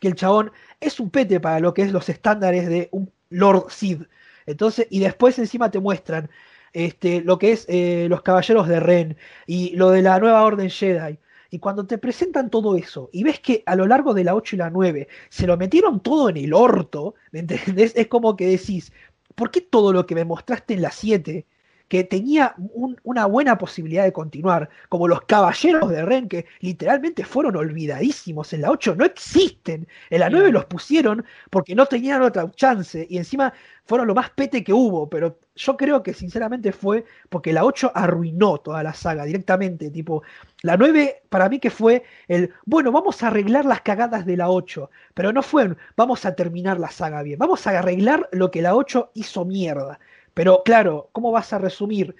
[0.00, 3.70] que el chabón es un pete para lo que es los estándares de un Lord
[3.70, 4.02] Sid.
[4.46, 6.30] Entonces, y después encima te muestran
[6.72, 9.16] este, lo que es eh, los caballeros de Ren
[9.46, 11.18] y lo de la nueva orden Jedi.
[11.50, 14.56] Y cuando te presentan todo eso y ves que a lo largo de la 8
[14.56, 17.94] y la 9 se lo metieron todo en el orto, ¿me entendés?
[17.96, 18.92] Es como que decís,
[19.34, 21.46] ¿por qué todo lo que me mostraste en la 7,
[21.88, 27.24] que tenía un- una buena posibilidad de continuar, como los caballeros de Ren, que literalmente
[27.24, 29.88] fueron olvidadísimos en la 8, no existen.
[30.10, 33.52] En la 9 los pusieron porque no tenían otra chance y encima
[33.84, 37.90] fueron lo más pete que hubo, pero yo creo que sinceramente fue porque la 8
[37.94, 40.22] arruinó toda la saga directamente, tipo,
[40.62, 44.50] la 9 para mí que fue el, bueno, vamos a arreglar las cagadas de la
[44.50, 48.62] 8, pero no fue vamos a terminar la saga bien, vamos a arreglar lo que
[48.62, 49.98] la 8 hizo mierda.
[50.38, 52.14] Pero claro, ¿cómo vas a resumir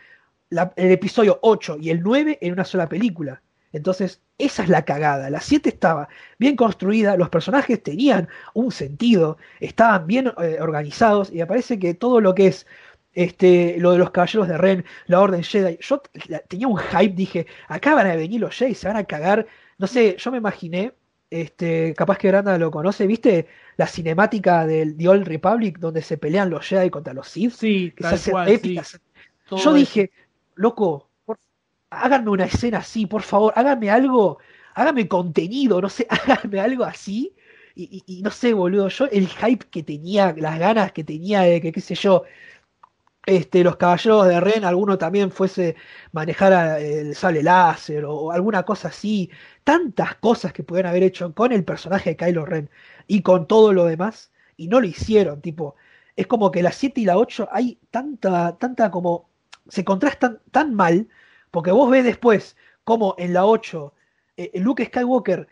[0.50, 3.42] el episodio 8 y el 9 en una sola película?
[3.72, 5.30] Entonces, esa es la cagada.
[5.30, 11.36] La 7 estaba bien construida, los personajes tenían un sentido, estaban bien eh, organizados y
[11.36, 12.66] me parece que todo lo que es
[13.14, 16.02] este, lo de los caballeros de Ren, la Orden Jedi, yo
[16.48, 19.46] tenía un hype, dije, acá van a venir los Jedi, se van a cagar.
[19.78, 20.92] No sé, yo me imaginé,
[21.30, 23.48] este, capaz que Granda lo conoce, ¿viste?
[23.76, 27.92] La cinemática del The Old Republic donde se pelean los Jedi contra los Sith, Sí,
[27.94, 28.54] que se hacen cual, sí.
[28.54, 29.00] épicas.
[29.54, 30.10] Yo dije,
[30.54, 31.38] loco, por-
[31.90, 34.38] háganme una escena así, por favor, háganme algo,
[34.74, 37.34] háganme contenido, no sé, háganme algo así.
[37.74, 41.42] Y, y- y no sé, boludo, yo el hype que tenía, las ganas que tenía
[41.42, 42.24] de que, qué sé yo,
[43.28, 45.76] este, los caballeros de Ren, alguno también fuese
[46.12, 49.30] manejar el sable láser o, o alguna cosa así,
[49.64, 52.70] tantas cosas que pudieran haber hecho con el personaje de Kylo Ren
[53.06, 55.76] y con todo lo demás, y no lo hicieron, tipo,
[56.16, 59.28] es como que la 7 y la 8 hay tanta, tanta como,
[59.68, 61.08] se contrastan tan mal,
[61.50, 63.94] porque vos ves después como en la 8
[64.38, 65.48] eh, Luke Skywalker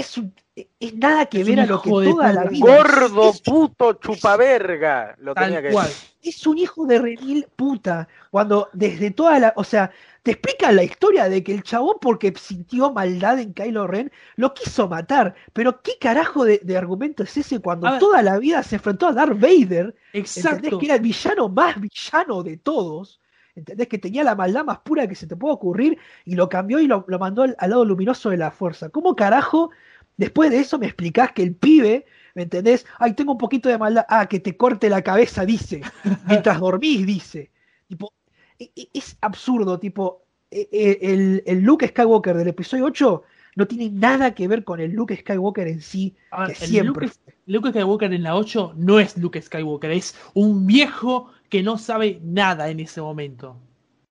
[0.00, 2.66] es, un- es nada que Es ver a lo que hijo de toda la vida
[2.66, 5.14] Gordo, es- puto, chupaverga.
[5.18, 5.86] Lo tenía que cual.
[5.88, 6.08] decir.
[6.22, 8.08] es un hijo de remil puta.
[8.30, 9.52] Cuando desde toda la.
[9.56, 9.90] O sea,
[10.22, 14.52] te explican la historia de que el chabón, porque sintió maldad en Kylo Ren, lo
[14.54, 15.34] quiso matar.
[15.52, 18.00] Pero ¿qué carajo de, de argumento es ese cuando A ver.
[18.00, 19.94] toda la vida se enfrentó a Darth Vader?
[20.12, 20.78] ¿Entendés Exacto.
[20.78, 23.20] que era el villano más villano de todos?
[23.54, 26.78] ¿Entendés que tenía la maldad más pura que se te puede ocurrir y lo cambió
[26.78, 28.90] y lo, lo mandó al, al lado luminoso de la fuerza?
[28.90, 29.70] ¿Cómo carajo
[30.18, 32.04] después de eso me explicás que el pibe,
[32.34, 32.84] ¿me entendés?
[32.98, 34.04] Ay, tengo un poquito de maldad.
[34.10, 35.80] Ah, que te corte la cabeza, dice.
[36.28, 37.50] Mientras dormís, dice.
[37.86, 38.12] Tipo,
[38.58, 43.22] e- e- es absurdo, tipo, e- el, el Luke Skywalker del episodio 8
[43.56, 46.14] no tiene nada que ver con el Luke Skywalker en sí,
[46.46, 47.06] que siempre.
[47.06, 51.78] Luke, Luke Skywalker en la 8 no es Luke Skywalker, es un viejo que no
[51.78, 53.56] sabe nada en ese momento.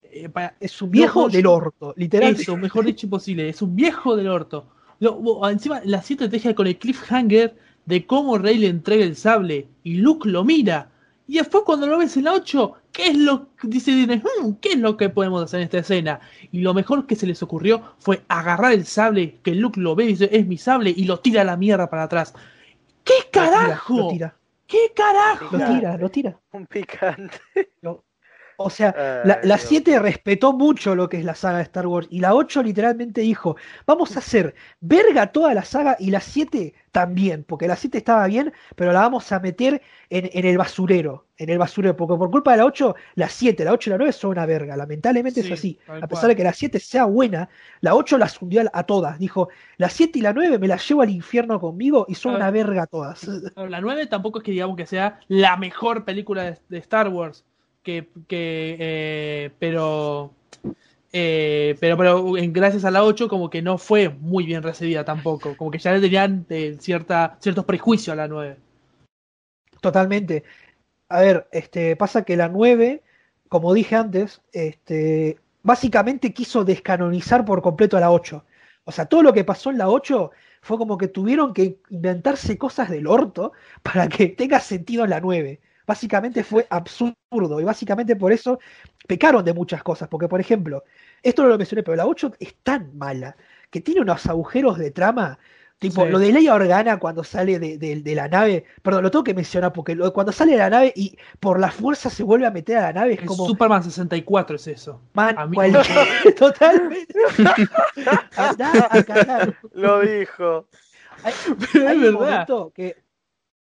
[0.03, 2.43] Eh, para- Es un viejo No, del orto, literalmente.
[2.43, 4.67] Eso, mejor dicho imposible, es un viejo del orto.
[5.01, 7.57] Lo- encima, la 7 te deja con el cliffhanger
[7.87, 10.91] de cómo Rey le entrega el sable y Luke lo mira.
[11.27, 14.19] Y después cuando lo ves en la 8, ¿qué es lo que dice Disney?
[14.43, 16.21] "Hmm, ¿Qué es lo que podemos hacer en esta escena?
[16.53, 20.05] Y lo mejor que se les ocurrió fue agarrar el sable, que Luke lo ve
[20.05, 22.35] y dice, es mi sable, y lo tira a la mierda para atrás.
[23.05, 23.97] ¿Qué Lo tira, carajo?
[23.99, 25.57] Lo tira, ¿Qué carajo?
[25.57, 26.39] lo tira, lo tira.
[26.53, 27.39] Un picante.
[28.61, 29.69] O sea, Ay, la, la Dios.
[29.69, 33.21] 7 respetó mucho lo que es la saga de Star Wars y la 8 literalmente
[33.21, 33.57] dijo,
[33.87, 38.27] vamos a hacer verga toda la saga y la 7 también, porque la 7 estaba
[38.27, 39.81] bien, pero la vamos a meter
[40.11, 43.65] en, en el basurero, en el basurero, porque por culpa de la 8, la 7,
[43.65, 45.79] la 8 y la 9 son una verga, lamentablemente Sí, es así.
[45.87, 46.29] A pesar cual.
[46.31, 47.49] de que la 7 sea buena,
[47.81, 51.03] la 8 las hundió a, todas, dijo, la 7 y la 9 me las llevo
[51.03, 53.25] al infierno conmigo y son una verga todas.
[53.55, 57.45] La 9 tampoco es que digamos que sea la mejor película de, de Star Wars.
[57.83, 60.33] Que, eh, pero,
[61.13, 65.05] eh, pero pero en- gracias a la 8 como que no fue muy bien recibida
[65.05, 65.57] tampoco.
[65.57, 68.57] Como que ya le tenían eh, cierta, ciertos prejuicios a la 9.
[69.81, 70.45] Totalmente.
[71.09, 73.03] A ver, este, pasa que la 9,
[73.49, 78.45] como dije antes, este, básicamente quiso descanonizar por completo a la 8.
[78.85, 80.31] O sea, todo lo que pasó en la 8
[80.61, 83.53] fue como que tuvieron que inventarse cosas del orto
[83.83, 85.61] para que tenga sentido en la 9.
[85.89, 88.59] Básicamente fue absurdo y básicamente por eso
[89.07, 90.07] pecaron de muchas cosas.
[90.09, 90.85] Porque, por ejemplo,
[91.23, 93.35] esto no lo mencioné, pero la 8 es tan mala
[93.71, 95.39] que tiene unos agujeros de trama.
[95.79, 96.11] Tipo, Sí.
[96.11, 99.33] lo de Leia Organa cuando sale de, de- de la nave, perdón, lo tengo que
[99.33, 102.51] mencionar porque lo- cuando sale de la nave y por la fuerza se vuelve a
[102.51, 105.01] meter a la nave es como, Superman 64 es eso.
[105.15, 105.73] man, a mí- cual-
[106.37, 107.15] totalmente.
[108.37, 109.55] Andá a cagar.
[109.73, 110.67] Lo dijo.
[111.25, 111.33] Hay,
[111.73, 112.21] Pero hay es un verdad.
[112.21, 112.97] momento que,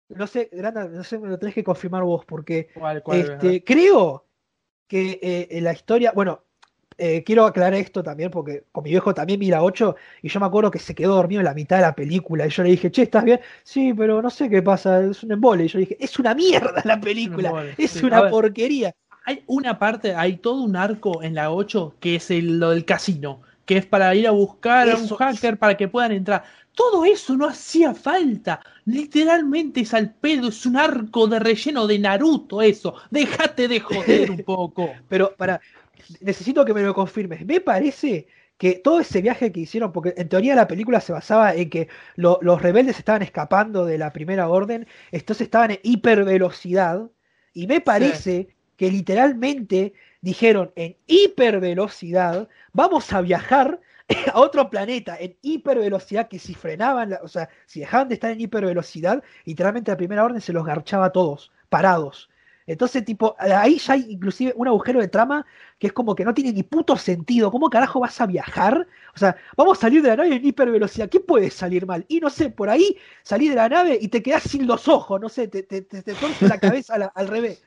[0.10, 3.64] no sé, Granda, no sé, me lo tenés que confirmar vos porque ¿Cuál, cuál, este,
[3.64, 4.26] creo
[4.88, 6.45] que eh, la historia, bueno,
[6.98, 10.40] eh, quiero aclarar esto también porque con mi viejo también vi la 8 y yo
[10.40, 12.69] me acuerdo que se quedó dormido en la mitad de la película y yo le
[12.69, 13.41] dije, che, ¿estás bien?
[13.64, 15.65] Sí, pero no sé qué pasa, es un embole.
[15.65, 18.06] Y yo le dije, es una mierda la película, embole, es sí.
[18.06, 18.95] Una porquería.
[19.26, 22.86] Hay una parte, hay todo un arco en la 8 que es el, lo del
[22.86, 26.44] casino, que es para ir a buscar a un hacker para que puedan entrar.
[26.76, 28.61] Todo eso no hacía falta.
[28.85, 32.95] Literalmente es al pedo, es un arco de relleno de Naruto eso.
[33.11, 35.03] Déjate de joder un poco.
[35.07, 35.61] Pero para,
[36.22, 37.45] necesito que me lo confirmes.
[37.45, 38.27] Me parece
[38.57, 41.89] que todo ese viaje que hicieron, porque en teoría la película se basaba en que
[42.15, 47.10] lo- los rebeldes estaban escapando de la primera orden, entonces estaban en hipervelocidad,
[47.53, 53.80] y me parece que literalmente dijeron en hipervelocidad, vamos a viajar
[54.34, 58.32] a otro planeta en hipervelocidad que si frenaban, la- o sea, si dejaban de estar
[58.32, 62.30] en hipervelocidad, literalmente la primera orden se los garchaba a todos, parados.
[62.68, 65.45] Entonces, tipo, ahí ya hay inclusive un agujero de trama
[65.77, 67.52] que es como que no tiene ni puto sentido.
[67.52, 68.88] ¿Cómo carajo vas a viajar?
[69.14, 71.07] O sea, vamos a salir de la nave en hipervelocidad.
[71.10, 72.06] ¿Qué puede salir mal?
[72.07, 75.22] Y no sé, por ahí salí de la nave y te quedás sin los ojos,
[75.22, 77.61] no sé, te, te, te, te torce la cabeza al revés.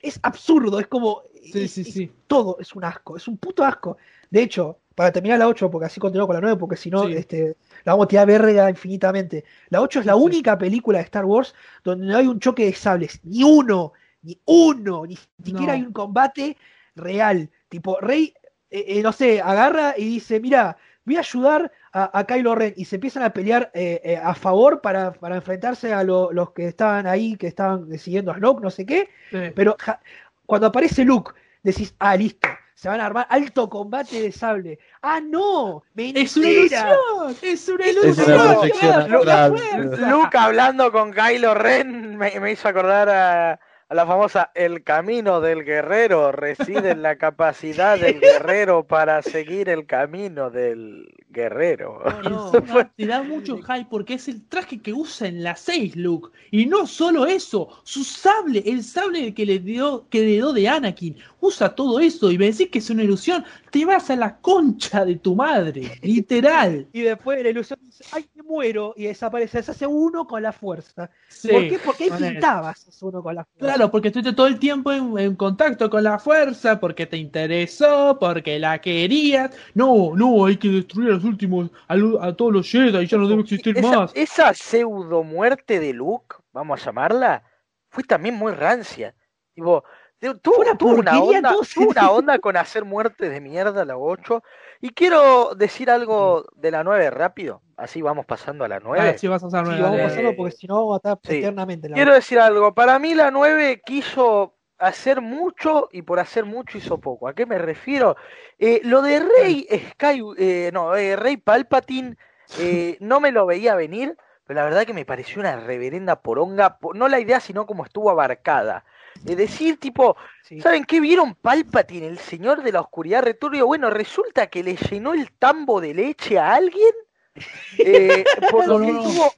[0.00, 1.22] Es absurdo, es como.
[1.52, 2.10] Sí, es- sí, es- sí.
[2.26, 3.98] todo es un asco, es un puto asco.
[4.30, 7.06] De hecho, para terminar la 8, porque así continúo con la 9, porque si no,
[7.06, 7.14] Sí.
[7.14, 9.44] este, la vamos a tirar verga infinitamente.
[9.70, 10.18] La 8 es la Sí.
[10.20, 14.38] única película de Star Wars donde no hay un choque de sables, ni uno, ni
[14.44, 15.72] uno, ni siquiera No.
[15.72, 16.58] hay un combate
[16.96, 17.48] real.
[17.70, 18.34] Tipo, Rey,
[18.70, 22.74] eh, eh, no sé, agarra y dice, mira, voy a ayudar a, a Kylo Ren
[22.76, 26.50] y se empiezan a pelear eh, eh, a favor para, para enfrentarse a lo- los
[26.50, 29.08] que estaban ahí, que estaban siguiendo a Snoke, no sé qué.
[29.30, 29.38] Sí.
[29.54, 29.98] Pero ja-
[30.44, 31.32] cuando aparece Luke,
[31.62, 32.48] decís, ah, listo,
[32.80, 34.78] se van a armar alto combate de sable.
[35.02, 35.82] ¡Ah, no!
[36.14, 36.96] Es una ¡Mentira!
[36.96, 39.14] ilusión, es una Es ilusión.
[39.20, 40.10] una fuerza.
[40.10, 45.40] Luke hablando con Kylo Ren me, me hizo acordar a, a la famosa El camino
[45.40, 52.00] del guerrero reside en la capacidad del guerrero para seguir el camino del guerrero.
[52.22, 52.52] No, no.
[52.54, 56.28] Encima te da mucho hype porque es el traje que usa en la 6, Luke.
[56.50, 60.68] Y no solo eso, su sable, el sable que le dio, que le dio de
[60.68, 64.36] Anakin, usa todo eso y me decís que es una ilusión, te vas a la
[64.38, 66.86] concha de tu madre, literal.
[66.92, 68.94] Y después la ilusión dice, ¡ay, me muero!
[68.96, 69.62] Y desaparece.
[69.62, 71.10] Se hace uno con la fuerza.
[71.28, 71.78] Sí, ¿Por qué?
[71.84, 73.74] Porque ahí pintabas uno con la fuerza.
[73.74, 78.18] Claro, porque estuviste todo el tiempo en, en contacto con la fuerza, porque te interesó,
[78.18, 79.56] porque la querías.
[79.74, 83.42] No, no, hay que destruir a los últimos, a, todos los Jedi, ya no debe
[83.42, 84.12] existir esa, más.
[84.14, 87.44] esa pseudo muerte de Luke, vamos a llamarla,
[87.88, 89.14] fue también muy rancia.
[89.54, 89.84] Tipo,
[90.20, 94.42] tuvo, una tuvo una onda, tuvo una onda con hacer muertes de mierda la 8.
[94.80, 99.12] Y quiero decir algo de la 9 rápido, así vamos pasando a la 9.
[99.14, 100.08] Ah, sí, vas a usar Sí, nueve, vamos dale.
[100.10, 101.38] pasando porque si no vamos a estar Sí.
[101.38, 106.18] eternamente en la Quiero decir algo, para mí la 9 quiso hacer mucho y por
[106.20, 107.28] hacer mucho hizo poco.
[107.28, 108.16] ¿A qué me refiero?
[108.58, 112.16] Eh, lo de Rey Sky, eh, no, eh, Rey Palpatine,
[112.58, 114.16] eh, no me lo veía venir,
[114.46, 117.84] pero la verdad que me pareció una reverenda poronga, po- no la idea, sino como
[117.84, 118.84] estuvo abarcada.
[119.26, 120.60] Es decir, tipo, Sí.
[120.60, 123.66] ¿saben qué vieron Palpatine, el señor de la oscuridad returbio?
[123.66, 126.92] Bueno, resulta que le llenó el tambo de leche a alguien.
[127.78, 129.08] eh, por lo No, que no, no.
[129.08, 129.32] tuvo-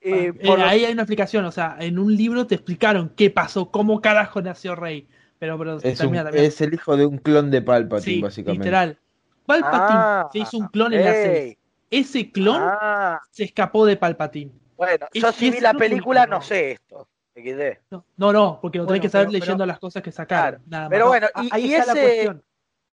[0.00, 3.12] eh, Eh, por lo- ahí hay una explicación, o sea, en un libro te explicaron
[3.16, 5.06] qué pasó, cómo carajo nació Rey.
[5.38, 8.64] Pero, pero Es, termina, un- es el hijo de un clon de Palpatine, Sí, básicamente.
[8.64, 8.98] literal.
[9.46, 11.56] Palpatine Ah, se hizo un clon en la 6.
[11.90, 14.50] Ese clon ah, se escapó de Palpatine.
[14.76, 17.06] bueno, Es- yo si vi la película no sé esto.
[17.42, 17.78] XD.
[17.90, 20.12] No, no, no, porque lo tenés Bueno, que saber pero- leyendo pero- las cosas que
[20.12, 20.62] sacaron.
[20.66, 20.90] nada más.
[20.90, 22.44] Pero No, bueno, a- y, ahí y está la ese, cuestión.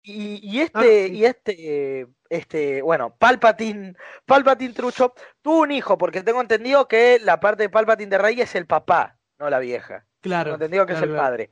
[0.04, 1.14] Y, y Ah, este, sí.
[1.16, 3.96] y este, este, bueno, Palpatine,
[4.26, 8.42] Palpatine Trucho, tuvo un hijo, porque tengo entendido que la parte de Palpatine de Rey
[8.42, 10.06] es el papá, no la vieja.
[10.22, 10.46] claro.
[10.46, 11.22] Tengo entendido que es el claro.
[11.24, 11.52] padre.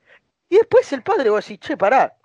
[0.49, 2.15] Y después el padre, vos decís, che, pará,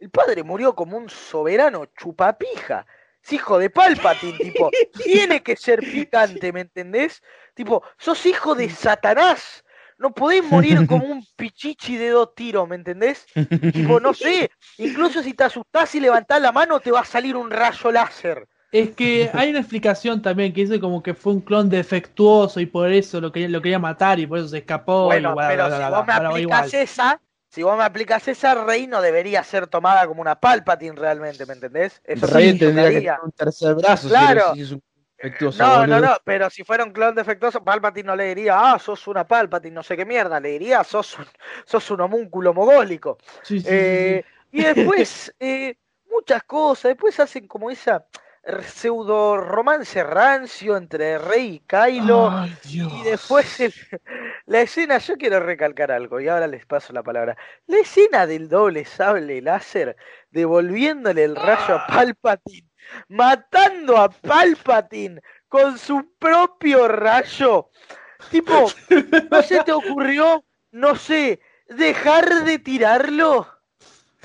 [0.00, 2.84] el padre murió como un soberano chupapija.
[3.22, 4.70] Es hijo de Palpatine, tipo,
[5.04, 7.22] tiene que ser picante, ¿me entendés?
[7.54, 9.64] Tipo, sos hijo de Satanás.
[9.98, 13.26] No podés morir como un pichichi de dos tiros, ¿me entendés?
[13.72, 17.36] Tipo, no sé, incluso si te asustás y levantás la mano, te va a salir
[17.36, 18.46] un rayo láser.
[18.70, 22.66] Es que hay una explicación también que dice como que fue un clon defectuoso y
[22.66, 25.06] por eso lo quería, lo quería matar y por eso se escapó.
[25.06, 26.74] Bueno, y bla, pero bla, si bla, vos me bla, bla, aplicas igual.
[26.74, 31.46] esa, si vos me aplicas esa, Rey no debería ser tomada como una Palpatine realmente,
[31.46, 32.00] ¿me entendés?
[32.04, 33.12] Eso Rey tendría que chocaría.
[33.12, 34.08] tener un tercer brazo.
[34.08, 34.54] si Claro.
[34.54, 34.82] si es un
[35.18, 36.00] defectuoso, No, no, boludo.
[36.00, 39.74] no, pero si fuera un clon defectuoso, Palpatine no le diría, ah, sos una Palpatine,
[39.74, 41.26] no sé qué mierda, le diría, sos un,
[41.64, 43.18] sos un homúnculo mogólico.
[43.42, 45.76] Sí, sí, sí, Eh, y después, eh,
[46.10, 48.06] muchas cosas, después hacen como esa
[48.62, 51.58] pseudo romance rancio entre Rey y.
[51.60, 52.30] Kylo.
[52.30, 52.92] Ay, Dios.
[52.94, 53.74] Y después el-
[54.46, 57.36] la escena, yo quiero recalcar algo y ahora les paso la palabra.
[57.66, 59.96] La escena del doble sable láser
[60.30, 62.67] devolviéndole el rayo a Palpatine,
[63.08, 67.70] matando a Palpatine con su propio rayo.
[68.30, 68.66] Tipo,
[69.30, 73.57] ¿no se te ocurrió, no sé, dejar de tirarlo?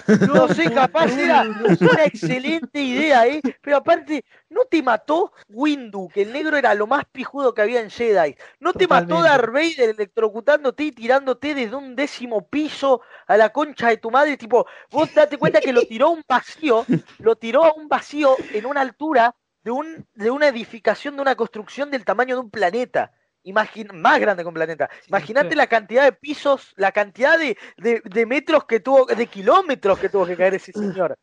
[0.08, 3.42] No sé, capaz era una excelente idea, ¿eh?
[3.62, 7.82] Pero aparte, ¿no te mató Windu, que el negro era lo más pijudo que había
[7.82, 8.36] en Jedi?
[8.60, 9.22] ¿No te mató.
[9.22, 14.38] Darth Vader electrocutándote y tirándote desde un décimo piso a la concha de tu madre?
[14.38, 16.86] Tipo, vos date cuenta que lo tiró a un vacío,
[17.20, 21.36] lo tiró a un vacío en una altura de, un, de una edificación, de una
[21.36, 23.14] construcción del tamaño de un planeta.
[23.44, 24.90] Imagin más grande que un planeta.
[25.08, 25.56] Imagínate sí.
[25.56, 30.10] la cantidad de pisos, la cantidad de, de, de metros que tuvo, de kilómetros que
[30.10, 31.18] tuvo que caer ese señor.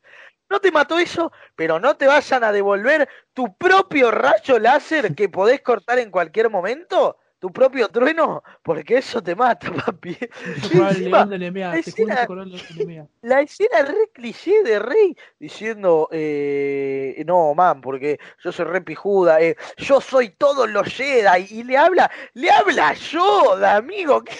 [0.50, 5.28] No te mató eso, pero no te vayan a devolver tu propio rayo láser que
[5.28, 10.16] podés cortar en cualquier momento, tu propio trueno, porque eso te mata, papi.
[10.46, 12.28] Encima, la escena-.
[13.22, 19.40] La escena re cliché de Rey diciendo, eh, no, man, porque yo soy re pijuda,
[19.40, 24.34] eh, yo soy todos los Jedi, y le habla, le habla Yoda, amigo, que-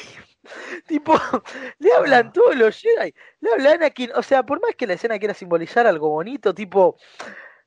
[0.86, 1.18] tipo,
[1.78, 2.32] le hablan Ah.
[2.32, 5.86] todos los Jedi, le habla Anakin, o sea, por más que la escena quiera simbolizar
[5.86, 6.97] algo bonito, tipo,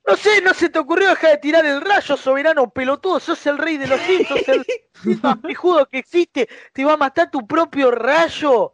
[0.05, 3.57] no sé, no se te ocurrió dejar de tirar el rayo, soberano pelotudo, sos el
[3.57, 4.65] rey de los Sith, sos el
[5.21, 8.73] más pijudo que existe, te va a matar tu propio rayo.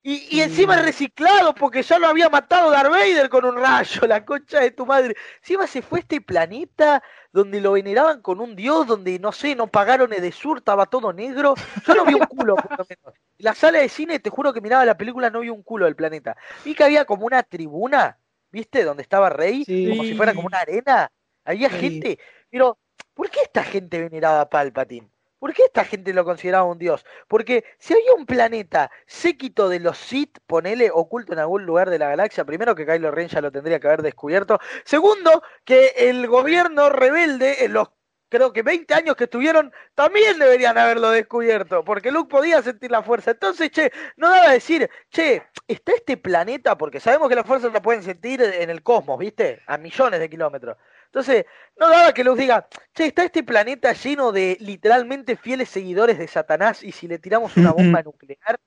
[0.00, 4.24] Y, y encima reciclado, porque ya lo había matado Darth Vader con un rayo, la
[4.24, 5.14] concha de tu madre.
[5.40, 9.54] Encima se fue a este planeta donde lo veneraban con un dios, donde no sé,
[9.54, 11.54] no pagaron Edesur, estaba todo negro.
[11.86, 13.14] Yo no vi un culo, por lo menos.
[13.38, 15.84] En la sala de cine, te juro que miraba la película, no vi un culo
[15.84, 16.36] del planeta.
[16.64, 18.18] Vi que había como una tribuna,
[18.50, 18.84] ¿viste?
[18.84, 19.88] Donde estaba Rey, Sí.
[19.90, 21.10] como si fuera como una arena.
[21.44, 21.76] Había Sí.
[21.78, 22.18] gente,
[22.50, 22.78] pero
[23.14, 25.10] ¿por qué esta gente veneraba a Palpatine?
[25.38, 27.06] ¿Por qué esta gente lo consideraba un dios?
[27.28, 31.98] Porque si había un planeta séquito de los Sith, ponele oculto en algún lugar de
[32.00, 36.26] la galaxia, primero que Kylo Ren ya lo tendría que haber descubierto, segundo que el
[36.26, 37.88] gobierno rebelde en los
[38.28, 43.02] creo que 20 años que estuvieron también deberían haberlo descubierto, porque Luke podía sentir la
[43.02, 43.32] fuerza.
[43.32, 47.68] Entonces, che, no daba a decir, che, está este planeta, porque sabemos que la fuerza
[47.68, 49.62] la pueden sentir en el cosmos, ¿viste?
[49.66, 50.76] A millones de kilómetros.
[51.06, 51.46] Entonces,
[51.78, 56.28] no daba que Luke diga, che, está este planeta lleno de literalmente fieles seguidores de
[56.28, 58.60] Satanás y si le tiramos una bomba nuclear.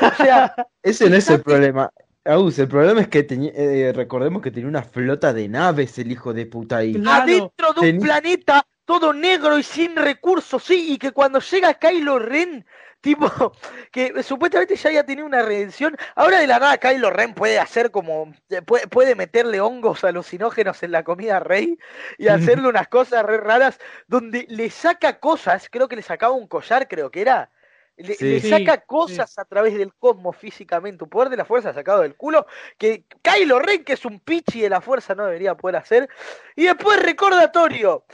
[0.00, 1.92] O sea, Ese no es el problema.
[2.24, 6.32] El problema es que tenía, eh, recordemos que tenía una flota de naves el hijo
[6.32, 6.94] de puta ahí.
[6.94, 7.22] Claro.
[7.24, 12.18] adentro de un planeta todo negro y sin recursos, sí, y que cuando llega Kylo
[12.20, 12.64] Ren,
[13.00, 13.26] tipo,
[13.92, 17.90] que supuestamente ya había tenido una redención, ahora de la nada Kylo Ren puede hacer
[17.90, 21.76] como, eh, puede, puede meterle hongos alucinógenos en la comida Rey
[22.18, 26.46] y hacerle unas cosas re raras, donde le saca cosas, creo que le sacaba un
[26.46, 27.50] collar, creo que era.
[27.96, 28.24] Le, Sí.
[28.24, 28.82] le Sí, saca sí.
[28.86, 32.46] cosas a través del cosmos físicamente, un poder de la fuerza sacado del culo,
[32.78, 36.08] que Kylo Ren, que es un pichi de la fuerza, no debería poder hacer.
[36.56, 38.04] Y después recordatorio,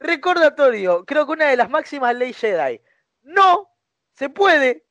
[0.00, 2.80] recordatorio, creo que una de las máximas leyes Jedi.
[3.22, 3.70] No
[4.14, 4.84] se puede,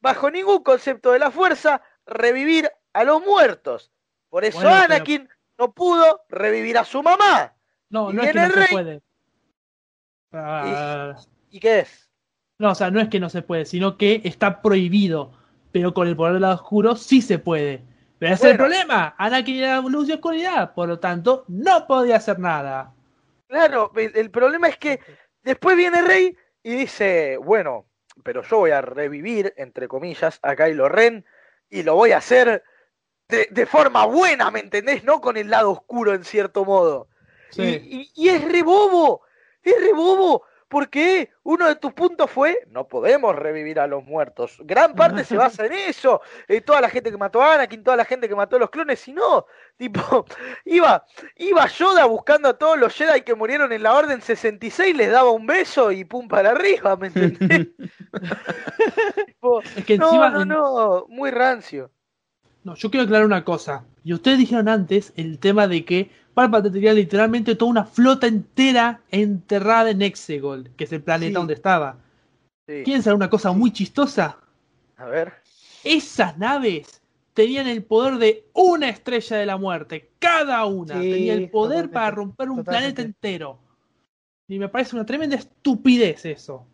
[0.00, 3.92] bajo ningún concepto de la fuerza, revivir a los muertos.
[4.28, 7.54] Por eso Bueno, pero- Anakin no pudo revivir a su mamá.
[7.90, 8.66] No, Y no es que no rey.
[8.66, 9.02] se puede.
[10.32, 11.14] Ah,
[11.50, 12.03] ¿Y qué es?
[12.64, 15.32] No, o sea, no es que no se puede, sino que está prohibido.
[15.70, 17.82] Pero con el poder del lado oscuro sí se puede.
[18.18, 19.14] Pero ese es el problema.
[19.18, 22.92] Anakin era luz y oscuridad, por lo tanto, no podía hacer nada.
[23.48, 25.00] Claro, el, el problema es que
[25.42, 27.86] después viene Rey y dice, bueno,
[28.22, 31.24] pero yo voy a revivir, entre comillas, a Kylo Ren
[31.68, 32.62] y lo voy a hacer
[33.28, 35.04] de, de forma buena, ¿me entendés?
[35.04, 37.08] No con el lado oscuro en cierto modo.
[37.50, 37.62] Sí.
[37.62, 39.22] Y, y- y es re bobo,
[39.62, 44.56] es re bobo, porque uno de tus puntos fue, no podemos revivir a los muertos.
[44.60, 46.20] Gran parte se basa en eso.
[46.48, 48.70] Eh, toda la gente que mató a Anakin, toda la gente que mató a los
[48.70, 49.46] clones, y no,
[49.76, 50.24] tipo,
[50.64, 51.04] iba,
[51.36, 55.30] iba Yoda buscando a todos los Jedi que murieron en la Orden 66, les daba
[55.30, 57.68] un beso y pum para arriba, ¿me entendés?
[59.26, 60.30] Tipo, Es que no, encima.
[60.30, 61.90] no, no, muy rancio.
[62.62, 63.84] No, yo quiero aclarar una cosa.
[64.04, 69.00] Y ustedes dijeron antes el tema de que Palpatine tenía literalmente toda una flota entera
[69.10, 71.34] enterrada en Exegol, que es el planeta Sí.
[71.34, 71.96] donde estaba.
[72.68, 72.82] Sí.
[72.84, 74.38] ¿Quieren saber una cosa muy chistosa?
[74.96, 75.32] A ver.
[75.84, 77.00] Esas naves
[77.34, 80.10] tenían el poder de una estrella de la muerte.
[80.18, 82.94] Cada una Sí, tenía el poder para romper un totalmente.
[82.94, 83.58] planeta entero.
[84.48, 86.66] Y me parece una tremenda estupidez eso.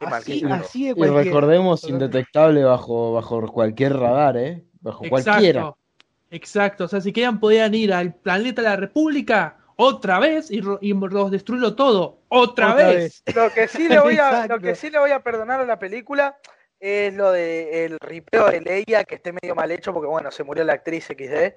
[0.00, 4.64] Así, así de Y recordemos, indetectable bajo, bajo cualquier radar, ¿eh?
[4.80, 5.74] Bajo cualquiera.
[6.30, 6.84] Exacto.
[6.84, 10.92] O sea, si querían podían ir al planeta de la República otra vez y, y
[10.92, 12.18] ro- destruirlo todo.
[12.28, 13.22] Otra, Otra vez.
[13.34, 15.78] Lo que sí le voy a, lo que sí le voy a perdonar a la
[15.78, 16.36] película
[16.80, 20.44] es lo de el ripeo de Leia, que esté medio mal hecho, porque bueno, se
[20.44, 21.54] murió la actriz XD.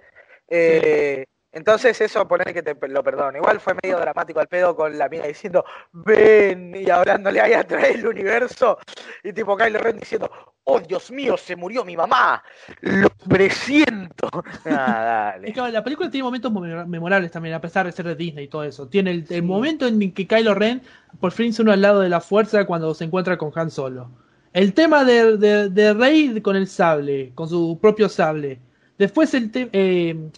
[0.50, 1.26] Eh,
[1.58, 3.38] entonces eso poner que te lo perdono.
[3.38, 7.84] Igual fue medio dramático al pedo con la mina diciendo, ven, y hablándole ahí atrás
[7.90, 8.78] del universo,
[9.24, 10.30] y tipo Kylo Ren diciendo,
[10.64, 12.44] oh Dios mío, se murió mi mamá,
[12.82, 14.30] lo presiento.
[14.66, 15.54] Ah, Es dale.
[15.54, 18.48] que la película tiene momentos memora- memorables también, a pesar de ser de Disney y
[18.48, 18.88] todo eso.
[18.88, 20.82] Tiene el, el momento en que Kylo Ren
[21.20, 24.10] por fin se une al lado de la fuerza cuando se encuentra con Han Solo.
[24.54, 28.60] El tema de, de, de Rey con el sable, con su propio sable.
[28.98, 30.30] Después el te- eh,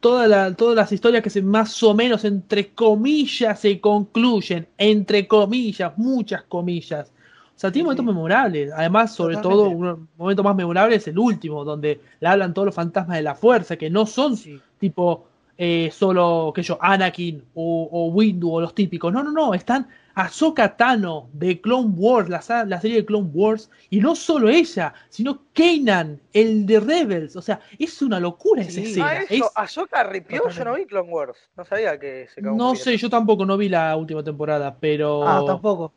[0.00, 4.66] toda la- todas las historias que se más o menos, entre comillas, se concluyen.
[4.78, 7.10] Entre comillas, muchas comillas.
[7.56, 8.06] O sea, tiene momentos sí.
[8.06, 8.70] memorables.
[8.72, 9.64] Además, sobre Totalmente.
[9.64, 13.22] todo, un momento más memorable es el último, donde le hablan todos los fantasmas de
[13.24, 14.60] la fuerza, que no son Sí.
[14.78, 15.24] tipo
[15.60, 19.12] eh, solo que yo, Anakin o, o Windu o los típicos.
[19.12, 19.88] No, no, no, están
[20.18, 25.44] Ahsoka Tano de Clone Wars, la, serie de Clone Wars, y no solo ella, sino
[25.52, 27.36] Kanan, el de Rebels.
[27.36, 28.82] O sea, es una locura esa Sí.
[28.82, 29.06] escena.
[29.06, 32.56] Ah, Es- eso, Ahsoka ripió, yo no vi Clone Wars, no sabía que se cagó
[32.56, 35.22] no sé, yo tampoco no vi la última temporada, pero.
[35.22, 35.92] Ah, tampoco.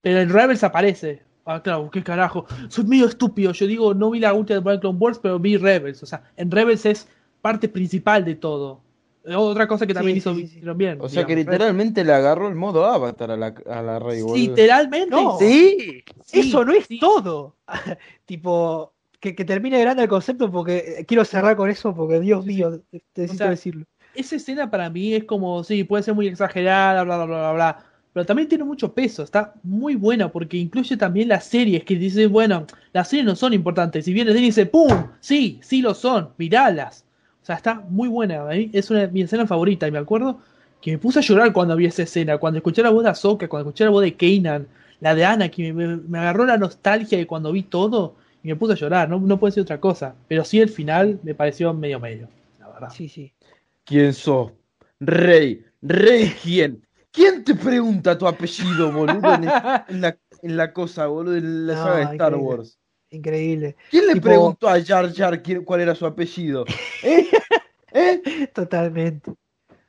[0.00, 1.22] Pero en Rebels aparece.
[1.44, 2.46] Ah, claro, qué carajo.
[2.68, 3.52] Soy medio estúpido.
[3.52, 6.02] Yo digo, no vi la última temporada de Clone Wars, pero vi Rebels.
[6.02, 7.06] O sea, en Rebels es
[7.40, 8.80] parte principal de todo.
[9.34, 10.56] Otra cosa que también Sí, hizo sí, sí, sí.
[10.58, 10.98] hicieron bien.
[11.00, 14.22] O sea que literalmente le agarró el modo avatar a la, a la Rey.
[14.34, 15.10] Literalmente.
[15.10, 15.38] No.
[15.38, 16.98] Sí, Sí, Eso no es sí.
[16.98, 17.56] todo.
[18.26, 22.44] tipo, que, que termine grande el concepto porque eh, quiero cerrar con eso porque Dios
[22.44, 22.56] Sí, sí.
[22.56, 23.84] mío, te- necesito sea, decirlo.
[24.14, 27.52] Esa escena para mí es como, sí, puede ser muy exagerada, bla, bla, bla, bla,
[27.52, 27.84] bla.
[28.12, 29.22] Pero también tiene mucho peso.
[29.22, 33.52] Está muy buena porque incluye también las series que dicen, bueno, las series no son
[33.52, 34.04] importantes.
[34.06, 35.08] Si viene y dice, ¡pum!
[35.20, 37.04] Sí, sí lo son, miralas.
[37.46, 38.42] O sea, está muy buena.
[38.42, 39.88] A mí es una de mis escenas favoritas.
[39.88, 40.40] Y me acuerdo
[40.80, 42.38] que me puse a llorar cuando vi esa escena.
[42.38, 44.66] Cuando escuché la voz de Ahsoka, cuando escuché la voz de Kanan,
[45.00, 48.48] la de Ana, que me, me- me agarró la nostalgia de cuando vi todo y
[48.48, 49.08] me puse a llorar.
[49.08, 50.16] No, no puede ser otra cosa.
[50.26, 52.88] Pero sí, el final me pareció medio medio, la verdad.
[52.90, 53.32] Sí, sí.
[53.84, 54.52] ¿Quién sos?
[54.98, 55.64] Rey.
[55.82, 56.84] ¿Rey quién?
[57.12, 59.34] ¿Quién te pregunta tu apellido, boludo?
[59.34, 59.44] En,
[59.88, 62.56] en la, en la cosa, boludo, en la No, saga de Star increíble.
[62.56, 62.78] Wars.
[63.10, 63.76] Increíble.
[63.90, 66.64] ¿Quién le Tipo- preguntó a Jar Jar quién- cuál era su apellido?
[67.02, 67.28] ¿Eh?
[67.92, 68.20] ¿Eh?
[68.54, 69.32] Totalmente.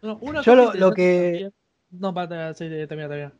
[0.02, 1.52] No, una Yo lo- lo que-
[1.90, 3.34] No, para, sí, termina, termina.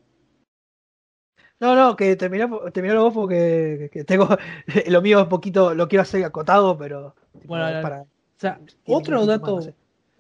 [1.60, 4.28] No, no, que terminá, terminalo vos porque que tengo
[4.88, 8.08] lo mío es un poquito, lo quiero hacer acotado, pero tipo, Bueno, para O
[8.38, 9.56] sea, otro dato.
[9.56, 9.74] más, no sé.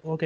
[0.03, 0.23] Ok.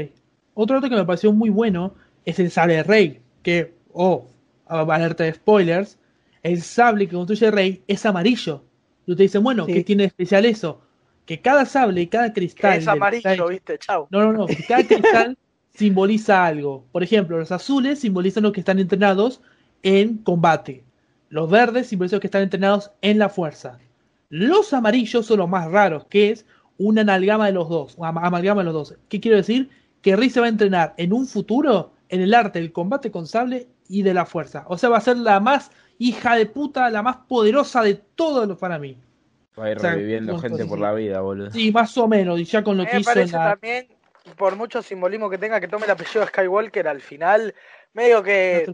[0.53, 1.95] Otro dato que me pareció muy bueno
[2.25, 3.19] es el sable Rey.
[3.43, 4.27] Que, oh,
[4.67, 5.97] alerta de spoilers.
[6.43, 8.63] El sable que construye Rey es amarillo.
[9.05, 9.73] Y ustedes dicen, bueno, Sí.
[9.73, 10.81] ¿qué tiene de especial eso?
[11.25, 12.79] Que cada sable y cada que cristal.
[12.79, 14.07] es amarillo, viste, chau.
[14.11, 14.45] No, no, no.
[14.67, 15.37] cada cristal
[15.73, 16.85] simboliza algo.
[16.91, 19.41] Por ejemplo, los azules simbolizan los que están entrenados
[19.83, 20.83] en combate.
[21.29, 23.79] Los verdes simbolizan los que están entrenados en la fuerza.
[24.29, 26.45] Los amarillos son los más raros, que es
[26.77, 27.95] una amalgama de los dos.
[27.97, 28.95] Una ama- amalgama de los dos.
[29.09, 29.69] ¿Qué quiero decir?
[30.01, 33.27] Que Rey se va a entrenar en un futuro en el arte del combate con
[33.27, 34.65] sable y de la fuerza.
[34.67, 35.71] O sea, va a ser la más
[36.01, 38.97] hija de puta, la más poderosa de todos los para mí.
[39.57, 41.51] Va a ir O sea, reviviendo gente por la vida, boludo.
[41.51, 43.49] Sí, más o menos, y ya con lo mí que me hizo en parece la...
[43.51, 43.87] también,
[44.35, 47.53] por mucho simbolismo que tenga, que tome el apellido Skywalker al final,
[47.93, 48.73] medio que,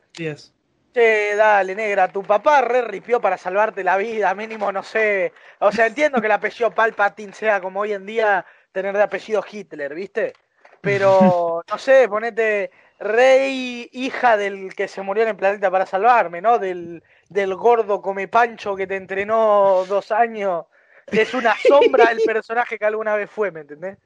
[0.94, 5.34] che, dale, negra, tu papá re ripió para salvarte la vida, mínimo, no sé.
[5.60, 9.44] O sea, entiendo que el apellido Palpatine sea como hoy en día tener de apellido
[9.50, 10.34] Hitler, ¿viste?
[10.80, 16.42] Pero, no sé, ponete rey, hija del que se murió en el planeta para salvarme,
[16.42, 16.58] ¿no?
[16.58, 20.66] Del, del gordo come pancho que te entrenó dos años.
[21.12, 23.98] Es una sombra del personaje que alguna vez fue, ¿me entendés?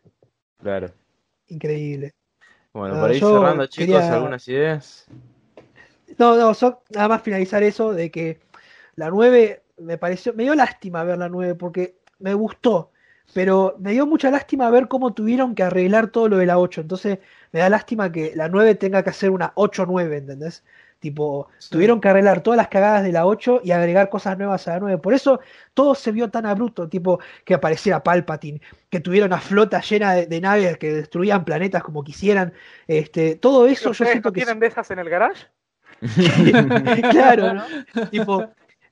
[0.61, 0.91] Claro.
[1.47, 2.13] Increíble.
[2.73, 5.05] Bueno, No, para ir yo cerrando, chicos, quería- algunas ideas.
[6.17, 8.39] No, no, so- nada más finalizar eso de que
[8.95, 12.91] la 9 me pareció, me dio lástima ver la 9 porque me gustó,
[13.33, 16.81] pero me dio mucha lástima ver cómo tuvieron que arreglar todo lo de la 8.
[16.81, 17.19] Entonces
[17.51, 20.63] me da lástima que la 9 tenga que hacer una 8-9, ¿entendés?
[21.01, 24.73] Tipo, tuvieron que arreglar todas las cagadas de la 8 y agregar cosas nuevas a
[24.73, 24.97] la 9.
[24.99, 25.39] Por eso
[25.73, 30.27] todo se vio tan abrupto, tipo que apareciera Palpatine, que tuviera una flota llena de,
[30.27, 32.53] de naves que destruían planetas como quisieran.
[32.87, 35.47] Este, todo eso yo ¿Ustedes siento no que tienen de esas en el garage?
[37.11, 37.63] claro, ¿no?
[38.11, 38.45] Tipo,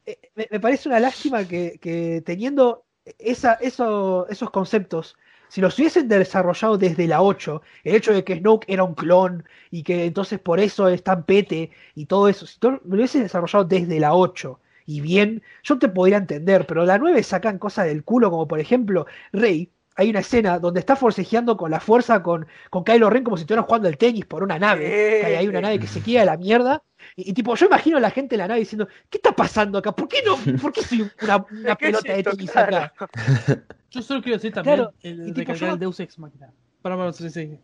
[0.05, 2.85] eh, me, me parece una lástima que, que teniendo
[3.19, 5.15] esa, eso- esos conceptos,
[5.49, 9.43] si los hubiesen desarrollado desde la 8, el hecho de que Snoke era un clon
[9.71, 13.65] y que entonces por eso es tan pete y todo eso, si lo hubiesen desarrollado
[13.65, 18.03] desde la 8 y bien, yo te podría entender, pero la 9 sacan cosas del
[18.03, 19.71] culo, como por ejemplo, Rey.
[19.95, 23.41] Hay una escena donde está forcejeando con la fuerza con, con Kylo Ren como si
[23.41, 25.25] estuvieran jugando al tenis por una nave.
[25.25, 26.83] hay, hay una nave que se queda a la mierda
[27.19, 29.77] y, y tipo, yo imagino a la gente en la nave diciendo, ¿qué está pasando
[29.77, 29.91] acá?
[29.93, 30.35] ¿Por qué no?
[30.61, 32.77] ¿Por qué soy una, una ¿Qué es pelota de tenis Claro.
[32.77, 32.93] acá?
[33.91, 36.53] Yo solo quiero decir también Claro, el y tipo, recalcar yo- el Deus Ex Machina.
[36.81, 37.59] Para, para, sí, sí.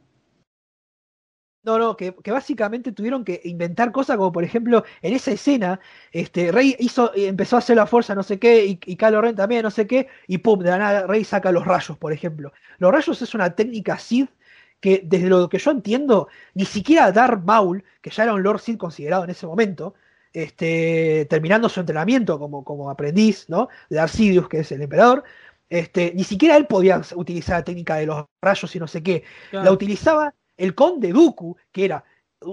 [1.64, 5.80] No, no, que, que básicamente tuvieron que inventar cosas como por ejemplo, en esa escena,
[6.12, 9.36] este, Rey hizo, empezó a hacer la fuerza, no sé qué, y, y Kylo Ren
[9.36, 12.54] también, no sé qué, y pum, de la nada Rey saca los rayos, por ejemplo.
[12.78, 14.30] Los rayos es una técnica Sith
[14.86, 18.60] que, desde lo que yo entiendo, ni siquiera Darth Maul, que ya era un Lord
[18.60, 19.96] Sith considerado en ese momento,
[20.32, 23.68] este, terminando su entrenamiento como, como aprendiz, ¿no?
[23.90, 25.24] De Darth Sidious, que es el emperador,
[25.70, 29.24] este, ni siquiera él podía utilizar la técnica de los rayos y no sé qué.
[29.52, 32.04] La utilizaba el conde Dooku, que era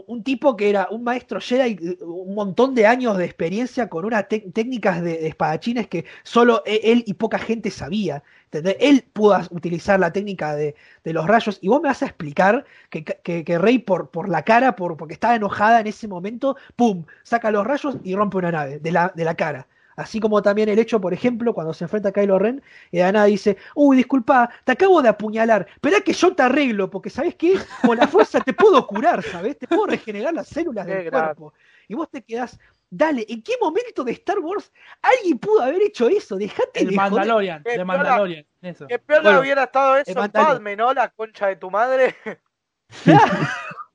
[0.06, 4.28] un tipo que era un maestro Jedi, un montón de años de experiencia con unas
[4.28, 8.22] técnicas de, espadachines que solo e- él y poca gente sabía.
[8.46, 8.76] ¿entendés?
[8.80, 12.64] Él pudo utilizar la técnica de, de los rayos y vos me vas a explicar
[12.90, 16.56] que, que, que Rey por, por la cara, por, porque estaba enojada en ese momento,
[16.76, 17.04] ¡pum!
[17.22, 19.66] saca los rayos y rompe una nave de la, de la cara.
[19.96, 23.12] Así como también el hecho, por ejemplo, cuando se enfrenta a Kylo Ren y de
[23.12, 27.34] nada dice, uy, disculpa, te acabo de apuñalar, espera que yo te arreglo, porque ¿sabes
[27.34, 27.58] qué?
[27.84, 29.58] Con la fuerza te puedo curar, ¿sabes?
[29.58, 31.52] Te puedo regenerar las células Qué del cuerpo.
[31.88, 34.72] Y vos te quedás, dale, ¿en qué momento de Star Wars
[35.02, 36.36] alguien pudo haber hecho eso?
[36.36, 37.10] Dejate El de joder.
[37.10, 37.84] Mandalorian, Qué de.
[37.84, 38.86] Mandalorian, eso.
[38.86, 40.30] Que peor Bueno, hubiera estado el eso en.
[40.46, 40.94] Padme, ¿no?
[40.94, 42.14] La concha de tu madre.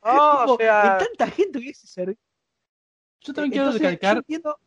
[0.04, 2.18] No, tipo, o sea, en tanta gente hubiese servido.
[3.22, 4.18] Yo también quiero Entonces, yo recalcar.
[4.18, 4.60] entiendo-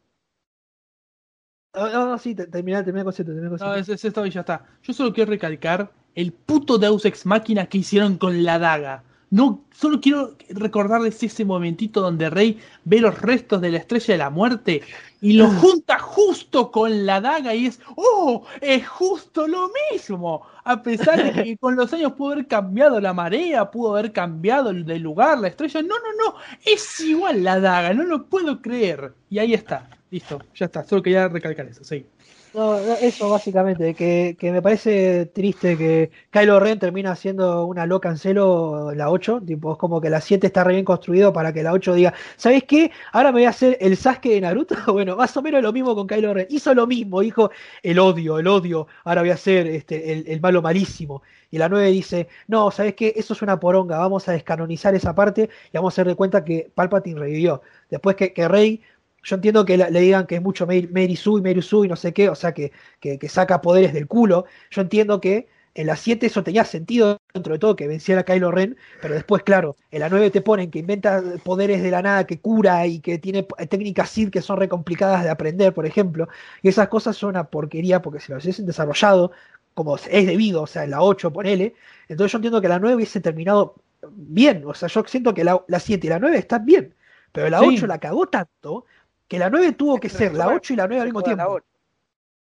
[1.74, 3.92] No, no, no, sí, te- terminá, terminá el concepto, terminá el No, concepto.
[3.92, 4.65] es, es esto y ya está.
[4.82, 9.05] Yo solo quiero recalcar el puto Deus Ex Máquina que hicieron con la daga.
[9.32, 14.18] No, solo quiero recordarles ese momentito donde Rey ve los restos de la estrella de
[14.18, 14.82] la muerte
[15.20, 18.44] y lo junta justo con la daga y es, ¡oh!
[18.60, 20.42] Es justo lo mismo.
[20.65, 24.70] A pesar de que con los años pudo haber cambiado la marea, pudo haber cambiado
[24.70, 25.81] el de lugar, la estrella.
[25.82, 26.34] No, no, no.
[26.66, 29.15] Es igual la daga, no lo puedo creer.
[29.28, 29.89] Y ahí está.
[30.10, 30.84] Listo, ya está.
[30.84, 32.06] Solo quería recalcar eso, sí.
[32.52, 38.08] No, eso básicamente, que, que me parece triste que Kylo Ren termina siendo una loca
[38.08, 41.52] en celo la 8, tipo, es como que la 7 está re bien construido para
[41.52, 42.90] que la 8 diga, ¿sabes qué?
[43.12, 45.94] Ahora me voy a hacer el Sasuke de Naruto, bueno, más o menos lo mismo
[45.94, 47.52] con Kylo Ren, hizo lo mismo, dijo,
[47.84, 51.22] el odio, el odio, ahora voy a ser este, el, el malo malísimo,
[51.52, 53.12] y la 9 dice, no, ¿sabes qué?
[53.14, 56.44] Eso es una poronga, vamos a descanonizar esa parte y vamos a hacer de cuenta
[56.44, 58.82] que Palpatine revivió, después que, que Rey
[59.23, 61.16] yo entiendo que le digan que es mucho Sue y Mary
[61.62, 64.47] Sue y no sé qué, o sea, que, que, que saca poderes del culo.
[64.70, 68.24] Yo entiendo que en la 7 eso tenía sentido dentro de todo, que venciera a
[68.24, 72.02] Kylo Ren, pero después, claro, en la 9 te ponen que inventa poderes de la
[72.02, 75.86] nada, que cura y que tiene técnicas Sith que son re complicadas de aprender, por
[75.86, 76.28] ejemplo.
[76.62, 79.32] Y esas cosas son una porquería porque si las hubiesen desarrollado
[79.74, 81.74] como es debido, o sea, en la 8, ponele,
[82.08, 83.76] entonces yo entiendo que la 9 hubiese terminado
[84.10, 86.94] bien, o sea, yo siento que la, la 7 y la 9 están bien,
[87.32, 87.66] pero la Sí.
[87.66, 88.84] 8 la cagó tanto
[89.31, 91.60] que la 9 tuvo que ser la 8 y la 9 al mismo tiempo.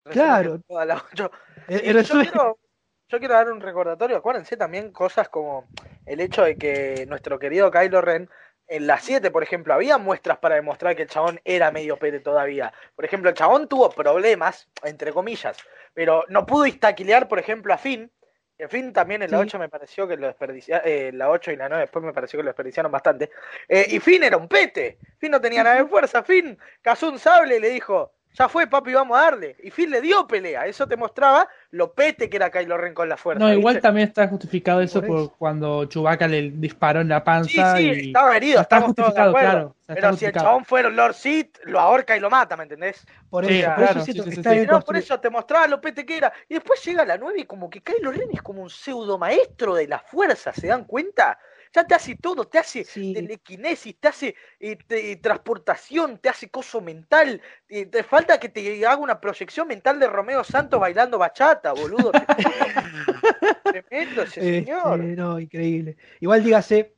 [0.04, 0.58] Claro.
[0.70, 1.04] la
[1.68, 2.58] Y el yo, quiero,
[3.10, 4.16] yo quiero dar un recordatorio.
[4.16, 5.66] Acuérdense también cosas como
[6.06, 8.30] el hecho de que nuestro querido Kylo Ren
[8.68, 12.20] en la 7, por ejemplo, había muestras para demostrar que el chabón era medio pete
[12.20, 12.72] todavía.
[12.96, 15.58] Por ejemplo, el chabón tuvo problemas, entre comillas,
[15.92, 18.10] pero no pudo instaquilear, por ejemplo, a Finn.
[18.58, 19.42] En Finn también en la Sí.
[19.44, 22.42] 8 me pareció que lo desperdiciaron, la 8 y la 9 después me pareció que
[22.42, 23.30] lo desperdiciaron bastante.
[23.68, 24.98] Eh, y Finn era un pete.
[25.18, 26.22] Finn no tenía nada de fuerza.
[26.24, 29.56] Finn cazó un sable y le dijo, ya fue papi, vamos a darle.
[29.62, 30.66] Y Finn le dio pelea.
[30.66, 33.44] Eso te mostraba lo pete que era Kylo Ren con la fuerza.
[33.44, 33.80] No, igual ¿viste?
[33.80, 38.06] también está justificado eso Por cuando Chewbacca le disparó en la Sí, panza sí, y
[38.08, 39.76] estaba herido, está estamos todos de justificado, claro.
[39.80, 43.06] está Pero si el chabón fuera Lord Sith, lo ahorca y lo mata, ¿me entendés?
[43.28, 44.66] Por Sí, eso, por claro, sí, sí, sí.
[44.66, 46.32] No, eso te mostraba lo pete que era.
[46.48, 49.74] Y después llega la 9 y como que Kylo Ren es como un pseudo maestro
[49.74, 51.38] de la fuerza, ¿se dan cuenta?
[51.74, 53.12] Ya te hace todo, te hace Sí.
[53.14, 57.40] telequinesis, te hace eh, te- transportación, te hace coso mental.
[57.68, 62.12] y te falta que te haga una proyección mental de Romeo Santos bailando bachata, boludo.
[63.64, 64.98] Tremendo ese Este, señor.
[65.00, 65.96] no, increíble.
[66.20, 66.94] Igual dígase,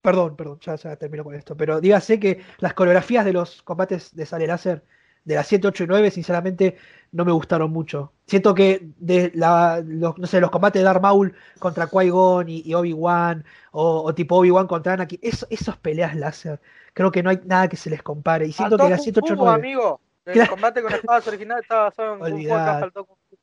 [0.00, 4.14] perdón, perdón, ya, ya termino con esto, pero dígase que las coreografías de los combates
[4.14, 4.82] de sale láser
[5.24, 6.76] de las 7, 8 y 9, sinceramente,
[7.12, 8.12] no me gustaron mucho.
[8.26, 12.62] Siento que de la, los, no sé, los combates de Darth Maul contra Qui-Gon y,
[12.64, 16.60] y Obi-Wan, o, o tipo Obi-Wan contra Anakin, eso, esas peleas láser,
[16.94, 18.46] creo que no hay nada que se les compare.
[18.46, 20.00] Y siento Faltó que las Kung 7, 8 y Fu, 9, amigo.
[20.26, 20.50] El Claro.
[20.52, 23.36] combate con espadas original estaba basado en Kung Fu, acá faltó Kung Fu.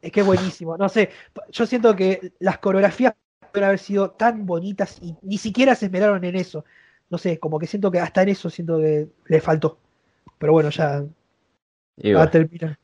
[0.00, 0.76] es que es buenísimo.
[0.76, 1.10] No sé,
[1.50, 3.14] yo siento que las coreografías
[3.52, 6.64] pueden haber sido tan bonitas y ni siquiera se esmeraron en eso.
[7.10, 9.78] No sé, como que siento que hasta en eso siento que le faltó.
[10.38, 11.04] Pero bueno, ya
[11.96, 12.30] Y bueno.
[12.30, 12.78] terminar.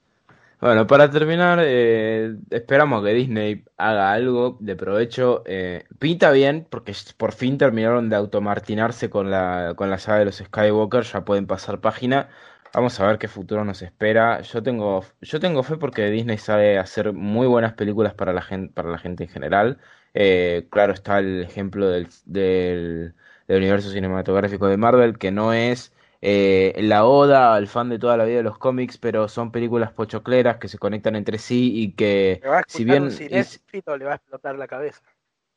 [0.61, 5.45] Bueno, para terminar, eh, esperamos que Disney haga algo de provecho.
[5.47, 10.25] Eh, pinta bien, porque por fin terminaron de automartinarse con la, con la saga de
[10.27, 12.29] los Skywalker, ya pueden pasar página.
[12.75, 14.41] Vamos a ver qué futuro nos espera.
[14.43, 18.73] Yo tengo, yo tengo fe porque Disney sabe hacer muy buenas películas para la gente,
[18.75, 19.79] para la gente en general.
[20.13, 23.15] Eh, claro está el ejemplo del, del,
[23.47, 28.17] del universo cinematográfico de Marvel, que no es eh, la oda al fan de toda
[28.17, 31.93] la vida de los cómics, pero son películas pochocleras que se conectan entre sí y
[31.95, 35.03] que, Le va a si bien, un cinéfilo, le va a explotar la cabeza.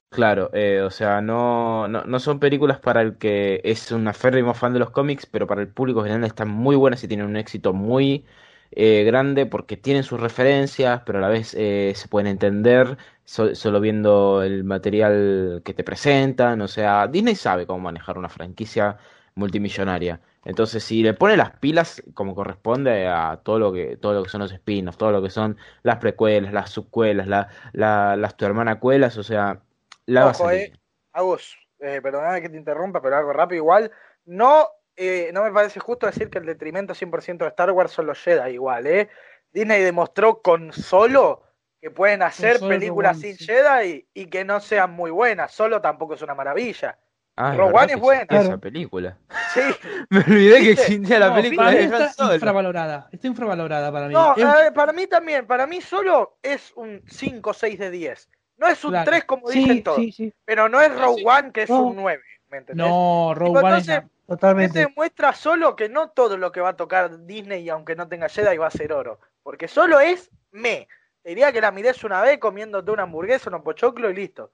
[0.10, 4.54] claro, eh, o sea, no, no, no son películas para el que es un aférrimo
[4.54, 7.38] fan de los cómics, pero para el público general están muy buenas y tienen un
[7.38, 8.26] éxito muy
[8.72, 13.56] eh, grande porque tienen sus referencias, pero a la vez eh, se pueden entender so-
[13.56, 16.62] solo viendo el material que te presentan.
[16.62, 18.98] O sea, Disney sabe cómo manejar una franquicia
[19.36, 20.22] multimillonaria.
[20.44, 24.30] Entonces, si le pone las pilas como corresponde a todo lo que, todo lo que
[24.30, 28.46] son los spin-offs, todo lo que son las precuelas, las subcuelas, la, la- las tu
[28.46, 29.62] hermana cuelas, o sea,
[30.06, 30.74] la va a Ojo, eh,
[31.14, 33.92] Agus, eh, perdóname que te interrumpa, pero algo rápido igual.
[34.26, 38.08] No, eh, no me parece justo decir que el detrimento 100% de Star Wars son
[38.08, 39.10] los Jedi igual, ¿eh?
[39.52, 41.44] Disney demostró con solo
[41.82, 43.36] que pueden hacer películas sin.
[43.38, 45.52] Jedi y que no sean muy buenas.
[45.52, 46.98] Solo tampoco es una maravilla.
[47.38, 48.26] Ah, es Rogue que es buena.
[48.30, 49.18] esa película.
[49.54, 49.62] Sí.
[50.10, 50.82] Me olvidé que ¿Viste?
[50.84, 52.34] existía la No, película para mí está Solo.
[52.36, 53.10] infravalorada.
[53.12, 54.14] Está infravalorada para mí.
[54.14, 55.48] No, Es- eh, para mí también.
[55.48, 58.30] Para mí solo es un 5 6 de 10.
[58.58, 59.10] No es un Claro.
[59.10, 59.98] 3 como dicen Sí, todos.
[59.98, 61.84] sí, sí, Pero no es Rogue One que es No.
[61.84, 62.22] un 9.
[62.50, 62.86] ¿Me entendés?
[62.86, 64.66] no, Rogue Tipo, One es entonces, la- totalmente.
[64.80, 68.28] Este demuestra solo que no todo lo que va a tocar Disney, aunque no tenga
[68.30, 69.20] Jedi, va a ser oro.
[69.42, 70.88] Porque solo es me.
[71.24, 74.52] Te diría que la mires una vez comiéndote una hamburguesa, un pochoclo y listo.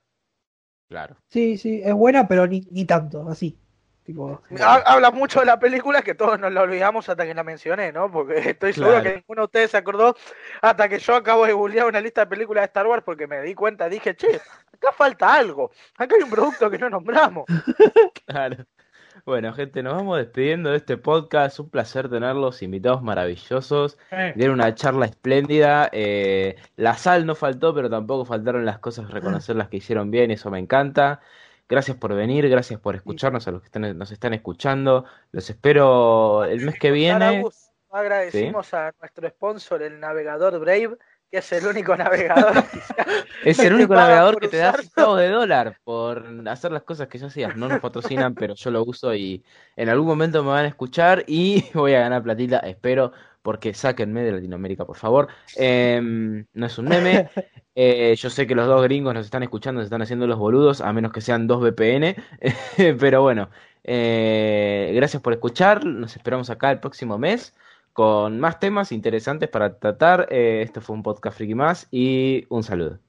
[0.90, 1.16] Claro.
[1.28, 3.58] Sí, sí, es buena, pero ni, ni tanto, así.
[4.04, 7.44] Tipo, Ha- Habla mucho de la película que todos nos la olvidamos hasta que la
[7.44, 8.10] mencioné, ¿no?
[8.10, 9.04] Porque estoy seguro Claro.
[9.04, 10.16] que ninguno de ustedes se acordó
[10.62, 13.42] hasta que yo acabo de googlear una lista de películas de Star Wars porque me
[13.42, 14.40] di cuenta, dije, che,
[14.74, 15.72] acá falta algo.
[15.98, 17.46] Acá hay un producto que no nombramos.
[18.26, 18.66] Claro.
[19.26, 21.60] Bueno, gente, nos vamos despidiendo de este podcast.
[21.60, 23.98] Un placer tenerlos, invitados maravillosos.
[24.36, 25.90] Dieron una charla espléndida.
[25.92, 30.32] eh, la sal no faltó, pero tampoco faltaron las cosas, reconocer las que hicieron bien,
[30.32, 31.20] eso me encanta.
[31.70, 35.04] Gracias por venir, gracias por escucharnos a los que están- nos están escuchando.
[35.32, 37.26] Los espero el mes que viene.
[37.26, 40.98] Agus, agradecimos a nuestro sponsor, el navegador Brave,
[41.32, 42.64] que es el único navegador.
[43.44, 47.18] Es el único navegador que te da centavos de dólar por hacer las cosas que
[47.18, 47.50] yo hacía.
[47.50, 49.44] No nos patrocinan, pero yo lo uso y
[49.76, 54.24] en algún momento me van a escuchar y voy a ganar platita, espero, porque sáquenme
[54.24, 55.28] de Latinoamérica, por favor.
[55.56, 57.30] Em, no es un meme.
[57.80, 60.82] Eh, yo sé que los dos gringos nos están escuchando, se están haciendo los boludos,
[60.82, 62.16] a menos que sean dos VPN.
[63.00, 63.52] Pero bueno,
[63.84, 65.86] eh, gracias por escuchar.
[65.86, 67.54] Nos esperamos acá el próximo mes
[67.98, 70.27] con más temas interesantes para tratar.
[70.30, 73.00] Eh, esto fue un podcast friki más y un saludo.